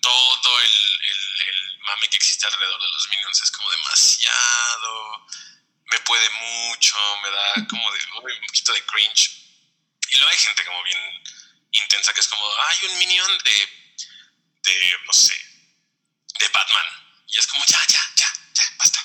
todo 0.00 0.60
el, 0.60 0.70
el, 1.10 1.48
el 1.48 1.78
mame 1.80 2.08
que 2.08 2.16
existe 2.16 2.46
alrededor 2.46 2.80
de 2.80 2.90
los 2.90 3.08
Minions. 3.08 3.42
Es 3.42 3.50
como 3.52 3.70
demasiado, 3.70 5.26
me 5.86 5.98
puede 6.00 6.28
mucho, 6.30 6.96
me 7.22 7.30
da 7.30 7.54
como 7.68 7.92
de 7.92 7.98
uy, 8.22 8.32
un 8.32 8.46
poquito 8.46 8.72
de 8.72 8.84
cringe. 8.86 9.30
Y 10.10 10.18
luego 10.18 10.30
hay 10.32 10.38
gente 10.38 10.64
como 10.64 10.82
bien 10.82 10.98
intensa 11.72 12.12
que 12.12 12.20
es 12.20 12.28
como, 12.28 12.44
hay 12.56 12.86
un 12.88 12.98
Minion 12.98 13.38
de, 13.38 13.83
de, 14.64 14.72
no 15.06 15.12
sé, 15.12 15.34
de 16.40 16.46
Batman. 16.52 16.84
Y 17.28 17.38
es 17.38 17.46
como, 17.46 17.64
ya, 17.66 17.78
ya, 17.88 18.00
ya, 18.16 18.26
ya, 18.54 18.62
basta. 18.78 19.00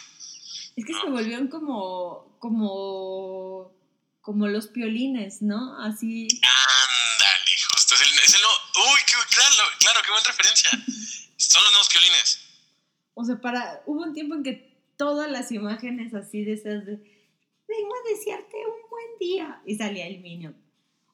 Es 0.76 0.86
que 0.86 0.94
No. 0.94 1.02
se 1.02 1.10
volvieron 1.10 1.48
como, 1.48 2.38
como, 2.40 3.74
como 4.22 4.48
los 4.48 4.68
piolines, 4.68 5.42
¿no? 5.42 5.82
Así, 5.84 6.28
Ándale, 6.42 7.52
justo. 7.74 7.96
Es 7.96 8.02
el, 8.02 8.20
es 8.20 8.34
el 8.36 8.42
no- 8.42 8.92
Uy, 8.94 9.00
qué, 9.06 9.14
claro, 9.36 9.70
claro, 9.80 10.02
qué 10.04 10.12
buena 10.12 10.28
referencia. 10.28 10.70
Son 11.38 11.64
los 11.64 11.72
nuevos 11.72 11.90
violines. 11.92 12.40
o 13.14 13.26
sea, 13.26 13.40
para, 13.42 13.82
hubo 13.86 14.02
un 14.04 14.14
tiempo 14.14 14.36
en 14.36 14.44
que 14.44 14.70
todas 14.98 15.30
las 15.32 15.52
imágenes 15.52 16.14
así 16.14 16.44
de 16.44 16.54
esas 16.54 16.86
de, 16.86 16.96
vengo 17.68 17.94
a 17.96 18.10
desearte 18.10 18.58
un 18.58 18.90
buen 18.90 19.18
día, 19.20 19.62
y 19.66 19.76
salía 19.76 20.08
el 20.08 20.20
Minion. 20.20 20.56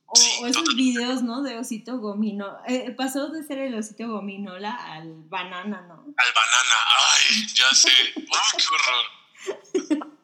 O, 0.08 0.16
Sí, 0.16 0.30
o 0.42 0.46
esos 0.48 0.64
totalmente. 0.64 0.76
videos, 0.76 1.22
¿no? 1.24 1.42
De 1.42 1.58
osito 1.58 1.98
gomino. 1.98 2.58
Eh, 2.68 2.92
pasó 2.96 3.28
de 3.30 3.44
ser 3.44 3.58
el 3.60 3.76
osito 3.76 4.08
gominola 4.08 4.72
al 4.94 5.12
banana, 5.30 5.82
¿no? 5.82 6.06
Al 6.16 6.34
banana. 6.34 6.76
Ay, 7.12 7.48
ya 7.54 7.74
sé. 7.74 8.14
Uy, 8.16 8.26
qué 8.58 8.66
horror. 8.68 10.16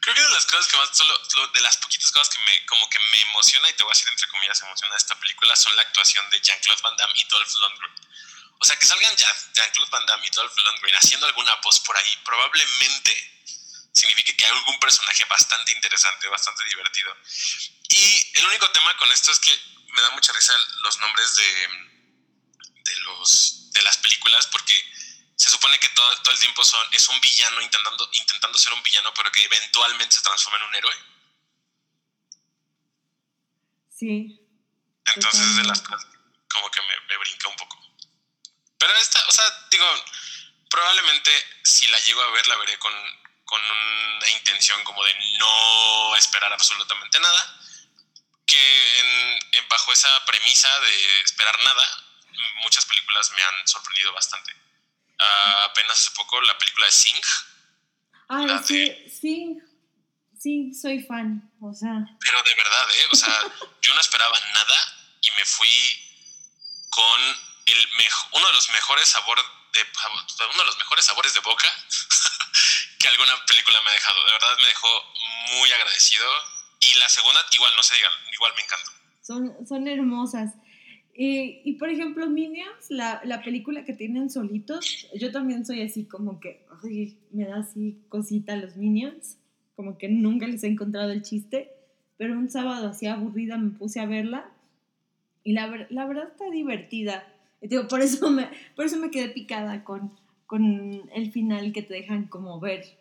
Creo 0.00 0.14
que 0.14 0.22
de 0.22 0.30
las 0.30 0.46
cosas 0.46 0.66
que 0.68 0.76
más, 0.78 0.96
solo 0.96 1.14
lo- 1.36 1.48
de 1.48 1.60
las 1.60 1.76
poquitas 1.76 2.10
cosas 2.10 2.30
que 2.34 2.40
me, 2.42 2.66
como 2.66 2.88
que 2.88 2.98
me 3.12 3.20
emociona, 3.22 3.68
y 3.68 3.72
te 3.74 3.82
voy 3.82 3.90
a 3.92 3.94
decir 3.94 4.08
entre 4.10 4.28
comillas, 4.28 4.62
emociona 4.62 4.96
esta 4.96 5.14
película, 5.20 5.54
son 5.56 5.76
la 5.76 5.82
actuación 5.82 6.24
de 6.30 6.40
Jean-Claude 6.40 6.80
Van 6.82 6.96
Damme 6.96 7.12
y 7.16 7.28
Dolph 7.28 7.52
Lundgren. 7.60 7.92
O 8.58 8.64
sea, 8.64 8.76
que 8.78 8.86
salgan 8.86 9.14
ya 9.16 9.28
Jean-Claude 9.54 9.90
Van 9.90 10.06
Damme 10.06 10.26
y 10.26 10.30
Dolph 10.30 10.56
Lundgren 10.56 10.94
haciendo 10.96 11.26
alguna 11.26 11.54
voz 11.62 11.80
por 11.80 11.96
ahí, 11.96 12.16
probablemente 12.24 13.12
signifique 13.92 14.34
que 14.36 14.44
hay 14.46 14.52
algún 14.56 14.78
personaje 14.80 15.24
bastante 15.26 15.72
interesante, 15.72 16.28
bastante 16.28 16.64
divertido. 16.64 17.14
Y 17.90 18.38
el 18.38 18.46
único 18.46 18.70
tema 18.70 18.96
con 18.96 19.10
esto 19.12 19.32
es 19.32 19.40
que 19.40 19.52
me 19.88 20.02
da 20.02 20.10
mucha 20.10 20.32
risa 20.32 20.54
los 20.82 20.98
nombres 20.98 21.34
de, 21.36 21.68
de, 22.84 22.96
los, 23.02 23.70
de 23.72 23.82
las 23.82 23.96
películas 23.98 24.46
porque 24.46 24.74
se 25.36 25.50
supone 25.50 25.78
que 25.78 25.88
todo, 25.90 26.22
todo 26.22 26.34
el 26.34 26.40
tiempo 26.40 26.64
son, 26.64 26.86
es 26.92 27.08
un 27.08 27.20
villano 27.20 27.60
intentando, 27.60 28.08
intentando 28.12 28.58
ser 28.58 28.72
un 28.72 28.82
villano, 28.82 29.12
pero 29.14 29.32
que 29.32 29.44
eventualmente 29.44 30.16
se 30.16 30.22
transforma 30.22 30.58
en 30.58 30.64
un 30.64 30.74
héroe. 30.74 30.94
Sí. 33.98 34.40
Entonces, 35.14 35.56
de 35.56 35.64
las 35.64 35.80
cosas 35.82 36.06
como 36.52 36.70
que 36.70 36.80
me, 36.82 37.00
me 37.08 37.16
brinca 37.16 37.48
un 37.48 37.56
poco. 37.56 37.78
Pero 38.78 38.94
esta, 38.94 39.24
o 39.28 39.32
sea, 39.32 39.44
digo, 39.70 39.86
probablemente 40.68 41.30
si 41.64 41.86
la 41.88 41.98
llego 42.00 42.22
a 42.22 42.30
ver, 42.30 42.46
la 42.48 42.56
veré 42.56 42.78
con, 42.78 42.92
con 43.44 43.62
una 43.62 44.30
intención 44.30 44.82
como 44.84 45.04
de 45.04 45.14
no 45.38 46.16
esperar 46.16 46.52
absolutamente 46.52 47.20
nada. 47.20 47.60
Que 48.50 49.00
en, 49.00 49.38
en- 49.52 49.68
bajo 49.68 49.92
esa 49.92 50.24
premisa 50.26 50.68
de 50.80 51.20
esperar 51.22 51.56
nada, 51.62 52.04
muchas 52.62 52.84
películas 52.86 53.30
me 53.36 53.42
han 53.42 53.68
sorprendido 53.68 54.12
bastante. 54.12 54.52
Ah, 55.18 55.64
apenas 55.70 55.92
hace 56.00 56.10
poco 56.12 56.40
la 56.42 56.56
película 56.58 56.86
de 56.86 56.92
Sing, 56.92 57.20
La 58.28 58.62
sí, 58.62 58.78
de- 58.80 59.10
sí, 59.20 59.56
sí, 60.40 60.74
soy 60.74 61.02
fan. 61.04 61.52
O 61.60 61.72
sea, 61.72 61.92
pero 62.20 62.42
de 62.42 62.54
verdad, 62.54 62.86
¿eh? 62.96 63.08
O 63.12 63.16
sea, 63.16 63.42
yo 63.82 63.94
no 63.94 64.00
esperaba 64.00 64.38
nada 64.54 64.78
y 65.20 65.30
me 65.32 65.44
fui 65.44 65.68
con 66.90 67.20
el 67.66 67.88
mejo- 67.98 68.28
uno 68.32 68.46
de 68.48 68.52
los 68.54 68.68
mejores 68.70 69.08
sabores 69.08 69.44
de 69.74 69.86
uno 70.52 70.58
de 70.58 70.64
los 70.66 70.78
mejores 70.78 71.04
sabores 71.04 71.32
de 71.34 71.40
boca 71.40 71.70
que 72.98 73.06
alguna 73.08 73.46
película 73.46 73.80
me 73.82 73.90
ha 73.90 73.94
dejado. 73.94 74.24
De 74.26 74.32
verdad 74.32 74.56
me 74.58 74.66
dejó 74.66 75.12
muy 75.52 75.70
agradecido 75.72 76.26
y 76.80 76.98
la 76.98 77.08
segunda 77.08 77.40
igual 77.52 77.70
no 77.76 77.82
se 77.82 77.94
diga, 77.96 78.08
igual 78.32 78.52
me 78.56 78.62
encantó. 78.62 78.90
son, 79.20 79.66
son 79.66 79.88
hermosas. 79.88 80.54
Y, 81.22 81.74
por 81.74 81.90
ejemplo, 81.90 82.26
Minions, 82.30 82.86
la, 82.88 83.20
la 83.24 83.42
película 83.42 83.84
que 83.84 83.92
tienen 83.92 84.30
solitos, 84.30 85.06
yo 85.14 85.30
también 85.30 85.66
soy 85.66 85.82
así 85.82 86.06
como 86.06 86.40
que, 86.40 86.64
ay, 86.82 87.18
me 87.30 87.44
da 87.44 87.58
así 87.58 88.00
cosita 88.08 88.56
los 88.56 88.76
Minions, 88.76 89.36
como 89.76 89.98
que 89.98 90.08
nunca 90.08 90.46
les 90.46 90.64
he 90.64 90.68
encontrado 90.68 91.10
el 91.10 91.20
chiste, 91.22 91.72
pero 92.16 92.38
un 92.38 92.48
sábado 92.48 92.88
así 92.88 93.06
aburrida 93.06 93.58
me 93.58 93.70
puse 93.70 94.00
a 94.00 94.06
verla 94.06 94.50
y 95.44 95.52
la, 95.52 95.86
la 95.90 96.06
verdad 96.06 96.28
está 96.28 96.48
divertida. 96.48 97.26
Y 97.60 97.68
digo, 97.68 97.86
por, 97.86 98.00
eso 98.00 98.30
me, 98.30 98.48
por 98.74 98.86
eso 98.86 98.96
me 98.96 99.10
quedé 99.10 99.28
picada 99.28 99.84
con, 99.84 100.18
con 100.46 101.10
el 101.14 101.32
final 101.32 101.72
que 101.74 101.82
te 101.82 101.94
dejan 101.94 102.28
como 102.28 102.60
ver 102.60 102.98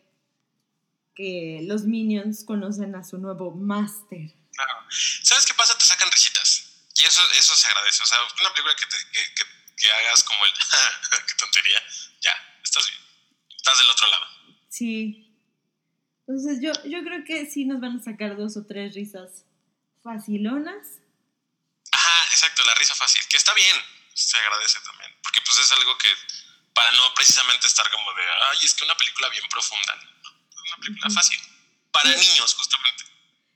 que 1.20 1.60
los 1.68 1.84
Minions 1.84 2.46
conocen 2.46 2.96
a 2.96 3.04
su 3.04 3.18
nuevo 3.18 3.52
máster. 3.52 4.32
Claro. 4.54 4.88
¿Sabes 4.90 5.46
qué 5.46 5.54
pasa? 5.54 5.78
Te 5.78 5.84
sacan 5.84 6.10
risitas. 6.10 6.88
Y 6.96 7.04
eso, 7.04 7.22
eso 7.38 7.54
se 7.58 7.68
agradece. 7.68 8.04
O 8.04 8.06
sea, 8.06 8.20
una 8.40 8.54
película 8.54 8.74
que, 8.74 8.86
te, 8.86 8.98
que, 9.12 9.34
que, 9.36 9.44
que 9.76 9.92
hagas 9.92 10.24
como 10.24 10.46
el 10.46 10.52
qué 11.28 11.34
tontería, 11.36 11.84
ya, 12.22 12.32
estás 12.64 12.88
bien. 12.88 13.02
Estás 13.54 13.78
del 13.80 13.90
otro 13.90 14.08
lado. 14.08 14.26
Sí. 14.70 15.36
Entonces 16.26 16.60
yo, 16.62 16.72
yo 16.88 17.04
creo 17.04 17.26
que 17.26 17.52
sí 17.52 17.66
nos 17.66 17.82
van 17.82 18.00
a 18.00 18.04
sacar 18.04 18.38
dos 18.38 18.56
o 18.56 18.66
tres 18.66 18.96
risas 18.96 19.44
facilonas. 20.02 20.88
Ajá, 21.92 22.24
exacto, 22.32 22.64
la 22.64 22.76
risa 22.76 22.96
fácil. 22.96 23.22
que 23.28 23.36
está 23.36 23.54
bien, 23.56 23.76
se 24.14 24.38
agradece 24.38 24.80
también, 24.86 25.12
porque 25.22 25.42
pues 25.42 25.58
es 25.58 25.72
algo 25.74 25.98
que 25.98 26.08
para 26.74 26.94
no 26.94 27.14
precisamente 27.14 27.68
estar 27.68 27.92
como 27.92 28.14
de, 28.14 28.24
ay, 28.24 28.60
es 28.64 28.74
que 28.74 28.86
una 28.86 28.96
película 28.96 29.28
bien 29.28 29.44
profunda, 29.50 29.96
no, 29.96 30.19
una 30.74 30.82
película 30.86 31.10
fácil, 31.10 31.40
para 31.92 32.10
niños 32.10 32.54
justamente. 32.56 33.04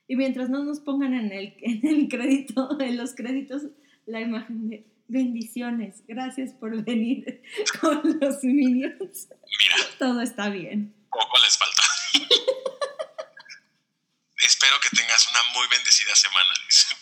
Y 0.08 0.16
mientras 0.16 0.50
no 0.50 0.64
nos 0.64 0.80
pongan 0.80 1.14
en 1.14 1.32
el, 1.32 1.56
en 1.62 1.88
el 1.88 2.08
crédito, 2.08 2.80
en 2.80 2.98
los 2.98 3.14
créditos, 3.14 3.64
la 4.06 4.22
imagen 4.22 4.70
de 4.70 4.86
bendiciones, 5.08 6.04
gracias 6.08 6.52
por 6.60 6.84
venir 6.84 7.42
con 7.82 8.02
los 8.20 8.44
minions, 8.44 9.28
Mira, 9.60 9.78
todo 10.00 10.22
está 10.22 10.50
bien. 10.50 10.94
poco 11.10 11.38
les 11.44 11.58
falta. 11.58 11.84
Espero 14.44 14.80
que 14.82 14.90
tengas 14.90 15.30
una 15.30 15.40
muy 15.54 15.68
bendecida 15.68 16.16
semana, 16.16 16.50
dice. 16.68 16.96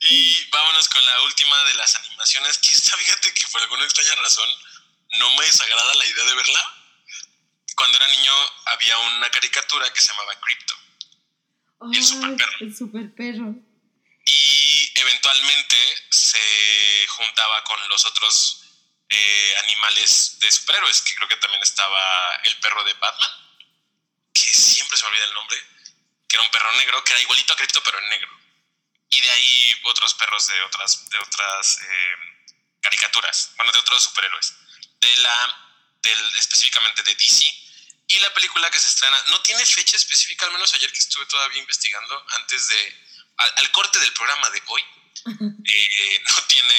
Y 0.00 0.48
vámonos 0.50 0.88
con 0.88 1.04
la 1.04 1.22
última 1.22 1.64
de 1.64 1.74
las 1.74 1.96
animaciones, 1.96 2.58
que 2.58 2.68
esta, 2.68 2.96
fíjate 2.96 3.34
que 3.34 3.46
por 3.50 3.60
alguna 3.60 3.84
extraña 3.84 4.14
razón 4.22 4.48
no 5.18 5.36
me 5.36 5.44
desagrada 5.44 5.94
la 5.94 6.06
idea 6.06 6.24
de 6.24 6.34
verla. 6.34 6.77
Cuando 7.78 7.96
era 7.96 8.08
niño 8.08 8.32
había 8.66 8.98
una 8.98 9.30
caricatura 9.30 9.92
que 9.92 10.00
se 10.00 10.08
llamaba 10.08 10.34
Crypto. 10.40 10.74
El 11.92 12.04
super 12.04 12.36
perro. 12.36 12.56
El 12.58 12.76
super 12.76 13.14
perro. 13.14 13.54
Y 14.24 14.92
eventualmente 14.96 15.76
se 16.10 17.06
juntaba 17.06 17.62
con 17.62 17.88
los 17.88 18.04
otros 18.04 18.64
eh, 19.08 19.54
animales 19.62 20.40
de 20.40 20.50
superhéroes, 20.50 21.02
que 21.02 21.14
creo 21.14 21.28
que 21.28 21.36
también 21.36 21.62
estaba 21.62 22.40
el 22.42 22.56
perro 22.58 22.82
de 22.82 22.94
Batman, 22.94 23.30
que 24.34 24.40
siempre 24.40 24.98
se 24.98 25.04
me 25.04 25.10
olvida 25.10 25.26
el 25.26 25.34
nombre, 25.34 25.56
que 26.26 26.36
era 26.36 26.42
un 26.42 26.50
perro 26.50 26.72
negro, 26.72 27.04
que 27.04 27.12
era 27.12 27.22
igualito 27.22 27.52
a 27.52 27.56
Crypto, 27.56 27.80
pero 27.84 28.00
en 28.00 28.08
negro. 28.08 28.30
Y 29.10 29.20
de 29.22 29.30
ahí 29.30 29.80
otros 29.84 30.14
perros 30.14 30.48
de 30.48 30.62
otras, 30.62 31.08
de 31.08 31.18
otras 31.18 31.78
eh, 31.80 32.14
caricaturas, 32.80 33.52
bueno, 33.56 33.70
de 33.70 33.78
otros 33.78 34.02
superhéroes. 34.02 34.54
De 35.00 35.16
la, 35.18 35.70
del, 36.02 36.36
específicamente 36.38 37.04
de 37.04 37.14
DC. 37.14 37.67
Y 38.08 38.18
la 38.20 38.32
película 38.34 38.70
que 38.70 38.80
se 38.80 38.88
estrena 38.88 39.22
no 39.28 39.40
tiene 39.42 39.64
fecha 39.66 39.96
específica, 39.96 40.46
al 40.46 40.52
menos 40.52 40.74
ayer 40.74 40.90
que 40.92 40.98
estuve 40.98 41.26
todavía 41.26 41.58
investigando, 41.58 42.24
antes 42.36 42.68
de, 42.68 43.06
al, 43.36 43.52
al 43.56 43.70
corte 43.70 43.98
del 43.98 44.12
programa 44.14 44.48
de 44.50 44.62
hoy, 44.66 44.82
eh, 45.26 46.22
no 46.36 46.42
tiene 46.44 46.74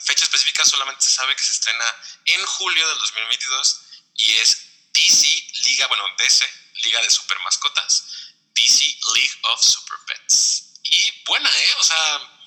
fecha 0.00 0.24
específica, 0.24 0.64
solamente 0.64 1.04
se 1.04 1.12
sabe 1.12 1.34
que 1.36 1.42
se 1.42 1.52
estrena 1.52 1.84
en 2.24 2.44
julio 2.44 2.88
del 2.88 2.98
2022 2.98 3.80
y 4.16 4.32
es 4.36 4.68
DC 4.92 5.46
Liga, 5.64 5.86
bueno, 5.86 6.04
DC, 6.18 6.48
Liga 6.84 7.00
de 7.02 7.10
Super 7.10 7.38
Mascotas, 7.40 8.32
DC 8.54 8.98
League 9.14 9.38
of 9.42 9.62
Super 9.62 9.98
Pets. 10.06 10.80
Y 10.82 11.22
buena, 11.24 11.50
¿eh? 11.50 11.74
O 11.78 11.84
sea, 11.84 12.40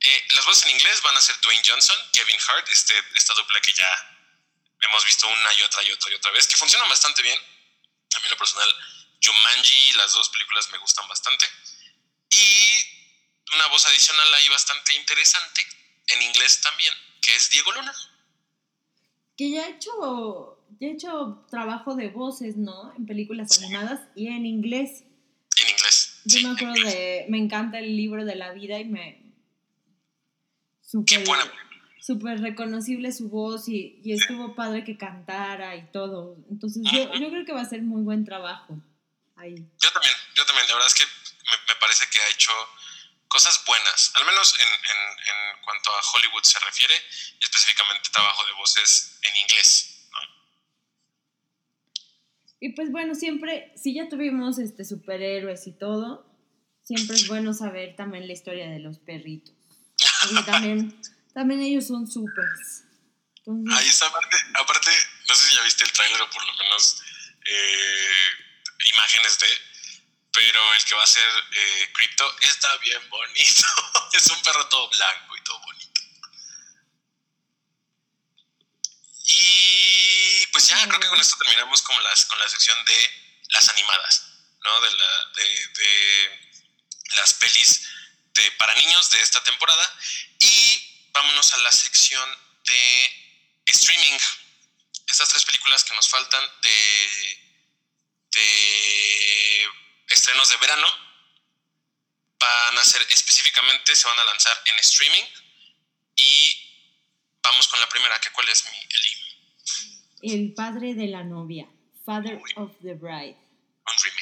eh, 0.00 0.26
las 0.34 0.44
voces 0.44 0.64
en 0.64 0.70
inglés 0.70 1.02
van 1.02 1.16
a 1.16 1.20
ser 1.20 1.38
Dwayne 1.40 1.62
Johnson, 1.66 1.96
Kevin 2.12 2.38
Hart, 2.48 2.68
este, 2.68 2.94
esta 3.14 3.34
dupla 3.34 3.60
que 3.60 3.72
ya 3.72 4.09
hemos 4.80 5.04
visto 5.04 5.26
una 5.28 5.52
y 5.58 5.62
otra 5.62 5.82
y 5.84 5.92
otra 5.92 6.10
y 6.10 6.14
otra 6.14 6.30
vez, 6.32 6.46
que 6.46 6.56
funcionan 6.56 6.88
bastante 6.88 7.22
bien. 7.22 7.38
A 7.38 8.20
mí 8.20 8.28
lo 8.28 8.36
personal, 8.36 8.68
Jumanji, 9.22 9.92
las 9.96 10.12
dos 10.12 10.28
películas 10.30 10.68
me 10.72 10.78
gustan 10.78 11.06
bastante. 11.08 11.46
Y 12.30 13.54
una 13.54 13.66
voz 13.68 13.86
adicional 13.86 14.34
ahí 14.34 14.48
bastante 14.48 14.94
interesante, 14.94 15.62
en 16.08 16.22
inglés 16.22 16.60
también, 16.60 16.92
que 17.20 17.34
es 17.36 17.50
Diego 17.50 17.72
Luna. 17.72 17.94
Que 19.36 19.50
ya 19.50 19.64
ha 19.64 19.68
hecho, 19.68 20.64
ya 20.78 20.88
ha 20.88 20.90
hecho 20.92 21.46
trabajo 21.50 21.94
de 21.94 22.08
voces, 22.08 22.56
¿no? 22.56 22.92
En 22.96 23.06
películas 23.06 23.48
Sí. 23.54 23.64
animadas 23.64 24.00
y 24.14 24.28
en 24.28 24.44
inglés. 24.46 25.02
En 25.56 25.68
inglés. 25.68 26.20
Yo 26.24 26.38
sí, 26.38 26.44
me 26.44 26.52
acuerdo 26.52 26.74
de. 26.84 27.26
Me 27.28 27.38
encanta 27.38 27.78
el 27.78 27.96
libro 27.96 28.24
de 28.24 28.34
la 28.34 28.52
vida 28.52 28.78
y 28.78 28.84
me. 28.84 29.22
Qué 30.82 30.88
Súper 30.90 31.24
buena 31.26 31.44
película. 31.44 31.69
Súper 32.00 32.40
reconocible 32.40 33.12
su 33.12 33.28
voz 33.28 33.68
y, 33.68 34.00
y 34.02 34.12
estuvo 34.12 34.54
padre 34.54 34.84
que 34.84 34.96
cantara 34.96 35.76
y 35.76 35.90
todo. 35.92 36.36
Entonces 36.50 36.82
yo, 36.92 37.12
yo 37.14 37.28
creo 37.30 37.44
que 37.44 37.52
va 37.52 37.60
a 37.60 37.64
ser 37.68 37.82
muy 37.82 38.02
buen 38.02 38.24
trabajo 38.24 38.78
ahí. 39.36 39.54
Yo 39.80 39.90
también, 39.92 40.14
yo 40.34 40.44
también. 40.46 40.66
La 40.68 40.74
verdad 40.74 40.88
es 40.88 40.94
que 40.94 41.04
me, 41.04 41.74
me 41.74 41.80
parece 41.80 42.04
que 42.12 42.20
ha 42.20 42.28
hecho 42.30 42.50
cosas 43.28 43.62
buenas, 43.66 44.12
al 44.16 44.24
menos 44.26 44.54
en, 44.58 44.66
en- 44.66 45.18
en 45.20 45.64
cuanto 45.64 45.90
a 45.90 46.00
Hollywood 46.14 46.42
se 46.42 46.58
refiere, 46.60 46.94
y 47.40 47.44
específicamente 47.44 48.10
trabajo 48.12 48.44
de 48.46 48.52
voces 48.54 49.18
en 49.22 49.36
inglés. 49.42 50.08
¿no? 50.10 50.18
Y 52.60 52.70
pues 52.70 52.90
bueno, 52.90 53.14
siempre, 53.14 53.72
si 53.76 53.94
ya 53.94 54.08
tuvimos 54.08 54.58
este 54.58 54.84
superhéroes 54.84 55.66
y 55.66 55.72
todo, 55.72 56.26
siempre 56.82 57.16
es 57.16 57.28
bueno 57.28 57.54
saber 57.54 57.94
también 57.96 58.26
la 58.26 58.32
historia 58.32 58.68
de 58.68 58.80
los 58.80 58.98
perritos. 58.98 59.54
Porque 60.28 60.42
también, 60.44 61.00
también 61.34 61.62
ellos 61.62 61.86
son 61.86 62.10
supers. 62.10 62.84
Ahí 63.72 63.88
está, 63.88 64.06
aparte, 64.06 64.36
aparte, 64.54 64.90
no 65.28 65.34
sé 65.34 65.48
si 65.48 65.56
ya 65.56 65.62
viste 65.62 65.84
el 65.84 65.92
tráiler 65.92 66.20
o 66.22 66.30
por 66.30 66.44
lo 66.44 66.54
menos 66.54 67.02
eh, 67.46 68.30
imágenes 68.92 69.38
de, 69.38 69.46
pero 70.32 70.74
el 70.74 70.84
que 70.84 70.94
va 70.94 71.02
a 71.02 71.06
ser 71.06 71.28
eh, 71.52 71.92
Crypto 71.92 72.36
está 72.42 72.76
bien 72.78 73.08
bonito. 73.08 73.64
es 74.12 74.26
un 74.26 74.42
perro 74.42 74.68
todo 74.68 74.88
blanco 74.90 75.36
y 75.36 75.42
todo 75.42 75.58
bonito. 75.60 76.00
Y 79.24 80.46
pues 80.52 80.68
ya, 80.68 80.86
creo 80.86 81.00
que 81.00 81.08
con 81.08 81.20
esto 81.20 81.36
terminamos 81.38 81.82
con, 81.82 82.02
las, 82.02 82.24
con 82.26 82.38
la 82.38 82.48
sección 82.48 82.84
de 82.84 83.44
las 83.50 83.68
animadas, 83.68 84.26
¿no? 84.64 84.80
De, 84.80 84.90
la, 84.90 85.26
de, 85.36 85.68
de 85.68 86.54
las 87.16 87.34
pelis 87.34 87.86
de, 88.34 88.50
para 88.52 88.74
niños 88.74 89.10
de 89.10 89.20
esta 89.22 89.42
temporada. 89.42 89.98
Vámonos 91.12 91.54
a 91.54 91.58
la 91.58 91.72
sección 91.72 92.28
de 92.66 93.10
streaming. 93.66 94.18
Estas 95.06 95.28
tres 95.28 95.44
películas 95.44 95.84
que 95.84 95.94
nos 95.94 96.08
faltan 96.08 96.44
de, 96.62 96.70
de 98.32 99.68
estrenos 100.08 100.48
de 100.48 100.56
verano 100.58 100.86
van 102.38 102.78
a 102.78 102.84
ser 102.84 103.02
específicamente, 103.10 103.94
se 103.94 104.08
van 104.08 104.18
a 104.18 104.24
lanzar 104.24 104.56
en 104.66 104.78
streaming. 104.78 105.24
Y 106.16 106.70
vamos 107.42 107.68
con 107.68 107.80
la 107.80 107.88
primera, 107.88 108.18
que 108.20 108.30
cuál 108.30 108.48
es 108.48 108.64
mi 108.64 108.78
Eli. 108.78 110.34
el 110.34 110.54
padre 110.54 110.94
de 110.94 111.06
la 111.08 111.22
novia, 111.24 111.66
Father 112.04 112.40
of 112.56 112.72
the 112.82 112.94
Bride, 112.94 113.36
Un 113.86 113.96
remake. 114.04 114.19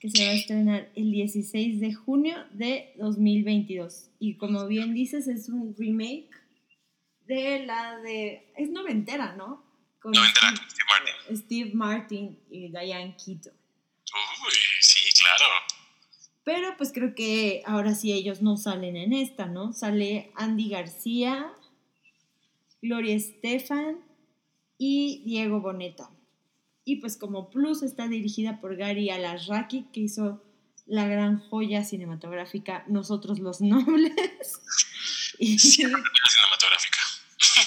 Que 0.00 0.10
se 0.10 0.24
va 0.24 0.30
a 0.30 0.34
estrenar 0.34 0.90
el 0.94 1.10
16 1.10 1.80
de 1.80 1.92
junio 1.92 2.36
de 2.52 2.92
2022. 2.98 4.10
Y 4.20 4.36
como 4.36 4.66
bien 4.66 4.94
dices, 4.94 5.26
es 5.26 5.48
un 5.48 5.74
remake 5.76 6.30
de 7.26 7.66
la 7.66 7.98
de... 7.98 8.52
Es 8.56 8.70
noventera, 8.70 9.34
¿no? 9.36 9.64
Con 10.00 10.12
Noventera, 10.12 10.54
Steve, 10.54 10.70
Steve 10.70 10.86
Martin. 10.88 11.36
Steve 11.36 11.70
Martin 11.74 12.38
y 12.50 12.68
Diane 12.68 13.16
Keaton. 13.16 13.52
Uy, 13.52 14.54
sí, 14.80 15.10
claro. 15.20 15.44
Pero 16.44 16.76
pues 16.78 16.92
creo 16.92 17.14
que 17.14 17.62
ahora 17.66 17.94
sí 17.94 18.12
ellos 18.12 18.40
no 18.40 18.56
salen 18.56 18.96
en 18.96 19.12
esta, 19.12 19.46
¿no? 19.46 19.72
Sale 19.72 20.32
Andy 20.34 20.70
García, 20.70 21.52
Gloria 22.80 23.16
Estefan 23.16 23.98
y 24.78 25.22
Diego 25.26 25.60
Boneta. 25.60 26.10
Y 26.88 26.96
pues 26.96 27.18
como 27.18 27.50
plus 27.50 27.82
está 27.82 28.08
dirigida 28.08 28.62
por 28.62 28.74
Gary 28.74 29.10
Alarraqui, 29.10 29.88
que 29.92 30.00
hizo 30.00 30.42
la 30.86 31.06
gran 31.06 31.38
joya 31.38 31.84
cinematográfica 31.84 32.82
Nosotros 32.88 33.40
los 33.40 33.60
Nobles 33.60 34.14
y, 35.38 35.58
película 35.58 36.02
cinematográfica. 36.30 36.98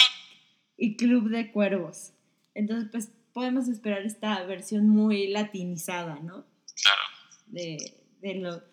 y 0.77 0.97
Club 0.97 1.29
de 1.29 1.51
Cuervos. 1.51 2.13
Entonces 2.55 2.89
pues 2.91 3.11
podemos 3.31 3.67
esperar 3.67 4.01
esta 4.07 4.43
versión 4.45 4.89
muy 4.89 5.27
latinizada, 5.27 6.15
¿no? 6.15 6.43
Claro. 6.81 7.01
de, 7.45 7.77
de 8.23 8.33
lo... 8.39 8.63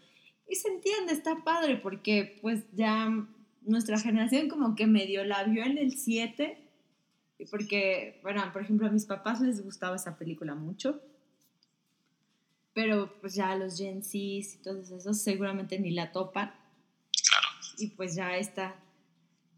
Y 0.49 0.55
se 0.55 0.69
entiende, 0.69 1.13
está 1.13 1.45
padre, 1.45 1.77
porque 1.77 2.39
pues 2.41 2.65
ya 2.73 3.11
nuestra 3.61 4.01
generación 4.01 4.49
como 4.49 4.75
que 4.77 4.87
medio 4.87 5.25
la 5.25 5.45
vio 5.45 5.63
en 5.63 5.77
el 5.77 5.99
7, 5.99 6.57
y 6.57 6.68
porque, 7.47 8.19
bueno, 8.23 8.43
por 8.53 8.63
ejemplo, 8.63 8.87
a 8.87 8.91
mis 8.91 9.05
papás 9.07 9.41
les 9.41 9.63
gustaba 9.63 9.97
esa 9.97 10.19
película 10.19 10.55
mucho, 10.55 11.01
pero 12.75 13.13
pues 13.21 13.35
ya 13.35 13.55
los 13.57 13.77
Gen 13.79 14.03
Zs 14.03 14.15
y 14.55 14.59
todos 14.63 14.91
esos 14.91 15.21
seguramente 15.21 15.79
ni 15.79 15.91
la 15.91 16.13
topan, 16.13 16.53
Claro. 17.29 17.47
y 17.79 17.89
pues 17.89 18.15
ya 18.15 18.37
está, 18.37 18.77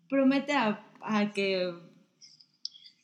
promete 0.09 0.53
a, 0.53 0.87
a 1.01 1.33
que 1.33 1.73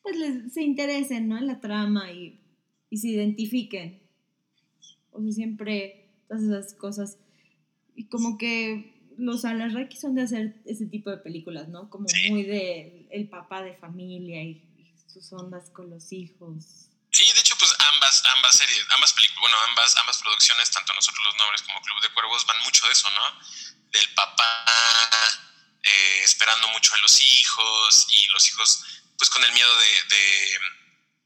pues 0.03 0.17
les, 0.17 0.53
se 0.53 0.63
interesen, 0.63 1.29
¿no? 1.29 1.37
En 1.39 1.47
la 1.47 1.61
trama 1.61 2.13
y, 2.13 2.41
y 2.91 2.99
se 2.99 3.09
identifiquen. 3.09 4.01
O 5.11 5.21
sea, 5.23 5.33
siempre 5.33 6.11
todas 6.29 6.45
esas 6.45 6.75
cosas. 6.75 7.19
Y 7.95 8.05
como 8.05 8.39
que 8.39 8.95
los 9.17 9.45
Alarraqui 9.45 9.97
son 9.97 10.15
de 10.15 10.23
hacer 10.23 10.61
ese 10.67 10.87
tipo 10.87 11.11
de 11.11 11.17
películas, 11.19 11.69
¿no? 11.69 11.91
Como 11.91 12.07
muy 12.31 12.43
de 12.45 13.09
el 13.11 13.29
papá 13.29 13.63
de 13.63 13.75
familia 13.75 14.43
y, 14.43 14.63
y 15.17 15.21
sus 15.21 15.33
ondas 15.33 15.71
con 15.71 15.89
los 15.91 16.13
hijos. 16.13 16.89
Sí, 17.11 17.25
de 17.33 17.41
hecho, 17.41 17.57
pues 17.59 17.73
ambas, 17.95 18.23
ambas 18.37 18.57
series, 18.57 18.85
ambas 18.91 19.13
películas, 19.15 19.41
bueno, 19.41 19.59
ambas, 19.69 19.97
ambas 19.97 20.19
producciones, 20.19 20.71
tanto 20.71 20.93
Nosotros 20.93 21.25
los 21.25 21.37
Nombres 21.37 21.63
como 21.63 21.81
Club 21.81 22.03
de 22.03 22.11
Cuervos, 22.13 22.45
van 22.45 22.61
mucho 22.63 22.87
de 22.87 22.93
eso, 22.93 23.09
¿no? 23.11 23.41
Del 23.91 24.13
papá 24.15 24.65
eh, 25.83 26.21
esperando 26.25 26.69
mucho 26.69 26.95
a 26.95 26.99
los 26.99 27.23
hijos 27.23 28.07
y 28.11 28.27
los 28.29 28.49
hijos, 28.49 28.85
pues 29.17 29.31
con 29.31 29.43
el 29.45 29.53
miedo 29.53 29.75
de, 29.79 30.03
de 30.17 30.61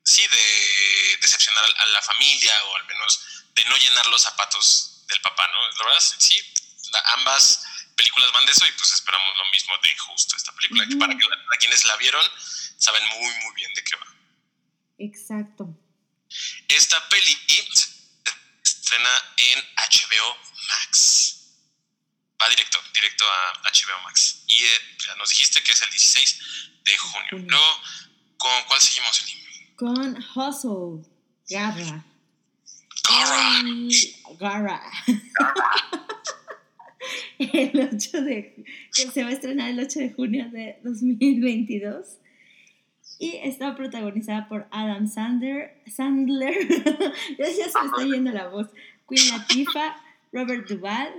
sí, 0.05 0.23
de 0.29 1.19
decepcionar 1.23 1.65
a 1.65 1.87
la 1.87 2.03
familia 2.03 2.65
o 2.67 2.77
al 2.77 2.85
menos 2.87 3.21
de 3.55 3.65
no 3.65 3.77
llenar 3.77 4.07
los 4.09 4.23
zapatos 4.23 5.05
del 5.09 5.21
papá, 5.23 5.49
¿no? 5.49 5.69
La 5.79 5.85
verdad, 5.87 6.01
sí, 6.19 6.41
la- 6.93 7.03
ambas 7.15 7.65
películas 7.97 8.31
van 8.33 8.47
de 8.47 8.53
eso 8.53 8.67
y 8.67 8.73
pues 8.73 8.93
esperamos 8.93 9.37
lo 9.37 9.45
mismo 9.51 9.77
de 9.83 9.97
justo 9.99 10.37
esta 10.37 10.53
película, 10.53 10.87
que 10.87 10.97
para, 10.97 11.13
que 11.19 11.27
para 11.27 11.59
quienes 11.59 11.85
la 11.87 11.97
vieron 11.97 12.25
saben 12.81 13.03
muy, 13.09 13.33
muy 13.45 13.55
bien 13.55 13.73
de 13.75 13.85
qué 13.85 13.97
va. 13.97 14.07
Exacto. 14.99 15.79
Esta 16.69 17.09
peli 17.09 17.37
se 17.73 17.91
estrena 18.65 19.11
en 19.37 19.59
HBO 19.77 20.37
Max. 20.69 21.53
Va 22.41 22.49
directo, 22.49 22.79
directo 22.95 23.25
a 23.27 23.53
HBO 23.63 24.03
Max. 24.05 24.45
Y 24.47 24.65
eh, 24.65 25.15
nos 25.19 25.29
dijiste 25.29 25.63
que 25.63 25.73
es 25.73 25.83
el 25.83 25.91
16 25.91 26.41
de 26.85 26.97
junio. 26.97 27.29
Junio. 27.31 27.47
Luego, 27.49 27.83
¿con 28.39 28.65
cuál 28.67 28.81
seguimos, 28.81 29.21
Eli? 29.23 29.75
Con 29.77 30.17
Hustle, 30.35 31.05
Garra. 31.49 32.05
Gara. 33.09 33.61
Y- 33.65 34.17
Garra. 34.39 34.81
el 37.39 37.91
8 37.95 38.23
de 38.23 38.65
que 38.95 39.11
se 39.11 39.23
va 39.23 39.31
a 39.31 39.33
estrenar 39.33 39.71
el 39.71 39.81
8 39.81 39.99
de 39.99 40.13
junio 40.13 40.49
de 40.51 40.79
2022 40.85 42.07
y 43.21 43.37
está 43.37 43.77
protagonizada 43.77 44.49
por 44.49 44.67
Adam 44.71 45.07
Sandler, 45.07 45.83
Sandler, 45.87 46.55
ya, 47.39 47.45
se 47.47 47.79
me 47.81 47.87
está 47.87 48.05
yendo 48.11 48.33
la 48.33 48.49
voz, 48.49 48.69
Queen 49.07 49.29
Latifah, 49.29 49.95
Robert 50.33 50.67
Duvall, 50.67 51.13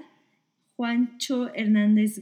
Juancho 0.75 1.53
Hernández 1.53 2.21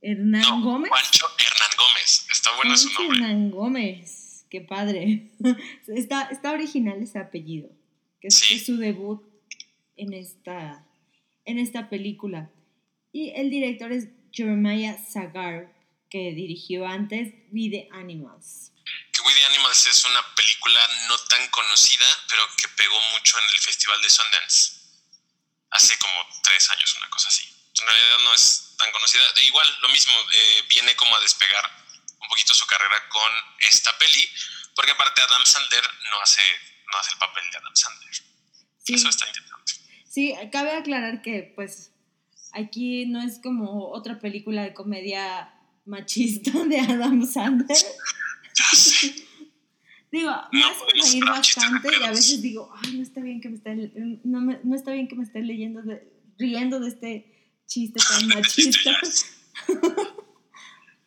Hernán 0.00 0.40
No, 0.40 0.62
Gómez. 0.62 0.88
Juancho 0.88 1.26
Hernán 1.38 1.70
Gómez. 1.78 2.26
Está 2.30 2.50
bueno 2.56 2.76
su 2.78 2.88
nombre. 2.94 3.18
Hernán 3.18 3.50
Gómez, 3.50 4.46
qué 4.48 4.62
padre. 4.62 5.30
Está, 5.88 6.22
está 6.30 6.52
original 6.52 7.02
ese 7.02 7.18
apellido, 7.18 7.68
que 8.22 8.28
es, 8.28 8.34
Sí. 8.36 8.54
es 8.54 8.64
su 8.64 8.78
debut 8.78 9.22
en 9.96 10.14
esta, 10.14 10.86
en 11.44 11.58
esta 11.58 11.90
película. 11.90 12.50
Y 13.12 13.30
el 13.30 13.50
director 13.50 13.92
es 13.92 14.08
Jeremiah 14.32 14.96
Sagar, 14.96 15.74
que 16.08 16.32
dirigió 16.32 16.86
antes 16.86 17.34
the 17.52 17.88
Animals. 17.92 18.69
Que 19.20 19.26
We 19.26 19.34
the 19.34 19.44
Animals 19.46 19.86
es 19.86 20.04
una 20.04 20.34
película 20.34 20.80
no 21.08 21.18
tan 21.18 21.46
conocida, 21.48 22.06
pero 22.28 22.42
que 22.56 22.68
pegó 22.68 22.98
mucho 23.12 23.38
en 23.38 23.44
el 23.52 23.58
Festival 23.58 24.00
de 24.00 24.08
Sundance. 24.08 24.72
Hace 25.70 25.98
como 25.98 26.14
tres 26.42 26.70
años, 26.70 26.96
una 26.96 27.10
cosa 27.10 27.28
así. 27.28 27.46
En 27.80 27.86
realidad 27.86 28.18
no 28.24 28.34
es 28.34 28.74
tan 28.78 28.90
conocida. 28.92 29.22
Igual, 29.42 29.68
lo 29.82 29.88
mismo, 29.90 30.12
eh, 30.32 30.62
viene 30.68 30.94
como 30.96 31.14
a 31.16 31.20
despegar 31.20 31.70
un 32.18 32.28
poquito 32.28 32.54
su 32.54 32.66
carrera 32.66 33.08
con 33.08 33.32
esta 33.60 33.96
peli, 33.98 34.30
porque 34.74 34.92
aparte 34.92 35.22
Adam 35.22 35.44
Sandler 35.44 35.84
no 36.10 36.20
hace, 36.20 36.42
no 36.90 36.98
hace 36.98 37.12
el 37.12 37.18
papel 37.18 37.50
de 37.50 37.58
Adam 37.58 37.76
Sandler. 37.76 38.14
Sí, 38.84 38.94
Eso 38.94 39.08
está 39.08 39.26
interesante. 39.26 39.72
sí, 40.10 40.34
cabe 40.50 40.72
aclarar 40.72 41.22
que 41.22 41.52
pues 41.54 41.92
aquí 42.52 43.06
no 43.06 43.22
es 43.22 43.38
como 43.42 43.90
otra 43.90 44.18
película 44.18 44.62
de 44.62 44.74
comedia 44.74 45.54
machista 45.84 46.52
de 46.52 46.80
Adam 46.80 47.26
Sandler. 47.26 47.76
Ya 48.72 48.76
sé. 48.78 49.26
Digo, 50.12 50.32
me 50.52 50.60
No 50.60 50.66
hace 50.68 51.12
reír 51.12 51.24
bastante 51.24 51.88
y 52.00 52.04
a 52.04 52.10
veces 52.10 52.42
digo, 52.42 52.72
ay, 52.82 52.96
no 52.96 53.02
está 53.02 53.20
bien 53.20 53.40
que 53.40 53.48
me 53.48 53.54
estén, 53.56 54.20
no, 54.24 54.40
me- 54.40 54.58
no 54.64 54.74
está 54.74 54.92
bien 54.92 55.06
que 55.06 55.14
me 55.14 55.22
estén 55.22 55.46
leyendo, 55.46 55.82
de- 55.82 56.12
riendo 56.36 56.80
de 56.80 56.88
este 56.88 57.52
chiste 57.66 58.00
tan 58.08 58.26
machista. 58.28 58.90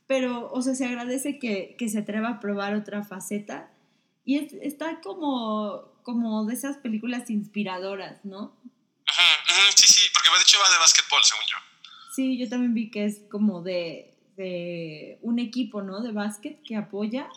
Pero, 0.07 0.49
o 0.51 0.61
sea, 0.61 0.75
se 0.75 0.85
agradece 0.85 1.39
que, 1.39 1.75
que 1.77 1.89
se 1.89 1.99
atreva 1.99 2.29
a 2.29 2.39
probar 2.39 2.75
otra 2.75 3.03
faceta 3.03 3.71
y 4.25 4.37
es- 4.37 4.53
está 4.61 5.01
como, 5.01 5.91
como 6.03 6.45
de 6.45 6.53
esas 6.53 6.77
películas 6.77 7.29
inspiradoras, 7.29 8.23
¿no? 8.23 8.55
Sí, 9.75 9.87
sí, 9.87 10.01
porque 10.13 10.29
de 10.29 10.41
hecho 10.43 10.57
va 10.63 10.71
de 10.71 10.77
básquetbol, 10.79 11.21
según 11.23 11.43
yo. 11.49 11.57
Sí, 12.15 12.37
yo 12.37 12.47
también 12.49 12.73
vi 12.73 12.89
que 12.91 13.05
es 13.05 13.21
como 13.29 13.61
de, 13.61 14.13
de 14.37 15.19
un 15.21 15.39
equipo, 15.39 15.81
¿no? 15.81 16.01
De 16.01 16.11
básquet 16.11 16.61
que 16.63 16.75
apoya, 16.75 17.27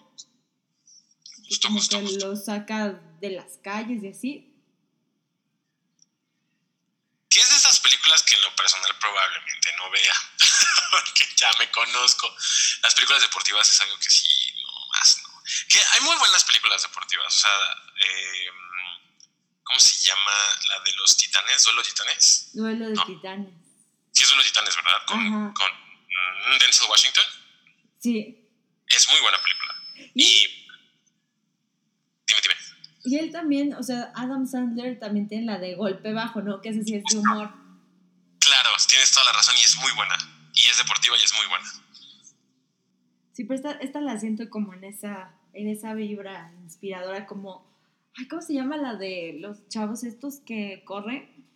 Justo, 1.48 1.68
como 1.68 1.78
justo, 1.78 1.98
que 2.00 2.06
justo. 2.06 2.26
lo 2.28 2.36
saca 2.36 2.88
de 3.20 3.30
las 3.30 3.58
calles 3.62 4.02
y 4.02 4.08
así. 4.08 4.52
que 7.28 7.40
es 7.40 7.50
de 7.50 7.56
esas 7.56 7.80
películas 7.80 8.22
que 8.22 8.34
en 8.36 8.42
lo 8.42 8.54
personal 8.56 8.90
probablemente 8.98 9.68
no 9.76 9.90
vea, 9.90 10.14
porque 10.90 11.26
ya 11.36 11.50
me 11.58 11.70
conozco. 11.70 12.34
Las 12.82 12.94
películas 12.94 13.20
deportivas 13.22 13.68
es 13.68 13.80
algo 13.82 13.98
que 13.98 14.08
sí, 14.10 14.52
no 14.62 14.86
más, 14.88 15.18
¿no? 15.22 15.42
Que 15.68 15.78
hay 15.78 16.00
muy 16.00 16.16
buenas 16.16 16.44
películas 16.44 16.82
deportivas, 16.82 17.26
o 17.36 17.38
sea, 17.38 17.50
eh, 18.00 18.48
¿cómo 19.64 19.78
se 19.80 20.08
llama 20.08 20.32
la 20.68 20.80
de 20.80 20.92
los 20.94 21.16
titanes? 21.16 21.64
¿Duelo 21.64 21.82
de 21.82 21.88
titanes? 21.88 22.48
Duelo 22.54 22.88
de 22.88 22.94
No. 22.94 23.04
titanes. 23.06 23.54
Sí, 24.12 24.22
es 24.22 24.28
Duelo 24.30 24.42
de 24.42 24.48
titanes, 24.48 24.76
¿verdad? 24.76 25.04
Con, 25.06 25.52
con 25.52 25.72
mm, 25.72 26.58
Denzel 26.58 26.88
Washington. 26.88 27.24
Sí. 28.00 28.48
Es 28.88 29.08
muy 29.10 29.20
buena 29.20 29.42
película. 29.42 29.74
Y. 30.14 30.65
y 33.06 33.16
él 33.18 33.30
también, 33.32 33.72
o 33.74 33.82
sea, 33.82 34.12
Adam 34.14 34.46
Sandler 34.46 34.98
también 34.98 35.28
tiene 35.28 35.46
la 35.46 35.58
de 35.58 35.74
golpe 35.74 36.12
bajo, 36.12 36.42
¿no? 36.42 36.60
Que 36.60 36.70
ese 36.70 36.82
sí 36.84 36.94
es 36.94 37.04
de 37.10 37.18
humor. 37.18 37.50
Claro, 38.40 38.70
tienes 38.88 39.10
toda 39.12 39.24
la 39.26 39.32
razón 39.32 39.54
y 39.60 39.64
es 39.64 39.76
muy 39.76 39.92
buena. 39.92 40.14
Y 40.52 40.68
es 40.68 40.78
deportiva 40.78 41.16
y 41.18 41.22
es 41.24 41.32
muy 41.34 41.46
buena. 41.48 41.64
Sí, 43.32 43.44
pero 43.44 43.54
esta, 43.54 43.70
esta 43.72 44.00
la 44.00 44.18
siento 44.18 44.48
como 44.50 44.72
en 44.74 44.84
esa, 44.84 45.32
en 45.52 45.68
esa 45.68 45.94
vibra 45.94 46.52
inspiradora, 46.62 47.26
como, 47.26 47.66
ay, 48.16 48.26
¿cómo 48.28 48.42
se 48.42 48.54
llama 48.54 48.76
la 48.76 48.94
de 48.96 49.36
los 49.40 49.68
chavos 49.68 50.04
estos 50.04 50.36
que 50.40 50.82
corren? 50.84 51.46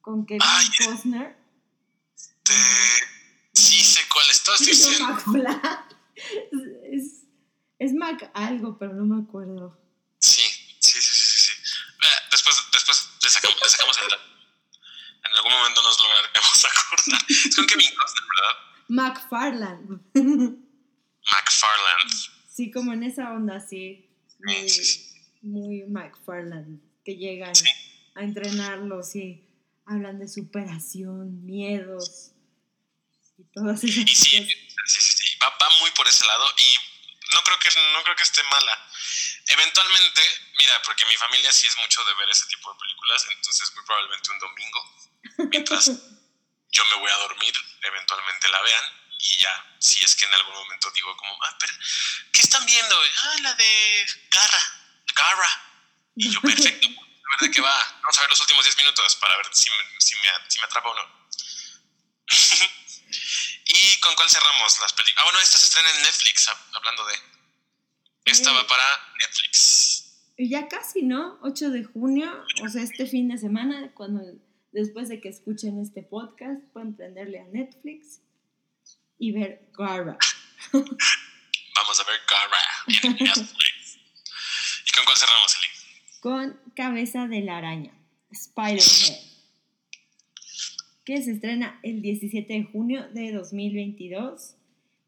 Con 0.00 0.26
Kevin 0.26 0.42
Ay, 0.44 0.66
Costner. 0.84 1.36
Te- 2.44 2.52
Sí 3.54 3.82
sé 3.82 4.00
cuál 4.12 4.26
es. 4.30 4.42
Todo 4.42 4.54
estoy 4.60 4.70
Es 4.72 4.86
diciendo. 4.86 5.14
McFly. 5.14 5.60
Es, 6.92 7.24
es 7.78 7.92
Mac 7.92 8.30
algo, 8.32 8.78
pero 8.78 8.94
no 8.94 9.04
me 9.04 9.22
acuerdo. 9.22 9.78
Sí, 10.18 10.40
sí, 10.80 10.92
sí, 10.92 11.00
sí, 11.00 11.38
sí. 11.38 11.44
sí. 11.44 11.52
Eh, 12.02 12.06
después, 12.30 12.56
después 12.72 13.08
le 13.22 13.28
sacamos, 13.68 13.96
sacamos. 13.96 14.20
En 15.24 15.32
algún 15.36 15.52
momento 15.52 15.82
nos 15.82 15.98
lograremos 16.00 16.64
acordar. 16.64 17.22
Es 17.28 17.56
con 17.56 17.66
Kevin 17.66 17.94
Costner, 17.94 18.24
¿verdad? 18.36 18.54
McFarland. 18.88 20.00
McFarland. 21.32 22.12
Sí, 22.48 22.70
como 22.70 22.92
en 22.92 23.02
esa 23.02 23.32
onda, 23.32 23.60
sí. 23.60 24.08
Muy, 24.40 24.68
Sí, 24.68 24.84
sí, 24.84 25.12
muy 25.42 25.82
McFarland. 25.88 26.80
Que 27.04 27.16
llegan 27.16 27.54
Sí. 27.54 27.66
a 28.14 28.22
entrenarlos 28.22 29.14
y 29.16 29.44
hablan 29.86 30.18
de 30.18 30.28
superación, 30.28 31.44
miedos 31.44 32.32
y 33.38 33.44
todas 33.52 33.82
esas 33.84 33.96
Y 34.10 34.14
sí, 34.14 34.38
cosas. 34.38 34.48
sí, 34.86 35.00
sí, 35.00 35.16
sí. 35.18 35.38
Va, 35.42 35.48
va 35.50 35.68
muy 35.80 35.90
por 35.92 36.06
ese 36.08 36.24
lado 36.26 36.44
y 36.56 37.34
no 37.34 37.42
creo 37.42 37.58
que 37.58 37.68
no 37.92 38.02
creo 38.04 38.16
que 38.16 38.22
esté 38.22 38.42
mala. 38.44 38.78
Eventualmente, 39.48 40.22
mira, 40.58 40.80
porque 40.82 41.04
mi 41.06 41.16
familia 41.16 41.52
sí 41.52 41.66
es 41.66 41.76
mucho 41.76 42.04
de 42.04 42.14
ver 42.14 42.28
ese 42.30 42.46
tipo 42.46 42.72
de 42.72 42.78
películas, 42.80 43.24
entonces 43.30 43.72
muy 43.74 43.84
probablemente 43.84 44.30
un 44.32 44.38
domingo, 44.38 44.96
mientras 45.50 45.86
yo 46.72 46.84
me 46.86 46.96
voy 46.96 47.10
a 47.10 47.16
dormir, 47.18 47.54
eventualmente 47.82 48.48
la 48.48 48.60
vean 48.62 48.84
y 49.18 49.38
ya, 49.38 49.76
si 49.80 50.04
es 50.04 50.14
que 50.16 50.26
en 50.26 50.34
algún 50.34 50.54
momento 50.54 50.90
digo 50.90 51.16
como, 51.16 51.42
ah, 51.44 51.56
pero, 51.60 51.72
¿qué 52.32 52.40
están 52.40 52.66
viendo? 52.66 53.00
Ah, 53.22 53.36
la 53.42 53.54
de 53.54 54.06
Garra, 54.30 54.62
Garra. 55.14 55.62
Y 56.16 56.30
yo, 56.32 56.40
perfecto, 56.40 56.88
a 56.88 57.40
ver 57.40 57.48
de 57.48 57.50
qué 57.54 57.60
va. 57.60 57.98
Vamos 58.02 58.18
a 58.18 58.20
ver 58.22 58.30
los 58.30 58.40
últimos 58.40 58.64
10 58.64 58.76
minutos 58.78 59.16
para 59.16 59.36
ver 59.36 59.46
si 59.52 59.70
me, 59.70 60.00
si 60.00 60.14
me, 60.16 60.28
si 60.50 60.58
me 60.58 60.64
atrapa 60.64 60.88
o 60.90 60.94
no. 60.94 61.28
¿Y 63.64 63.96
con 64.00 64.14
cuál 64.16 64.28
cerramos 64.30 64.78
las 64.80 64.92
películas? 64.92 65.22
Ah, 65.22 65.24
bueno, 65.24 65.38
esta 65.40 65.58
se 65.58 65.64
estrena 65.66 65.90
en 65.90 66.02
Netflix, 66.02 66.48
hab- 66.48 66.76
hablando 66.76 67.04
de... 67.06 67.14
Esta 68.26 68.52
va 68.52 68.66
para 68.66 68.82
Netflix. 69.20 70.32
Y 70.36 70.50
ya 70.50 70.68
casi, 70.68 71.02
¿no? 71.02 71.38
8 71.42 71.70
de 71.70 71.84
junio, 71.84 72.30
o 72.62 72.68
sea, 72.68 72.82
este 72.82 73.06
fin 73.06 73.28
de 73.28 73.38
semana, 73.38 73.92
cuando 73.94 74.20
después 74.72 75.08
de 75.08 75.20
que 75.20 75.30
escuchen 75.30 75.80
este 75.80 76.02
podcast, 76.02 76.60
pueden 76.72 76.94
prenderle 76.94 77.40
a 77.40 77.44
Netflix 77.44 78.20
y 79.18 79.32
ver 79.32 79.70
Garra. 79.76 80.18
Vamos 80.72 82.00
a 82.00 82.04
ver 82.04 82.20
Gara 82.28 83.02
en 83.02 83.12
Netflix. 83.12 83.98
¿Y 84.86 84.90
con 84.90 85.04
cuál 85.06 85.16
cerramos, 85.16 85.56
Eli? 85.56 85.76
con 86.26 86.58
Cabeza 86.74 87.28
de 87.28 87.40
la 87.40 87.58
Araña, 87.58 87.92
Spider-Head, 88.32 89.16
que 91.04 91.22
se 91.22 91.30
estrena 91.30 91.78
el 91.84 92.02
17 92.02 92.52
de 92.52 92.64
junio 92.64 93.06
de 93.14 93.30
2022 93.30 94.56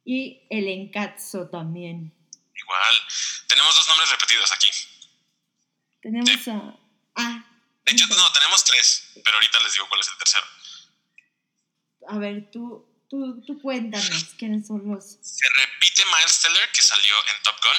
y 0.04 0.42
El 0.48 0.68
Encatzo 0.68 1.48
también. 1.48 2.12
Igual. 2.68 3.06
Tenemos 3.46 3.74
dos 3.76 3.88
nombres 3.88 4.10
repetidos 4.10 4.52
aquí. 4.52 4.70
Tenemos 6.02 6.48
a... 6.48 6.76
Ah, 7.16 7.44
De 7.84 7.92
hecho, 7.92 8.06
no, 8.06 8.32
tenemos 8.32 8.62
tres, 8.64 9.10
pero 9.24 9.36
ahorita 9.36 9.58
les 9.60 9.72
digo 9.72 9.88
cuál 9.88 10.00
es 10.00 10.08
el 10.08 10.18
tercero. 10.18 10.46
a 12.08 12.18
ver, 12.18 12.50
tú, 12.52 12.86
tú, 13.08 13.42
tú 13.46 13.60
cuéntanos 13.60 14.24
quiénes 14.38 14.66
son 14.66 14.82
los... 14.86 15.16
Se 15.22 15.48
repite 15.48 16.04
Miles 16.04 16.40
Teller, 16.40 16.70
que 16.72 16.82
salió 16.82 17.14
en 17.28 17.42
Top 17.42 17.56
Gun. 17.62 17.76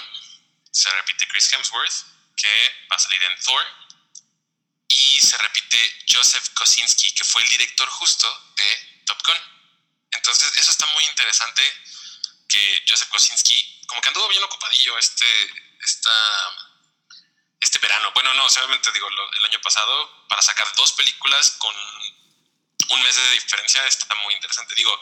Se 0.71 0.89
repite 0.89 1.27
Chris 1.27 1.53
Hemsworth, 1.53 1.93
que 2.35 2.49
va 2.91 2.95
a 2.95 2.99
salir 2.99 3.21
en 3.23 3.39
Thor. 3.43 3.61
Y 4.87 5.19
se 5.19 5.37
repite 5.37 5.77
Joseph 6.11 6.49
Kosinski, 6.55 7.13
que 7.13 7.23
fue 7.23 7.43
el 7.43 7.49
director 7.49 7.87
justo 7.89 8.27
de 8.57 9.03
Top 9.05 9.19
Gun. 9.23 9.37
Entonces, 10.11 10.51
eso 10.57 10.71
está 10.71 10.87
muy 10.95 11.05
interesante, 11.05 11.61
que 12.47 12.83
Joseph 12.89 13.09
Kosinski, 13.09 13.78
como 13.89 14.01
que 14.01 14.07
anduvo 14.09 14.27
bien 14.29 14.43
ocupadillo 14.43 14.97
este, 14.97 15.25
esta, 15.81 16.11
este 17.59 17.79
verano. 17.79 18.11
Bueno, 18.13 18.33
no, 18.35 18.45
obviamente 18.45 18.91
digo, 18.91 19.09
lo- 19.09 19.33
el 19.33 19.45
año 19.45 19.59
pasado, 19.61 20.27
para 20.27 20.41
sacar 20.41 20.73
dos 20.75 20.93
películas 20.93 21.51
con 21.57 21.75
un 22.89 23.01
mes 23.03 23.15
de 23.15 23.31
diferencia, 23.33 23.85
está 23.85 24.13
muy 24.23 24.33
interesante. 24.35 24.73
Digo, 24.75 24.97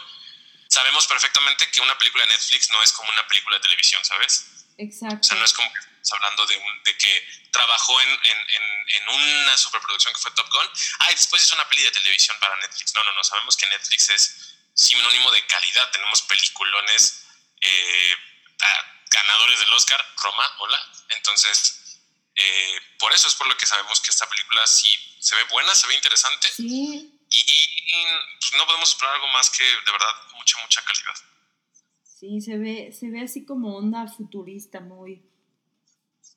sabemos 0.70 1.06
perfectamente 1.08 1.70
que 1.72 1.82
una 1.82 1.98
película 1.98 2.26
de 2.26 2.32
Netflix 2.34 2.70
no 2.72 2.82
es 2.82 2.92
como 2.92 3.10
una 3.12 3.28
película 3.28 3.58
de 3.58 3.62
televisión, 3.62 4.04
¿sabes? 4.04 4.46
Exacto. 4.78 5.18
O 5.22 5.24
sea, 5.24 5.38
no 5.38 5.46
es 5.46 5.54
como 5.54 5.72
que 5.74 5.80
estamos 5.80 6.12
hablando 6.14 6.46
de, 6.46 6.58
un, 6.58 6.84
de 6.84 6.98
que 6.98 7.28
trabajó 7.52 8.00
en, 8.02 8.10
en, 8.10 8.38
en, 8.50 8.64
en 8.90 9.10
una 9.10 9.58
superproducción 9.58 10.14
que 10.14 10.20
fue 10.22 10.32
Top 10.32 10.50
Gun. 10.52 10.70
Ah, 11.00 11.12
y 11.12 11.16
después 11.16 11.44
hizo 11.44 11.56
una 11.56 11.68
peli 11.68 11.84
de 11.84 11.92
televisión 11.92 12.38
para 12.40 12.56
Netflix. 12.58 12.94
No, 12.96 13.04
no, 13.04 13.12
no. 13.14 13.24
Sabemos 13.24 13.58
que 13.58 13.66
Netflix 13.68 14.10
es 14.10 14.56
sinónimo 14.76 15.32
de 15.32 15.46
calidad. 15.48 15.90
Tenemos 15.92 16.22
peliculones 16.24 17.26
eh, 17.62 18.16
ganadores 19.10 19.60
del 19.60 19.74
Oscar. 19.74 20.04
Roma, 20.22 20.50
hola. 20.60 20.80
Entonces, 21.10 22.00
eh, 22.36 22.80
por 23.00 23.14
eso 23.14 23.28
es 23.28 23.36
por 23.36 23.48
lo 23.48 23.56
que 23.58 23.66
sabemos 23.66 24.00
que 24.02 24.10
esta 24.12 24.28
película 24.30 24.66
sí 24.68 24.90
se 25.20 25.36
ve 25.36 25.44
buena, 25.52 25.74
se 25.76 25.88
ve 25.88 25.96
interesante. 25.96 26.48
Sí, 26.50 27.14
Y, 27.30 27.36
y, 27.38 28.06
pues, 28.40 28.54
no 28.58 28.66
podemos 28.66 28.90
esperar 28.90 29.16
algo 29.16 29.28
más 29.30 29.50
que 29.50 29.64
de 29.64 29.92
verdad 29.92 30.16
mucha, 30.36 30.58
mucha 30.62 30.82
calidad. 30.84 31.16
sí, 32.04 32.42
se 32.42 32.58
ve, 32.58 32.92
se 32.98 33.10
ve 33.10 33.22
así 33.22 33.46
como 33.46 33.78
onda 33.78 34.08
futurista, 34.08 34.80
muy, 34.80 35.22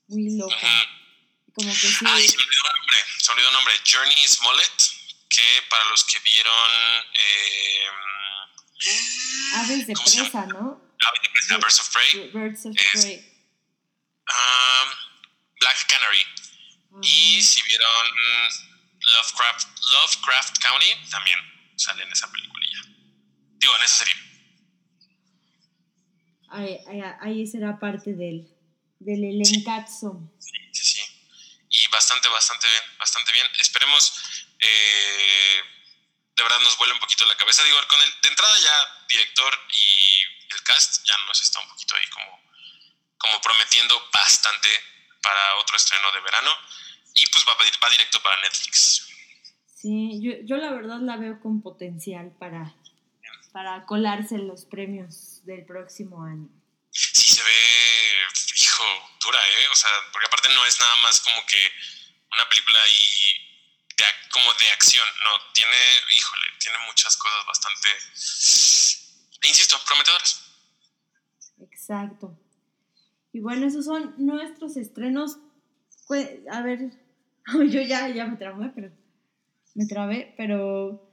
muy 0.08 0.36
loca. 0.36 0.56
Ujú. 0.56 1.54
Como 1.54 1.72
que 1.72 1.78
sí. 1.88 2.04
Ah, 2.06 2.20
y 2.20 2.28
se 2.28 2.36
olvidó 2.36 2.62
el 2.70 2.76
nombre. 2.78 2.96
Se 3.18 3.32
olvidó 3.32 3.48
el 3.48 3.54
nombre. 3.54 3.74
Journey 3.90 4.28
Smollett, 4.28 4.82
que 5.28 5.62
para 5.68 5.84
los 5.86 6.04
que 6.04 6.18
vieron. 6.20 6.70
Eh, 7.14 7.86
Aves 9.56 9.86
de 9.86 9.94
presa, 9.94 10.46
¿no? 10.46 10.80
Presa, 11.32 11.56
Birds 11.58 11.80
of 11.80 11.88
Prey. 11.92 12.28
Birds 12.32 12.66
of 12.66 12.76
Es- 12.76 13.02
Prey. 13.02 13.16
um, 14.28 14.88
Black 15.60 15.86
Canary. 15.88 16.24
Y 17.02 17.42
si 17.42 17.62
vieron 17.62 18.06
Lovecraft, 19.14 19.68
Lovecraft 19.92 20.58
County, 20.58 21.10
también 21.10 21.38
sale 21.76 22.02
en 22.02 22.12
esa 22.12 22.30
peliculilla. 22.30 22.78
Digo, 23.58 23.76
en 23.76 23.82
esa 23.84 23.96
serie. 24.04 24.14
Ahí, 26.50 26.78
ahí, 26.88 27.00
ahí 27.22 27.46
será 27.46 27.78
parte 27.78 28.12
del, 28.14 28.48
del 28.98 29.24
elencazo. 29.24 30.32
Sí, 30.40 30.52
sí, 30.72 30.84
sí. 30.84 31.02
Y 31.70 31.86
bastante, 31.88 32.28
bastante 32.28 32.66
bien, 32.68 32.82
bastante 32.98 33.32
bien. 33.32 33.46
Esperemos, 33.60 34.12
eh, 34.58 35.60
de 36.36 36.42
verdad 36.42 36.58
nos 36.60 36.76
vuele 36.76 36.92
un 36.94 36.98
poquito 37.00 37.24
la 37.26 37.36
cabeza. 37.36 37.62
Digo, 37.62 37.78
con 37.88 38.02
el, 38.02 38.10
de 38.22 38.28
entrada 38.28 38.58
ya 38.58 39.06
director 39.08 39.54
y 39.70 40.39
el 40.50 40.62
cast 40.62 41.04
ya 41.06 41.16
nos 41.26 41.40
está 41.42 41.60
un 41.60 41.68
poquito 41.68 41.94
ahí 41.94 42.06
como, 42.08 42.40
como 43.18 43.40
prometiendo 43.40 44.10
bastante 44.12 44.68
para 45.22 45.56
otro 45.56 45.76
estreno 45.76 46.10
de 46.12 46.20
verano. 46.20 46.50
Y 47.14 47.26
pues 47.26 47.44
va, 47.46 47.54
va 47.54 47.90
directo 47.90 48.22
para 48.22 48.40
Netflix. 48.42 49.08
Sí, 49.74 50.20
yo, 50.22 50.32
yo 50.44 50.56
la 50.56 50.70
verdad 50.72 51.00
la 51.00 51.16
veo 51.16 51.40
con 51.40 51.62
potencial 51.62 52.32
para, 52.38 52.74
para 53.52 53.84
colarse 53.86 54.34
en 54.34 54.46
los 54.46 54.64
premios 54.64 55.44
del 55.44 55.64
próximo 55.64 56.24
año. 56.24 56.48
Sí 56.90 57.34
se 57.34 57.42
ve, 57.42 58.26
hijo, 58.56 58.84
dura, 59.20 59.38
¿eh? 59.38 59.68
O 59.72 59.74
sea, 59.74 59.90
porque 60.12 60.26
aparte 60.26 60.48
no 60.50 60.64
es 60.66 60.78
nada 60.78 60.96
más 60.96 61.20
como 61.20 61.44
que 61.46 61.72
una 62.32 62.48
película 62.48 62.82
ahí 62.82 63.50
de, 63.96 64.04
como 64.30 64.52
de 64.54 64.70
acción, 64.70 65.06
no, 65.24 65.40
tiene, 65.52 65.76
híjole, 66.10 66.46
tiene 66.58 66.78
muchas 66.86 67.16
cosas 67.16 67.46
bastante, 67.46 67.88
insisto, 69.48 69.76
prometedoras. 69.86 70.42
Exacto. 71.60 72.38
Y 73.32 73.40
bueno, 73.40 73.66
esos 73.66 73.84
son 73.84 74.14
nuestros 74.18 74.76
estrenos. 74.76 75.36
Cue- 76.06 76.44
A 76.50 76.62
ver, 76.62 76.78
yo 77.70 77.82
ya, 77.82 78.08
ya 78.08 78.26
me 78.26 78.36
trabé, 78.36 78.70
pero 78.74 78.90
me 79.74 79.86
trabé, 79.86 80.34
pero 80.36 81.12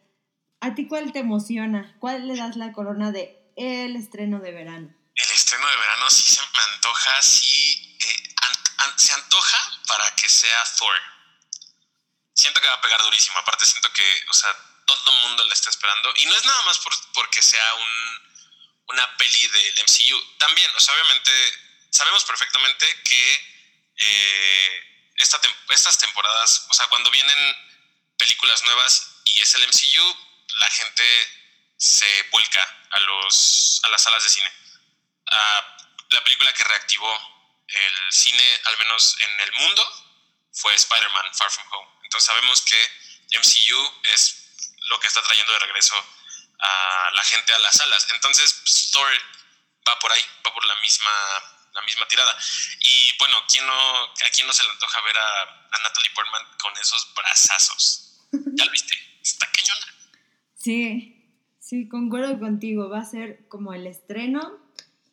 ¿a 0.61 0.73
ti 0.75 0.88
cuál 0.88 1.11
te 1.11 1.19
emociona? 1.19 1.95
¿Cuál 1.99 2.28
le 2.28 2.36
das 2.36 2.55
la 2.57 2.71
corona 2.73 3.11
de 3.11 3.51
el 3.55 3.95
estreno 3.95 4.39
de 4.39 4.51
verano? 4.51 4.93
El 5.15 5.32
estreno 5.32 5.67
de 5.67 5.78
verano 5.78 6.09
sí 6.09 6.36
se 6.36 6.41
me 6.41 6.73
antoja, 6.75 7.21
sí, 7.21 7.97
eh, 7.99 8.34
an- 8.41 8.89
an- 8.89 8.99
se 8.99 9.13
antoja 9.13 9.57
para 9.88 10.13
que 10.15 10.30
sea 10.30 10.63
Thor. 10.78 10.93
Siento 12.34 12.61
que 12.61 12.67
va 12.67 12.75
a 12.75 12.82
pegar 12.82 13.01
durísimo, 13.01 13.38
aparte 13.39 13.65
siento 13.65 13.89
que, 13.93 14.03
o 14.30 14.34
sea, 14.34 14.49
todo 14.88 15.12
el 15.12 15.20
mundo 15.28 15.44
la 15.46 15.54
está 15.54 15.70
esperando. 15.70 16.12
Y 16.18 16.26
no 16.26 16.36
es 16.36 16.44
nada 16.46 16.62
más 16.64 16.80
por, 16.80 16.94
porque 17.14 17.42
sea 17.44 17.74
un, 17.76 18.22
una 18.88 19.18
peli 19.18 19.48
del 19.48 19.84
MCU. 19.84 20.38
También, 20.40 20.72
o 20.76 20.80
sea, 20.80 20.96
obviamente 20.96 21.32
sabemos 21.92 22.24
perfectamente 22.24 23.04
que 23.04 23.24
eh, 23.98 25.12
esta 25.18 25.40
tem- 25.42 25.56
estas 25.70 25.98
temporadas, 26.00 26.66
o 26.70 26.74
sea, 26.74 26.88
cuando 26.88 27.12
vienen 27.12 27.56
películas 28.18 28.64
nuevas 28.64 29.22
y 29.26 29.42
es 29.42 29.54
el 29.54 29.68
MCU, 29.68 30.18
la 30.60 30.70
gente 30.72 31.06
se 31.78 32.24
vuelca 32.32 32.64
a, 32.92 33.00
los, 33.02 33.80
a 33.84 33.90
las 33.90 34.02
salas 34.02 34.24
de 34.24 34.30
cine. 34.30 34.52
La 36.10 36.24
película 36.24 36.52
que 36.54 36.64
reactivó 36.64 37.12
el 37.68 38.12
cine, 38.14 38.62
al 38.66 38.78
menos 38.78 39.16
en 39.20 39.40
el 39.42 39.52
mundo, 39.54 39.84
fue 40.54 40.74
Spider-Man 40.74 41.36
Far 41.36 41.52
From 41.52 41.68
Home. 41.74 41.92
Entonces 42.04 42.26
sabemos 42.26 42.62
que 42.62 42.92
MCU 43.38 44.02
es 44.14 44.47
lo 44.90 45.00
que 45.00 45.08
está 45.08 45.22
trayendo 45.22 45.54
de 45.54 45.60
regreso 45.60 45.96
a 46.60 47.10
la 47.14 47.24
gente 47.24 47.54
a 47.54 47.60
las 47.60 47.76
salas. 47.76 48.08
Entonces 48.14 48.54
pues, 48.64 48.90
Thor 48.92 49.08
va 49.88 50.00
por 50.00 50.12
ahí, 50.12 50.22
va 50.46 50.54
por 50.54 50.66
la 50.66 50.76
misma, 50.82 51.12
la 51.74 51.82
misma 51.84 52.08
tirada. 52.08 52.36
Y 52.80 53.18
bueno, 53.20 53.38
¿quién 53.52 53.66
no, 53.66 53.74
¿a 53.74 54.30
quién 54.34 54.48
no 54.48 54.54
se 54.54 54.64
le 54.64 54.70
antoja 54.70 55.02
ver 55.02 55.18
a, 55.18 55.42
a 55.44 55.84
Natalie 55.84 56.12
Portman 56.16 56.44
con 56.62 56.74
esos 56.82 57.14
brazazos? 57.16 58.28
¿Ya 58.32 58.66
lo 58.66 58.72
viste? 58.72 58.96
Está 59.22 59.48
cañona. 59.52 59.86
Sí, 60.56 61.32
sí, 61.60 61.88
concuerdo 61.88 62.40
contigo. 62.40 62.90
Va 62.90 63.00
a 63.00 63.06
ser 63.06 63.48
como 63.48 63.74
el 63.74 63.88
estreno. 63.88 64.58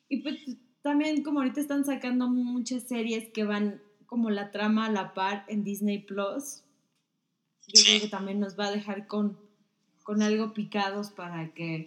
Y 0.08 0.22
pues 0.22 0.36
también 0.82 1.22
como 1.22 1.40
ahorita 1.40 1.60
están 1.60 1.84
sacando 1.84 2.26
muchas 2.28 2.86
series 2.88 3.32
que 3.32 3.44
van 3.44 3.82
como 4.06 4.30
la 4.30 4.50
trama 4.50 4.86
a 4.86 4.90
la 4.90 5.14
par 5.14 5.44
en 5.48 5.64
Disney 5.64 5.98
Plus. 5.98 6.62
Yo 7.66 7.80
Sí. 7.80 7.84
creo 7.84 8.00
que 8.02 8.08
también 8.08 8.40
nos 8.40 8.58
va 8.58 8.66
a 8.66 8.70
dejar 8.70 9.06
con, 9.06 9.43
con 10.04 10.22
algo 10.22 10.52
picados 10.54 11.10
para 11.10 11.52
que, 11.54 11.84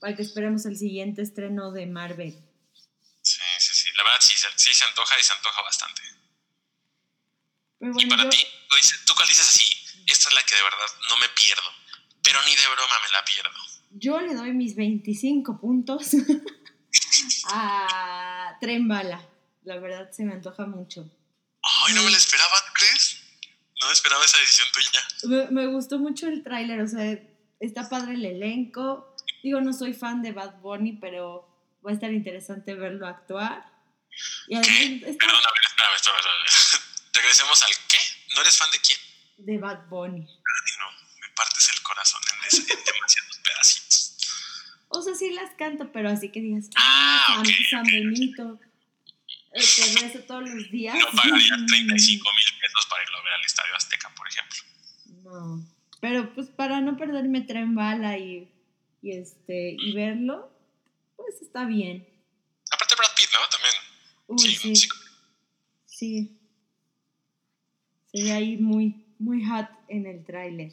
para 0.00 0.16
que 0.16 0.22
esperemos 0.22 0.66
el 0.66 0.76
siguiente 0.76 1.22
estreno 1.22 1.70
de 1.70 1.86
Marvel. 1.86 2.32
Sí, 3.22 3.38
sí, 3.58 3.74
sí. 3.74 3.88
La 3.96 4.02
verdad 4.02 4.18
sí, 4.20 4.36
se- 4.36 4.48
sí 4.56 4.74
se 4.74 4.84
antoja 4.86 5.14
y 5.20 5.22
se 5.22 5.32
antoja 5.34 5.62
bastante. 5.62 6.02
Pero 7.78 7.92
y 7.92 7.94
bueno, 7.94 8.08
para 8.10 8.24
yo- 8.24 8.30
ti, 8.30 8.44
tú, 9.06 9.14
cuál 9.14 9.28
dices 9.28 9.46
así, 9.48 9.64
esta 10.06 10.28
es 10.30 10.34
la 10.34 10.42
que 10.42 10.56
de 10.56 10.62
verdad 10.62 10.86
no 11.08 11.16
me 11.18 11.28
pierdo, 11.30 11.62
pero 12.22 12.40
ni 12.44 12.56
de 12.56 12.66
broma 12.74 12.94
me 13.06 13.12
la 13.12 13.24
pierdo. 13.24 13.50
Yo 13.92 14.20
le 14.20 14.34
doy 14.34 14.52
mis 14.52 14.74
25 14.76 15.60
puntos 15.60 16.10
a 17.52 18.56
Tren 18.60 18.88
Bala. 18.88 19.26
La 19.64 19.76
verdad 19.78 20.10
se 20.10 20.24
me 20.24 20.32
antoja 20.34 20.66
mucho. 20.66 21.02
Ay, 21.86 21.94
no 21.94 22.02
me 22.02 22.10
la 22.10 22.16
esperaba, 22.16 22.52
¿tú 22.66 22.72
crees? 22.74 23.20
No 23.82 23.90
esperaba 23.92 24.24
esa 24.24 24.38
decisión 24.38 24.68
tuya. 24.72 25.00
Me, 25.24 25.50
me 25.50 25.66
gustó 25.66 25.98
mucho 25.98 26.26
el 26.28 26.42
tráiler, 26.42 26.80
o 26.80 26.86
sea, 26.88 27.18
está 27.60 27.88
padre 27.88 28.14
el 28.14 28.24
elenco. 28.24 29.14
Digo, 29.42 29.60
no 29.60 29.72
soy 29.72 29.94
fan 29.94 30.22
de 30.22 30.32
Bad 30.32 30.60
Bunny, 30.60 30.94
pero 30.94 31.46
va 31.86 31.90
a 31.90 31.94
estar 31.94 32.12
interesante 32.12 32.74
verlo 32.74 33.06
actuar. 33.06 33.64
Y 34.48 34.60
¿Qué? 34.60 34.70
además 34.70 35.08
está 35.10 35.26
Perdón, 35.26 35.40
a 35.46 35.52
ver, 35.52 35.64
espérame, 35.66 35.94
espérame, 35.94 36.18
espérame. 36.18 36.84
Regresemos 37.14 37.62
al 37.62 37.70
qué. 37.88 37.98
¿No 38.34 38.40
eres 38.42 38.56
fan 38.58 38.70
de 38.70 38.78
quién? 38.80 38.98
de 39.38 39.56
Bad 39.58 39.86
Bunny. 39.88 40.20
Ay, 40.20 40.72
no, 40.80 40.90
me 41.20 41.34
partes 41.34 41.70
el 41.74 41.80
corazón 41.82 42.20
en, 42.28 42.46
ese- 42.48 42.72
en 42.74 42.84
demasiados 42.84 43.38
pedacitos. 43.42 44.16
O 44.88 45.00
sea, 45.02 45.14
sí 45.14 45.30
las 45.30 45.54
canto, 45.56 45.90
pero 45.92 46.10
así 46.10 46.30
que 46.30 46.40
digas, 46.40 46.68
Ah, 46.76 47.24
ah, 47.28 47.34
San, 47.36 47.40
ok, 47.40 47.52
San 47.70 47.80
ok. 47.80 47.86
Benito, 47.90 48.60
eh, 49.54 49.60
te 49.76 50.00
rezo 50.02 50.18
todos 50.26 50.46
los 50.48 50.70
días. 50.70 50.94
No 50.98 51.06
pagaría 51.16 51.56
35 51.66 52.30
mil 52.34 52.60
pesos 52.60 52.86
para 52.90 53.02
irlo 53.02 53.16
a 53.18 53.22
ver 53.22 53.32
al 53.32 53.44
Estadio 53.46 53.74
Azteca, 53.74 54.10
por 54.14 54.28
ejemplo. 54.28 54.58
No, 55.24 55.66
pero 56.00 56.32
pues 56.34 56.48
para 56.48 56.80
no 56.80 56.96
perderme 56.96 57.42
tren 57.42 57.74
bala 57.74 58.16
y, 58.18 58.50
y 59.02 59.12
este 59.12 59.76
y 59.78 59.92
verlo, 59.92 60.50
pues 61.16 61.34
está 61.42 61.64
bien. 61.64 62.06
Aparte 62.72 62.94
Brad 62.96 63.10
Pitt, 63.16 63.30
¿no? 63.32 63.48
También. 63.48 63.74
Uy, 64.28 64.38
Sí, 64.38 64.76
sí, 64.76 64.88
sí. 65.86 66.36
Se 68.12 68.22
ve 68.24 68.32
ahí 68.32 68.56
muy, 68.56 69.04
muy 69.18 69.44
hot 69.44 69.68
en 69.88 70.06
el 70.06 70.24
tráiler. 70.24 70.72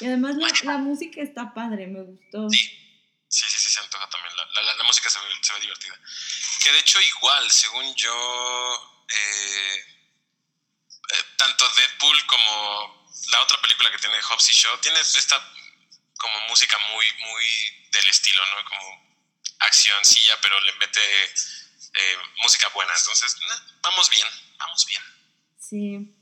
Y 0.00 0.06
además 0.06 0.36
la, 0.36 0.48
la 0.72 0.78
música 0.78 1.20
está 1.20 1.52
padre, 1.52 1.86
me 1.86 2.02
gustó. 2.02 2.48
Sí, 2.48 2.58
sí, 3.28 3.46
sí, 3.48 3.58
sí, 3.58 3.70
se 3.70 3.80
antoja 3.80 4.08
también. 4.08 4.34
La, 4.36 4.44
la- 4.54 4.62
la- 4.62 4.76
la 4.76 4.84
música 4.84 5.10
se 5.10 5.18
ve, 5.18 5.26
se 5.42 5.52
ve 5.52 5.60
divertida. 5.60 5.98
Que 6.64 6.72
de 6.72 6.78
hecho, 6.78 6.98
igual, 7.02 7.50
según 7.50 7.94
yo, 7.96 8.14
eh, 9.08 9.76
eh, 11.12 11.24
tanto 11.36 11.64
Deadpool 11.76 12.26
como 12.26 12.99
la 13.32 13.42
otra 13.42 13.60
película 13.60 13.90
que 13.90 13.98
tiene 13.98 14.16
Hobbs 14.22 14.50
y 14.50 14.52
Shaw 14.52 14.78
tiene 14.78 15.00
esta 15.00 15.36
como 16.18 16.48
música 16.48 16.76
muy, 16.92 17.06
muy 17.26 17.44
del 17.92 18.08
estilo, 18.08 18.42
¿no? 18.46 18.68
Como 18.68 19.10
accioncilla, 19.60 20.34
pero 20.42 20.60
le 20.60 20.72
mete 20.74 21.00
eh, 21.00 22.16
música 22.42 22.68
buena. 22.74 22.92
Entonces, 22.96 23.36
nah, 23.48 23.80
vamos 23.82 24.10
bien, 24.10 24.26
vamos 24.58 24.86
bien. 24.86 25.02
Sí. 25.58 26.14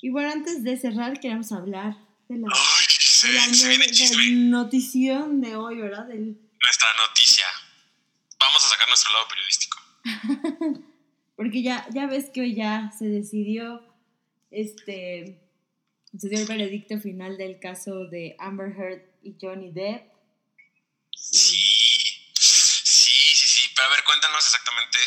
Y 0.00 0.10
bueno, 0.10 0.32
antes 0.32 0.64
de 0.64 0.76
cerrar, 0.76 1.20
queremos 1.20 1.52
hablar 1.52 1.96
de 2.28 2.38
la, 2.38 2.48
Ay, 2.52 2.86
se, 2.88 3.28
de 3.28 3.34
la 3.34 3.54
se 3.54 3.68
viene 4.16 4.50
notición 4.50 5.40
de 5.40 5.56
hoy, 5.56 5.80
¿verdad? 5.80 6.06
Del, 6.06 6.38
Nuestra 6.62 6.88
noticia. 6.94 7.46
Vamos 8.38 8.64
a 8.64 8.68
sacar 8.68 8.88
nuestro 8.88 9.12
lado 9.12 9.28
periodístico. 9.28 9.78
porque 11.36 11.62
ya, 11.62 11.86
ya 11.90 12.06
ves 12.06 12.30
que 12.32 12.40
hoy 12.40 12.54
ya 12.54 12.90
se 12.96 13.06
decidió, 13.06 13.82
este, 14.50 15.40
se 16.16 16.28
dio 16.28 16.38
el 16.38 16.46
veredicto 16.46 16.98
final 17.00 17.36
del 17.36 17.58
caso 17.60 18.06
de 18.06 18.36
Amber 18.38 18.68
Heard 18.76 19.02
y 19.22 19.36
Johnny 19.40 19.72
Depp. 19.72 20.10
Sí, 21.14 21.58
sí, 22.34 23.34
sí, 23.34 23.46
sí. 23.46 23.70
Pero 23.74 23.88
a 23.88 23.90
ver, 23.90 24.04
cuéntanos 24.04 24.44
exactamente, 24.44 24.98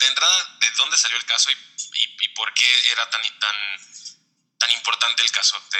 de 0.00 0.06
entrada, 0.06 0.58
de 0.60 0.66
dónde 0.78 0.96
salió 0.96 1.16
el 1.18 1.24
caso 1.26 1.50
y, 1.50 1.54
y- 1.54 2.16
y 2.24 2.28
por 2.34 2.52
qué 2.54 2.64
era 2.92 3.08
tan, 3.10 3.20
tan, 3.40 3.56
tan 4.58 4.70
importante 4.70 5.22
el 5.22 5.30
caso 5.30 5.56
de 5.72 5.78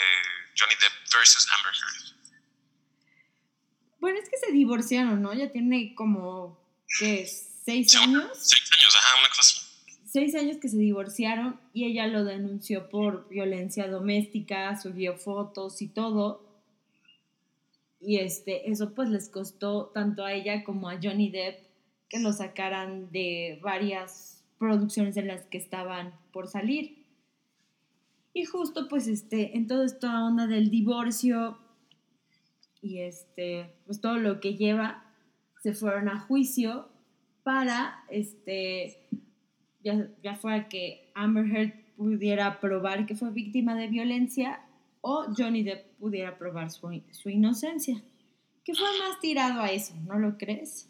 Johnny 0.58 0.74
Depp 0.74 1.12
versus 1.14 1.46
Amber 1.50 1.72
Heard. 1.74 2.12
Bueno, 4.00 4.18
es 4.18 4.28
que 4.28 4.36
se 4.36 4.50
divorciaron, 4.52 5.22
¿no? 5.22 5.32
Ya 5.32 5.50
tiene 5.52 5.94
como, 5.94 6.58
¿qué? 6.98 7.26
¿Seis 7.26 7.90
Sí, 7.92 7.96
años? 7.98 8.28
Seis 8.42 8.68
años, 8.78 8.96
ajá, 8.96 9.18
una 9.20 9.28
cosa 9.28 9.40
así. 9.42 9.60
Seis 10.12 10.34
años 10.34 10.58
que 10.58 10.68
se 10.68 10.76
divorciaron 10.76 11.58
y 11.72 11.86
ella 11.86 12.06
lo 12.06 12.22
denunció 12.22 12.90
por 12.90 13.30
violencia 13.30 13.88
doméstica, 13.88 14.76
subió 14.76 15.16
fotos 15.16 15.80
y 15.80 15.88
todo. 15.88 16.44
Y 17.98 18.18
este, 18.18 18.70
eso 18.70 18.94
pues 18.94 19.08
les 19.08 19.30
costó 19.30 19.86
tanto 19.86 20.26
a 20.26 20.34
ella 20.34 20.64
como 20.64 20.90
a 20.90 20.98
Johnny 21.02 21.30
Depp 21.30 21.60
que 22.10 22.18
lo 22.18 22.34
sacaran 22.34 23.10
de 23.10 23.58
varias 23.62 24.44
producciones 24.58 25.16
en 25.16 25.28
las 25.28 25.46
que 25.46 25.56
estaban 25.56 26.12
por 26.30 26.46
salir. 26.46 27.06
Y 28.34 28.44
justo 28.44 28.88
pues 28.90 29.06
este, 29.06 29.56
en 29.56 29.66
toda 29.66 29.86
esta 29.86 30.26
onda 30.26 30.46
del 30.46 30.68
divorcio 30.68 31.56
y 32.82 32.98
este, 32.98 33.76
pues 33.86 34.02
todo 34.02 34.18
lo 34.18 34.40
que 34.40 34.56
lleva, 34.56 35.06
se 35.62 35.72
fueron 35.72 36.10
a 36.10 36.20
juicio 36.20 36.90
para 37.44 38.04
este, 38.10 39.08
ya, 39.82 40.08
ya 40.22 40.36
fuera 40.36 40.68
que 40.68 41.10
Amber 41.14 41.46
Heard 41.46 41.72
pudiera 41.96 42.60
probar 42.60 43.06
que 43.06 43.14
fue 43.14 43.30
víctima 43.30 43.74
de 43.74 43.88
violencia 43.88 44.60
o 45.00 45.26
Johnny 45.36 45.62
Depp 45.62 45.98
pudiera 45.98 46.38
probar 46.38 46.70
su, 46.70 46.88
su 47.12 47.28
inocencia. 47.28 48.02
Que 48.64 48.74
fue 48.74 48.98
más 48.98 49.20
tirado 49.20 49.60
a 49.60 49.70
eso, 49.70 49.94
¿no 50.06 50.18
lo 50.18 50.38
crees? 50.38 50.88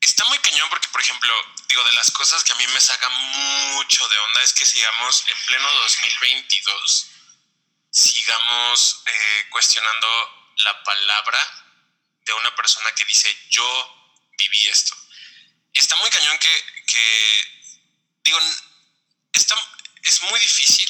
Está 0.00 0.24
muy 0.28 0.38
cañón 0.38 0.68
porque, 0.70 0.88
por 0.92 1.00
ejemplo, 1.00 1.32
digo, 1.68 1.82
de 1.84 1.92
las 1.94 2.10
cosas 2.10 2.44
que 2.44 2.52
a 2.52 2.56
mí 2.56 2.64
me 2.72 2.80
saca 2.80 3.08
mucho 3.74 4.06
de 4.08 4.18
onda 4.18 4.42
es 4.42 4.52
que 4.52 4.64
sigamos 4.64 5.24
en 5.26 5.46
pleno 5.46 5.68
2022, 5.82 7.10
sigamos 7.90 9.02
eh, 9.06 9.46
cuestionando 9.50 10.06
la 10.64 10.82
palabra 10.84 11.38
de 12.24 12.32
una 12.34 12.54
persona 12.54 12.90
que 12.96 13.04
dice 13.04 13.28
yo 13.50 13.66
viví 14.38 14.68
esto. 14.68 14.94
Está 15.72 15.96
muy 15.96 16.10
cañón 16.10 16.38
que, 16.38 16.48
que 16.96 17.78
digo, 18.24 18.38
está, 19.32 19.54
es 20.02 20.22
muy 20.22 20.40
difícil 20.40 20.88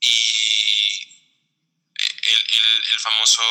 y 0.00 1.08
el, 2.22 2.38
el- 2.56 2.84
el 2.92 3.00
famoso, 3.00 3.42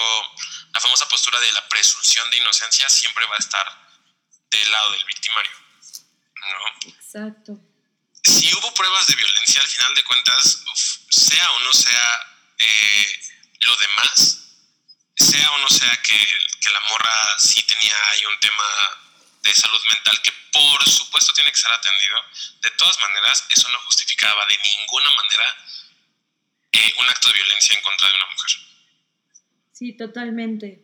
la 0.73 0.79
famosa 0.79 1.07
postura 1.07 1.39
de 1.39 1.51
la 1.53 1.67
presunción 1.69 2.29
de 2.29 2.37
inocencia 2.37 2.87
siempre 2.89 3.25
va 3.27 3.35
a 3.35 3.39
estar 3.39 3.65
del 4.51 4.71
lado 4.71 4.91
del 4.91 5.05
victimario. 5.05 5.51
¿no? 6.35 6.89
Exacto. 6.89 7.59
Si 8.23 8.53
hubo 8.53 8.73
pruebas 8.73 9.07
de 9.07 9.15
violencia, 9.15 9.61
al 9.61 9.67
final 9.67 9.93
de 9.95 10.03
cuentas, 10.03 10.63
uf, 10.71 10.97
sea 11.09 11.51
o 11.51 11.59
no 11.59 11.73
sea 11.73 12.37
eh, 12.57 13.19
lo 13.61 13.75
demás, 13.77 14.39
sea 15.15 15.51
o 15.51 15.57
no 15.59 15.69
sea 15.69 16.01
que, 16.01 16.17
que 16.61 16.69
la 16.69 16.79
morra 16.81 17.39
sí 17.39 17.63
tenía 17.63 17.95
ahí 18.11 18.25
un 18.25 18.39
tema 18.39 19.02
de 19.43 19.53
salud 19.53 19.79
mental 19.93 20.17
que 20.23 20.31
por 20.51 20.83
supuesto 20.85 21.33
tiene 21.33 21.51
que 21.51 21.61
ser 21.61 21.71
atendido, 21.71 22.17
de 22.61 22.71
todas 22.77 22.97
maneras 22.99 23.45
eso 23.49 23.69
no 23.69 23.79
justificaba 23.85 24.45
de 24.45 24.57
ninguna 24.57 25.09
manera 25.09 25.47
eh, 26.71 26.93
un 26.99 27.09
acto 27.09 27.29
de 27.29 27.35
violencia 27.35 27.77
en 27.77 27.83
contra 27.83 28.07
de 28.07 28.15
una 28.15 28.25
mujer. 28.31 28.51
Sí, 29.71 29.93
totalmente. 29.93 30.83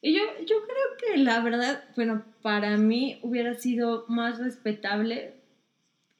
Y 0.00 0.14
yo, 0.14 0.22
yo 0.46 0.56
creo 0.66 0.96
que 0.98 1.16
la 1.18 1.40
verdad, 1.40 1.84
bueno, 1.96 2.24
para 2.42 2.76
mí 2.76 3.18
hubiera 3.22 3.54
sido 3.54 4.04
más 4.08 4.38
respetable. 4.38 5.34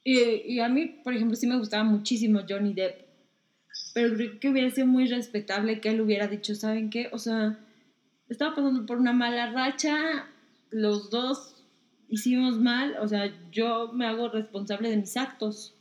Y, 0.02 0.20
y 0.54 0.60
a 0.60 0.68
mí, 0.68 0.86
por 0.86 1.14
ejemplo, 1.14 1.36
sí 1.36 1.46
me 1.46 1.58
gustaba 1.58 1.84
muchísimo 1.84 2.44
Johnny 2.48 2.72
Depp. 2.72 3.04
Pero 3.92 4.16
creo 4.16 4.40
que 4.40 4.48
hubiera 4.48 4.70
sido 4.70 4.86
muy 4.86 5.06
respetable 5.06 5.80
que 5.80 5.90
él 5.90 6.00
hubiera 6.00 6.26
dicho, 6.26 6.54
¿saben 6.54 6.90
qué? 6.90 7.10
O 7.12 7.18
sea, 7.18 7.58
estaba 8.28 8.54
pasando 8.54 8.86
por 8.86 8.98
una 8.98 9.12
mala 9.12 9.52
racha, 9.52 10.26
los 10.74 11.08
dos 11.08 11.54
hicimos 12.08 12.58
mal, 12.58 12.96
o 13.00 13.06
sea, 13.06 13.32
yo 13.52 13.92
me 13.92 14.06
hago 14.06 14.28
responsable 14.28 14.90
de 14.90 14.96
mis 14.96 15.16
actos. 15.16 15.72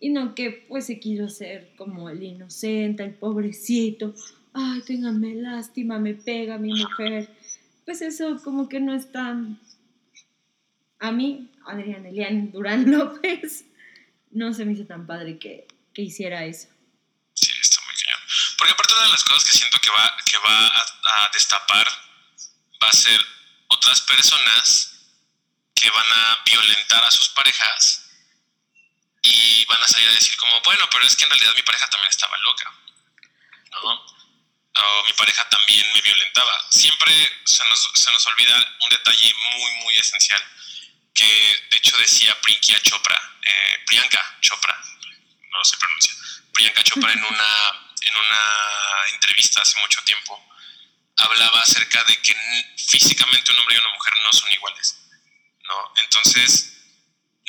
Y 0.00 0.10
no 0.10 0.34
que 0.34 0.66
pues 0.68 0.84
se 0.86 1.00
quiso 1.00 1.24
hacer 1.24 1.72
como 1.76 2.10
el 2.10 2.22
inocente, 2.22 3.02
el 3.02 3.14
pobrecito. 3.14 4.14
Ay, 4.52 4.82
ténganme 4.82 5.34
lástima, 5.34 5.98
me 5.98 6.14
pega 6.14 6.58
mi 6.58 6.74
mujer. 6.74 7.30
Pues 7.86 8.02
eso 8.02 8.38
como 8.44 8.68
que 8.68 8.80
no 8.80 8.94
es 8.94 9.10
tan... 9.10 9.58
A 11.00 11.10
mí, 11.10 11.50
Adrián 11.66 12.04
Elian 12.04 12.52
Durán 12.52 12.90
López, 12.90 13.64
no 14.30 14.52
se 14.52 14.66
me 14.66 14.72
hizo 14.72 14.84
tan 14.84 15.06
padre 15.06 15.38
que, 15.38 15.66
que 15.94 16.02
hiciera 16.02 16.44
eso. 16.44 16.68
Sí, 17.32 17.50
está 17.62 17.80
muy 17.86 17.94
cañón. 17.94 18.20
Porque 18.58 18.72
aparte 18.74 18.92
de 18.92 19.10
las 19.10 19.24
cosas 19.24 19.50
que 19.50 19.56
siento 19.56 19.78
que 19.82 19.90
va, 19.90 20.16
que 20.30 20.36
va 20.36 20.66
a 20.66 21.30
destapar 21.32 21.86
va 22.82 22.88
a 22.88 22.92
ser 22.92 23.20
otras 23.78 24.00
personas 24.02 24.90
que 25.74 25.88
van 25.90 26.12
a 26.12 26.42
violentar 26.44 27.04
a 27.04 27.10
sus 27.10 27.28
parejas 27.28 28.10
y 29.22 29.64
van 29.66 29.82
a 29.82 29.88
salir 29.88 30.08
a 30.08 30.12
decir 30.12 30.36
como, 30.36 30.60
bueno, 30.62 30.88
pero 30.90 31.06
es 31.06 31.16
que 31.16 31.24
en 31.24 31.30
realidad 31.30 31.54
mi 31.54 31.62
pareja 31.62 31.88
también 31.88 32.10
estaba 32.10 32.36
loca, 32.38 32.72
¿no? 33.70 34.18
O 34.80 35.04
mi 35.04 35.12
pareja 35.12 35.48
también 35.48 35.84
me 35.92 36.00
violentaba. 36.00 36.66
Siempre 36.70 37.12
se 37.44 37.64
nos, 37.64 37.90
se 37.94 38.12
nos 38.12 38.26
olvida 38.26 38.76
un 38.80 38.90
detalle 38.90 39.34
muy, 39.54 39.72
muy 39.82 39.96
esencial 39.96 40.42
que 41.14 41.68
de 41.70 41.76
hecho 41.78 41.96
decía 41.98 42.40
Priyanka 42.42 42.80
Chopra, 42.80 43.20
eh, 43.42 43.82
Priyanka 43.86 44.38
Chopra, 44.40 44.80
no 45.50 45.64
se 45.64 45.76
pronuncia, 45.76 46.14
Priyanka 46.52 46.84
Chopra 46.84 47.12
en 47.12 47.24
una, 47.24 47.90
en 48.02 48.16
una 48.16 49.08
entrevista 49.14 49.62
hace 49.62 49.80
mucho 49.80 50.00
tiempo 50.04 50.48
hablaba 51.18 51.60
acerca 51.62 52.02
de 52.04 52.16
que 52.22 52.34
físicamente 52.76 53.52
un 53.52 53.58
hombre 53.58 53.74
y 53.76 53.78
una 53.78 53.94
mujer 53.94 54.14
no 54.24 54.32
son 54.32 54.50
iguales, 54.52 54.98
¿no? 55.64 55.92
Entonces, 55.96 56.74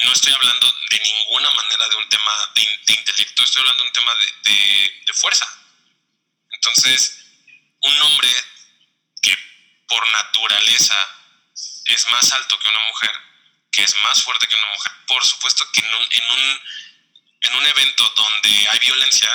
no 0.02 0.12
estoy 0.12 0.34
hablando 0.34 0.72
de 0.90 1.00
ninguna 1.00 1.50
manera 1.52 1.88
de 1.90 1.96
un 1.98 2.10
tema 2.10 2.32
de, 2.56 2.68
de 2.86 2.94
intelecto, 2.94 3.44
estoy 3.44 3.62
hablando 3.62 3.84
de 3.84 3.90
un 3.90 3.94
tema 3.94 4.12
de, 4.16 4.52
de- 4.52 5.04
de 5.06 5.14
fuerza. 5.14 5.48
Entonces, 6.52 7.26
un 7.82 8.02
hombre 8.02 8.30
que 9.22 9.38
por 9.88 10.08
naturaleza 10.10 10.96
es 11.86 12.08
más 12.12 12.32
alto 12.34 12.58
que 12.60 12.68
una 12.70 12.88
mujer, 12.88 13.12
que 13.72 13.84
es 13.84 13.96
más 14.04 14.22
fuerte 14.24 14.48
que 14.48 14.56
una 14.56 14.72
mujer, 14.74 14.92
por 15.08 15.24
supuesto 15.26 15.66
que 15.74 15.82
en 15.82 15.94
un, 15.94 16.08
en 16.12 16.32
un, 16.32 16.62
en 17.42 17.56
un 17.56 17.66
evento 17.68 18.10
donde 18.16 18.68
hay 18.70 18.80
violencia, 18.80 19.30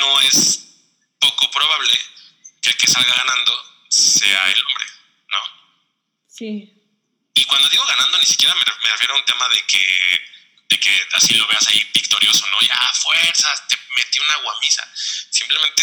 no 0.00 0.20
es 0.20 0.60
poco 1.20 1.50
probable 1.50 1.98
que 2.62 2.70
el 2.70 2.76
que 2.76 2.86
salga 2.86 3.14
ganando 3.14 3.86
sea 3.88 4.50
el 4.50 4.64
hombre, 4.64 4.86
¿no? 5.28 5.38
Sí, 6.28 6.72
Y 7.34 7.44
cuando 7.44 7.68
digo 7.68 7.84
ganando, 7.86 8.18
ni 8.18 8.24
siquiera 8.24 8.54
me, 8.54 8.62
refiero 8.64 9.14
a 9.14 9.18
un 9.18 9.24
tema 9.24 9.48
de 9.48 9.66
que, 9.66 10.20
de 10.68 10.80
que 10.80 11.08
así 11.14 11.34
lo 11.34 11.46
veas 11.48 11.66
ahí 11.68 11.90
victorioso, 11.92 12.46
¿no? 12.46 12.60
Ya, 12.60 12.78
fuerzas, 12.94 13.66
te 13.68 13.76
metí 13.96 14.20
una 14.20 14.36
guamisa. 14.36 14.88
Simplemente, 14.94 15.82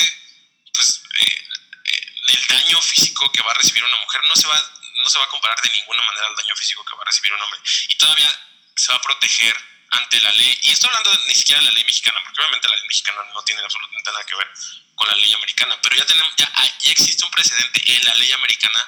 pues, 0.74 1.04
eh, 1.20 1.48
eh, 1.86 2.14
el 2.30 2.48
daño 2.48 2.82
físico 2.82 3.32
que 3.32 3.42
va 3.42 3.52
a 3.52 3.56
recibir 3.56 3.84
una 3.84 3.98
mujer 3.98 4.22
no 4.30 4.36
se, 4.36 4.48
va, 4.48 4.58
no 5.04 5.10
se 5.10 5.20
va 5.20 5.26
a 5.26 5.30
comparar 5.30 5.62
de 5.62 5.70
ninguna 5.72 6.02
manera 6.04 6.28
al 6.28 6.36
daño 6.36 6.56
físico 6.56 6.86
que 6.86 6.96
va 6.96 7.02
a 7.02 7.06
recibir 7.06 7.34
un 7.34 7.42
hombre. 7.42 7.60
Y 7.90 7.96
todavía 7.96 8.32
se 8.76 8.92
va 8.94 8.98
a 8.98 9.02
proteger 9.02 9.56
ante 9.92 10.22
la 10.22 10.32
ley, 10.34 10.58
y 10.64 10.72
estoy 10.72 10.90
hablando 10.90 11.12
ni 11.28 11.34
siquiera 11.36 11.60
de 11.62 11.66
la 11.68 11.72
ley 11.72 11.84
mexicana, 11.84 12.20
porque 12.24 12.42
obviamente 12.42 12.68
la 12.68 12.76
ley 12.76 12.88
mexicana 12.88 13.20
no 13.34 13.42
tiene 13.44 13.62
absolutamente 13.62 14.12
nada 14.12 14.24
que 14.26 14.36
ver 14.36 14.48
con 14.96 15.08
la 15.08 15.16
ley 15.16 15.34
americana, 15.34 15.80
pero 15.82 15.96
ya, 15.96 16.06
tenemos, 16.06 16.32
ya, 16.38 16.52
hay- 16.56 16.72
ya 16.84 16.92
existe 16.92 17.24
un 17.26 17.32
precedente 17.32 17.82
en 17.96 18.06
la 18.06 18.16
ley 18.16 18.32
americana 18.32 18.80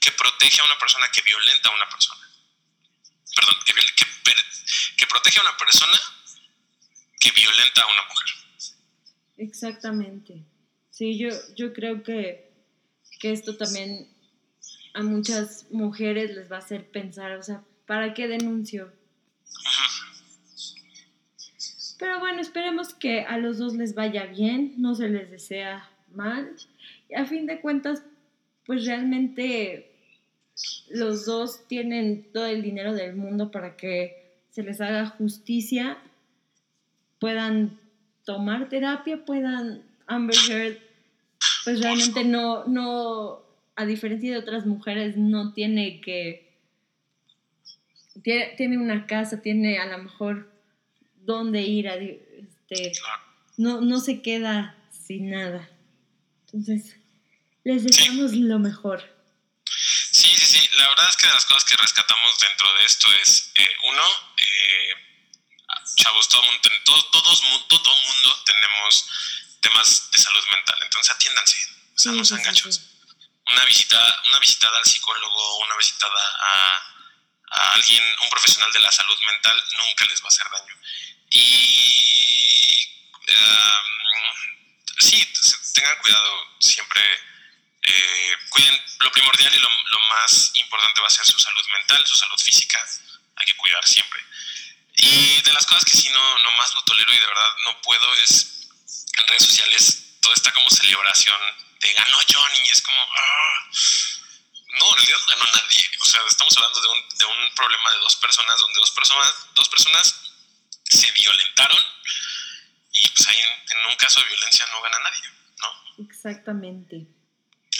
que 0.00 0.10
protege 0.12 0.60
a 0.60 0.64
una 0.64 0.78
persona 0.78 1.08
que 1.10 1.22
violenta 1.22 1.68
a 1.70 1.74
una 1.74 1.88
persona. 1.88 2.20
Perdón, 3.34 3.56
que, 3.64 3.72
que, 3.74 4.34
que 4.96 5.06
protege 5.06 5.38
a 5.38 5.42
una 5.42 5.56
persona 5.56 5.98
que 7.20 7.30
violenta 7.30 7.82
a 7.82 7.86
una 7.86 8.02
mujer. 8.02 8.28
Exactamente. 9.38 10.44
Sí, 10.90 11.18
yo, 11.18 11.30
yo 11.56 11.72
creo 11.72 12.02
que, 12.02 12.50
que 13.20 13.32
esto 13.32 13.56
también 13.56 14.12
a 14.94 15.02
muchas 15.02 15.66
mujeres 15.70 16.30
les 16.32 16.50
va 16.50 16.56
a 16.56 16.58
hacer 16.60 16.90
pensar, 16.90 17.32
o 17.32 17.42
sea, 17.42 17.62
¿para 17.86 18.12
qué 18.12 18.26
denuncio? 18.28 18.92
Pero 22.00 22.18
bueno, 22.18 22.40
esperemos 22.40 22.94
que 22.94 23.20
a 23.20 23.36
los 23.36 23.58
dos 23.58 23.74
les 23.74 23.94
vaya 23.94 24.24
bien, 24.24 24.72
no 24.78 24.94
se 24.94 25.10
les 25.10 25.30
desea 25.30 25.86
mal. 26.14 26.50
Y 27.10 27.14
a 27.14 27.26
fin 27.26 27.44
de 27.44 27.60
cuentas, 27.60 28.02
pues 28.64 28.86
realmente 28.86 29.92
los 30.88 31.26
dos 31.26 31.68
tienen 31.68 32.26
todo 32.32 32.46
el 32.46 32.62
dinero 32.62 32.94
del 32.94 33.16
mundo 33.16 33.50
para 33.50 33.76
que 33.76 34.32
se 34.48 34.62
les 34.62 34.80
haga 34.80 35.06
justicia, 35.08 35.98
puedan 37.18 37.78
tomar 38.24 38.70
terapia, 38.70 39.26
puedan 39.26 39.82
Amber 40.06 40.36
Heard, 40.48 40.78
pues 41.64 41.82
realmente 41.82 42.24
no, 42.24 42.64
no, 42.64 43.42
a 43.76 43.84
diferencia 43.84 44.32
de 44.32 44.38
otras 44.38 44.64
mujeres, 44.64 45.18
no 45.18 45.52
tiene 45.52 46.00
que, 46.00 46.48
tiene, 48.22 48.54
tiene 48.56 48.78
una 48.78 49.06
casa, 49.06 49.42
tiene 49.42 49.78
a 49.78 49.84
lo 49.84 50.02
mejor 50.02 50.49
dónde 51.30 51.60
ir, 51.62 51.88
a, 51.88 51.94
este, 51.94 52.92
no, 53.56 53.80
no 53.80 54.00
se 54.00 54.22
queda 54.22 54.76
sin 55.06 55.30
nada. 55.30 55.68
Entonces, 56.46 56.96
les 57.64 57.84
deseamos 57.84 58.32
lo 58.32 58.58
mejor. 58.58 58.98
Sí, 60.12 60.28
sí, 60.36 60.46
sí. 60.58 60.68
La 60.76 60.88
verdad 60.88 61.08
es 61.08 61.16
que 61.16 61.26
de 61.26 61.32
las 61.34 61.46
cosas 61.46 61.64
que 61.64 61.76
rescatamos 61.76 62.38
dentro 62.40 62.66
de 62.74 62.84
esto 62.84 63.06
es, 63.22 63.52
eh, 63.54 63.68
uno, 63.84 64.02
eh, 64.38 64.90
chavos, 65.96 66.28
todo 66.28 66.42
mundo, 66.42 66.60
todo, 66.84 67.04
todos, 67.10 67.40
todo 67.68 67.94
mundo 68.06 68.42
tenemos 68.44 69.06
temas 69.60 70.10
de 70.12 70.18
salud 70.18 70.44
mental, 70.52 70.78
entonces 70.82 71.14
atiéndanse, 71.14 71.56
o 71.94 71.98
sea, 71.98 72.12
Sí, 72.12 72.18
no 72.18 72.24
sean 72.24 72.40
sí, 72.40 72.46
gachos. 72.46 72.74
sí. 72.76 72.86
Una 73.52 73.64
visitada, 73.64 74.22
una 74.30 74.38
visitada 74.38 74.78
al 74.78 74.84
psicólogo, 74.84 75.58
una 75.58 75.76
visitada 75.76 76.22
a, 76.40 76.82
a 77.50 77.72
alguien, 77.74 78.02
un 78.22 78.30
profesional 78.30 78.72
de 78.72 78.80
la 78.80 78.90
salud 78.92 79.18
mental, 79.26 79.56
nunca 79.78 80.04
les 80.06 80.20
va 80.22 80.26
a 80.26 80.28
hacer 80.28 80.46
daño. 80.50 80.74
Y 81.30 82.88
um, 83.30 83.86
sí, 84.98 85.32
tengan 85.74 85.98
cuidado 85.98 86.46
siempre. 86.60 87.02
eh, 87.82 88.36
cuiden 88.50 88.84
lo 89.00 89.10
primordial 89.12 89.54
y 89.54 89.58
lo, 89.58 89.68
lo 89.68 90.00
más 90.10 90.52
importante 90.54 91.00
va 91.00 91.06
a 91.06 91.10
ser 91.10 91.26
su 91.26 91.38
salud 91.38 91.64
mental, 91.72 92.06
su 92.06 92.16
salud 92.18 92.38
física. 92.38 92.78
Hay 93.36 93.46
que 93.46 93.56
cuidar 93.56 93.86
siempre. 93.88 94.20
Y 94.96 95.40
de 95.42 95.52
las 95.52 95.64
cosas 95.66 95.84
que 95.84 95.96
sí 95.96 96.08
no, 96.10 96.38
no 96.38 96.50
más 96.52 96.74
no 96.74 96.82
tolero 96.82 97.12
y 97.14 97.18
de 97.18 97.26
verdad 97.26 97.50
no 97.64 97.80
puedo 97.80 98.14
es 98.16 98.68
en 99.18 99.26
redes 99.26 99.44
sociales 99.44 100.18
todo 100.20 100.34
está 100.34 100.52
como 100.52 100.68
celebración 100.68 101.40
de 101.80 101.92
ganó 101.94 102.18
Johnny 102.30 102.68
es 102.70 102.82
como 102.82 103.00
ah. 103.00 103.70
no 104.78 104.90
en 104.90 104.96
realidad 104.96 105.18
ganó 105.28 105.44
nadie 105.44 105.90
o 105.98 106.04
sea 106.04 106.20
estamos 106.28 106.56
hablando 106.56 106.80
de 106.82 106.88
un, 106.88 107.08
de 107.18 107.24
un 107.24 107.54
problema 107.54 107.90
de 107.90 107.98
dos 107.98 108.16
personas 108.16 108.60
donde 108.60 108.80
dos 108.80 108.90
personas 108.90 109.34
dos 109.54 109.68
personas 109.68 110.29
se 110.90 111.10
violentaron 111.12 111.78
y 112.92 113.08
pues 113.08 113.28
ahí 113.28 113.36
en, 113.38 113.78
en 113.78 113.90
un 113.90 113.96
caso 113.96 114.20
de 114.20 114.26
violencia 114.28 114.66
no 114.72 114.82
gana 114.82 114.98
nadie 115.00 115.20
no 115.60 116.04
Exactamente. 116.04 117.06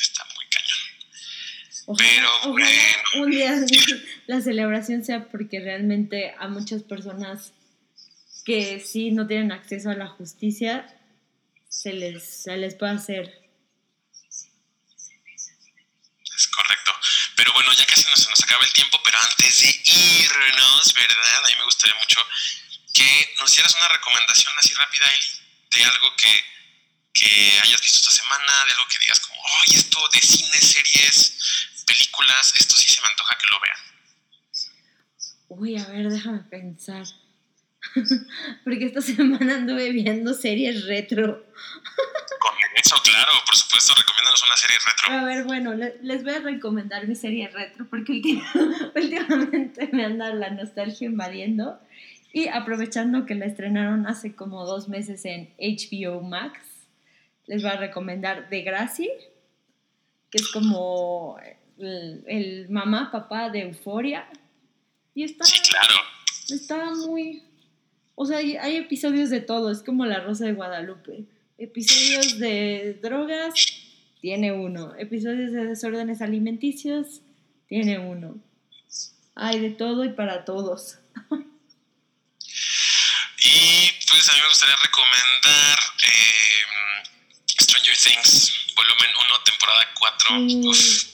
está 0.00 0.24
muy 0.34 0.46
cañón 0.48 0.78
Ojalá, 1.86 2.08
Pero 2.08 2.28
ojalá 2.50 2.50
bueno. 2.52 3.24
un 3.24 3.30
día 3.30 3.54
la 4.26 4.40
celebración 4.40 5.04
sea 5.04 5.28
porque 5.28 5.60
realmente 5.60 6.34
a 6.38 6.48
muchas 6.48 6.82
personas 6.82 7.52
que 8.44 8.80
sí 8.80 9.10
no 9.10 9.26
tienen 9.26 9.52
acceso 9.52 9.90
a 9.90 9.94
la 9.94 10.06
justicia 10.06 10.86
se 11.68 11.92
les, 11.92 12.42
se 12.44 12.56
les 12.56 12.74
puede 12.74 12.92
hacer. 12.92 13.40
Es 16.36 16.48
correcto. 16.48 16.92
Pero 17.36 17.52
bueno, 17.52 17.72
ya 17.74 17.86
casi 17.86 18.08
nos, 18.10 18.20
se 18.22 18.30
nos 18.30 18.42
acaba 18.42 18.64
el 18.64 18.72
tiempo, 18.72 18.98
pero 19.04 19.18
antes 19.18 19.60
de 19.60 19.68
irnos, 19.92 20.94
¿verdad? 20.94 21.44
A 21.44 21.48
mí 21.48 21.54
me 21.58 21.64
gustaría 21.64 21.94
mucho 21.96 22.20
que 22.92 23.34
nos 23.38 23.50
hicieras 23.50 23.74
una 23.76 23.88
recomendación 23.88 24.52
así 24.58 24.74
rápida, 24.74 25.06
Eli, 25.06 25.28
de 25.76 25.84
algo 25.84 26.16
que, 26.16 26.44
que 27.12 27.60
hayas 27.62 27.80
visto 27.80 27.98
esta 27.98 28.10
semana, 28.22 28.64
de 28.66 28.72
algo 28.72 28.84
que 28.90 28.98
digas 28.98 29.20
como, 29.20 29.40
oye, 29.62 29.76
esto 29.78 29.98
de 30.12 30.20
cine, 30.20 30.56
series, 30.60 31.82
películas, 31.86 32.52
esto 32.58 32.76
sí 32.76 32.92
se 32.92 33.00
me 33.02 33.08
antoja 33.08 33.36
que 33.38 33.46
lo 33.50 33.60
vean. 33.60 33.78
Uy, 35.48 35.76
a 35.78 35.86
ver, 35.86 36.08
déjame 36.08 36.40
pensar. 36.40 37.04
porque 38.64 38.86
esta 38.86 39.00
semana 39.00 39.56
anduve 39.56 39.90
viendo 39.90 40.34
series 40.34 40.84
retro. 40.86 41.44
Con 42.40 42.54
eso, 42.76 42.96
claro, 43.02 43.32
por 43.46 43.56
supuesto, 43.56 43.94
recomiéndanos 43.94 44.42
una 44.44 44.56
serie 44.56 44.78
retro. 44.78 45.12
A 45.12 45.24
ver, 45.24 45.44
bueno, 45.44 45.74
le- 45.74 45.96
les 46.02 46.22
voy 46.22 46.34
a 46.34 46.40
recomendar 46.40 47.06
mi 47.06 47.16
serie 47.16 47.48
retro 47.48 47.86
porque 47.90 48.12
últimamente 48.94 49.88
me 49.92 50.04
anda 50.04 50.32
la 50.34 50.50
nostalgia 50.50 51.06
invadiendo. 51.06 51.80
Y 52.32 52.48
aprovechando 52.48 53.26
que 53.26 53.34
la 53.34 53.46
estrenaron 53.46 54.06
hace 54.06 54.34
como 54.34 54.64
dos 54.64 54.88
meses 54.88 55.24
en 55.24 55.50
HBO 55.58 56.20
Max, 56.20 56.60
les 57.46 57.62
voy 57.62 57.72
a 57.72 57.76
recomendar 57.76 58.48
The 58.48 58.62
Gracie, 58.62 59.10
que 60.30 60.38
es 60.38 60.48
como 60.52 61.38
el, 61.78 62.22
el 62.26 62.68
mamá, 62.68 63.10
papá 63.10 63.50
de 63.50 63.62
Euforia. 63.62 64.28
Y 65.14 65.24
está, 65.24 65.44
Sí, 65.44 65.60
claro. 65.68 65.94
está 66.50 66.94
muy... 67.06 67.42
O 68.14 68.26
sea, 68.26 68.38
hay, 68.38 68.56
hay 68.56 68.76
episodios 68.76 69.30
de 69.30 69.40
todo, 69.40 69.72
es 69.72 69.82
como 69.82 70.06
La 70.06 70.20
Rosa 70.20 70.44
de 70.44 70.52
Guadalupe. 70.52 71.24
Episodios 71.58 72.38
de 72.38 72.98
drogas, 73.02 73.54
tiene 74.20 74.52
uno. 74.52 74.94
Episodios 74.96 75.52
de 75.52 75.64
desórdenes 75.64 76.22
alimenticios, 76.22 77.22
tiene 77.66 77.98
uno. 77.98 78.38
Hay 79.34 79.58
de 79.58 79.70
todo 79.70 80.04
y 80.04 80.10
para 80.10 80.44
todos. 80.44 80.99
Pues 84.10 84.28
a 84.28 84.32
mí 84.32 84.40
me 84.40 84.48
gustaría 84.48 84.76
recomendar 84.76 85.78
eh, 86.02 86.64
Stranger 87.60 87.96
Things, 87.96 88.52
volumen 88.74 89.10
1, 89.26 89.42
temporada 89.44 89.88
4. 89.94 90.30
Mm. 90.32 90.66
Uf, 90.66 91.04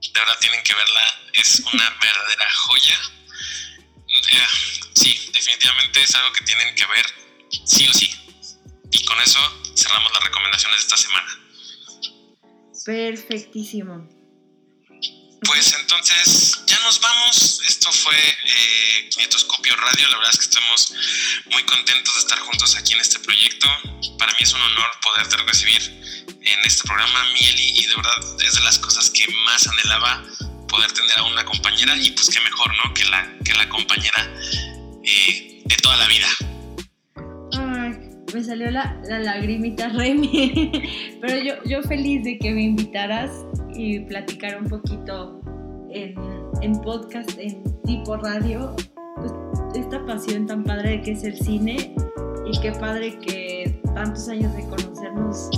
de 0.00 0.20
verdad 0.20 0.38
tienen 0.40 0.62
que 0.62 0.74
verla, 0.74 1.02
es 1.32 1.58
una 1.72 1.90
verdadera 1.90 2.50
joya. 2.52 3.00
Eh, 4.30 4.46
sí, 4.94 5.30
definitivamente 5.32 6.02
es 6.02 6.14
algo 6.14 6.32
que 6.32 6.42
tienen 6.42 6.74
que 6.76 6.86
ver, 6.86 7.06
sí 7.66 7.88
o 7.88 7.92
sí. 7.92 8.14
Y 8.92 9.04
con 9.04 9.20
eso 9.20 9.40
cerramos 9.76 10.12
las 10.12 10.22
recomendaciones 10.22 10.76
de 10.78 10.82
esta 10.82 10.96
semana. 10.96 11.40
Perfectísimo. 12.84 14.08
Pues 15.54 15.72
entonces 15.80 16.64
ya 16.66 16.76
nos 16.80 17.00
vamos. 17.00 17.62
Esto 17.68 17.92
fue 17.92 18.16
eh, 18.16 19.08
Kinetoscopio 19.08 19.76
Radio. 19.76 20.08
La 20.08 20.16
verdad 20.16 20.32
es 20.32 20.38
que 20.40 20.46
estamos 20.46 20.92
muy 21.52 21.62
contentos 21.62 22.12
de 22.12 22.20
estar 22.22 22.40
juntos 22.40 22.74
aquí 22.76 22.92
en 22.92 23.00
este 23.00 23.20
proyecto. 23.20 23.68
Para 24.18 24.32
mí 24.32 24.38
es 24.40 24.52
un 24.52 24.60
honor 24.60 24.90
poderte 25.00 25.36
recibir 25.36 25.80
en 26.26 26.58
este 26.64 26.82
programa, 26.82 27.22
Mieli, 27.34 27.70
y 27.78 27.86
de 27.86 27.94
verdad 27.94 28.42
es 28.44 28.54
de 28.54 28.62
las 28.62 28.80
cosas 28.80 29.10
que 29.10 29.28
más 29.46 29.68
anhelaba 29.68 30.24
poder 30.68 30.90
tener 30.90 31.18
a 31.18 31.22
una 31.22 31.44
compañera 31.44 31.96
y 31.98 32.10
pues 32.10 32.30
qué 32.30 32.40
mejor, 32.40 32.72
¿no? 32.84 32.92
Que 32.92 33.04
la, 33.04 33.32
que 33.44 33.54
la 33.54 33.68
compañera 33.68 34.28
eh, 35.04 35.62
de 35.66 35.76
toda 35.76 35.96
la 35.98 36.08
vida. 36.08 36.28
Me 38.34 38.42
salió 38.42 38.68
la, 38.72 39.00
la 39.04 39.20
lagrimita 39.20 39.88
Remy. 39.90 40.72
Pero 41.20 41.44
yo, 41.44 41.54
yo 41.64 41.80
feliz 41.84 42.24
de 42.24 42.40
que 42.40 42.50
me 42.50 42.64
invitaras 42.64 43.30
y 43.74 44.00
platicar 44.00 44.60
un 44.60 44.68
poquito 44.68 45.40
en, 45.90 46.14
en 46.62 46.80
podcast, 46.80 47.30
en 47.38 47.62
tipo 47.84 48.16
radio, 48.16 48.74
pues 49.16 49.32
esta 49.74 50.04
pasión 50.06 50.46
tan 50.46 50.64
padre 50.64 51.02
que 51.02 51.12
es 51.12 51.24
el 51.24 51.36
cine 51.38 51.94
y 52.46 52.60
qué 52.60 52.72
padre 52.72 53.18
que 53.18 53.80
tantos 53.94 54.28
años 54.28 54.54
de 54.54 54.64
conocernos 54.68 55.50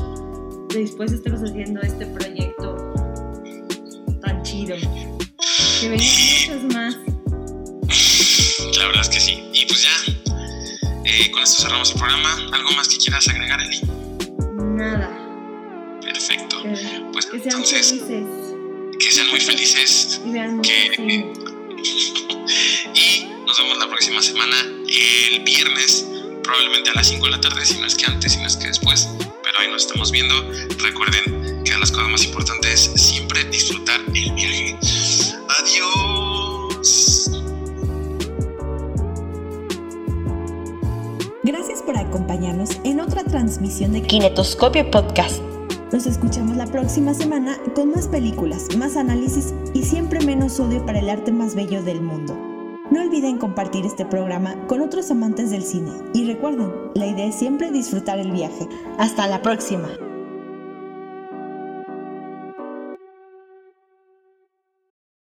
después 0.73 1.13
estemos 1.13 1.43
haciendo 1.43 1.81
este 1.81 2.07
proyecto 2.07 2.77
tan 4.21 4.43
chido. 4.43 4.77
Que 5.81 5.89
vengan 5.89 6.07
muchos 6.59 6.75
más. 6.75 6.97
La 8.79 8.87
verdad 8.87 9.03
es 9.03 9.09
que 9.09 9.21
sí. 9.21 9.45
Y 9.53 9.67
pues 9.67 9.85
ya, 9.85 10.33
eh, 11.05 11.31
con 11.31 11.43
esto 11.43 11.63
cerramos 11.63 11.93
el 11.93 11.99
programa. 11.99 12.35
¿Algo 12.53 12.73
más 12.77 12.89
que 12.89 12.97
quieras 12.97 13.29
agregar, 13.29 13.61
Eli? 13.61 13.81
Nada. 14.59 15.26
Perfecto. 16.17 16.63
Pues 17.13 17.27
que 17.27 17.39
sean 17.41 17.57
entonces, 17.57 17.89
felices 17.89 18.27
que 18.99 19.11
sean 19.13 19.29
muy 19.29 19.41
felices 19.41 20.21
y 20.25 20.31
vean 20.31 20.63
que- 20.63 20.95
y 22.95 23.25
nos 23.25 23.47
nos 23.47 23.59
vemos 23.59 23.79
la 23.79 23.89
próxima 23.89 24.23
semana, 24.23 24.57
el 24.61 25.41
viernes, 25.45 26.07
probablemente 26.43 26.91
a 26.91 26.95
las 26.95 27.09
5 27.09 27.25
de 27.27 27.31
la 27.33 27.41
tarde, 27.41 27.65
si 27.67 27.79
no 27.79 27.87
es 27.87 27.95
que 27.95 28.07
antes, 28.07 28.33
si 28.33 28.39
no 28.39 28.47
es 28.47 28.57
que 28.57 28.69
después, 28.69 29.09
pero 29.43 29.59
ahí 29.59 29.69
nos 29.71 29.83
estamos 29.87 30.11
viendo. 30.11 30.35
Recuerden 30.79 31.63
que 31.65 31.77
las 31.79 31.93
cosas 31.93 32.09
más 32.09 32.25
importantes 32.25 32.91
es 32.95 33.03
siempre 33.03 33.45
disfrutar 33.45 34.01
el 34.15 34.33
viaje. 34.33 34.77
Adiós. 35.61 37.31
Gracias 41.43 41.83
por 41.83 41.97
acompañarnos 41.97 42.71
en 42.85 43.01
otra 43.01 43.23
transmisión 43.25 43.93
de 43.93 44.03
Kinetoscopio 44.03 44.91
Podcast. 44.91 45.41
Nos 45.93 46.05
escuchamos 46.07 46.57
la 46.57 46.67
próxima 46.67 47.15
semana 47.15 47.57
con 47.75 47.93
más 47.93 48.09
películas, 48.09 48.77
más 48.77 48.97
análisis 48.97 49.55
y 49.73 49.85
siempre 49.85 50.21
menos 50.21 50.59
odio 50.59 50.85
para 50.85 50.99
el 50.99 51.09
arte 51.09 51.31
más 51.31 51.55
bello 51.55 51.81
del 51.81 52.03
mundo. 52.03 52.37
No 52.91 53.03
olviden 53.03 53.39
compartir 53.39 53.87
este 53.87 54.05
programa 54.05 54.57
con 54.67 54.81
otros 54.81 55.13
amantes 55.13 55.51
del 55.51 55.63
cine 55.63 55.93
y 56.13 56.25
recuerden, 56.25 56.73
la 56.95 57.07
idea 57.07 57.27
es 57.27 57.37
siempre 57.37 57.71
disfrutar 57.71 58.19
el 58.19 58.33
viaje. 58.33 58.69
Hasta 58.99 59.29
la 59.29 59.43
próxima. 59.43 59.89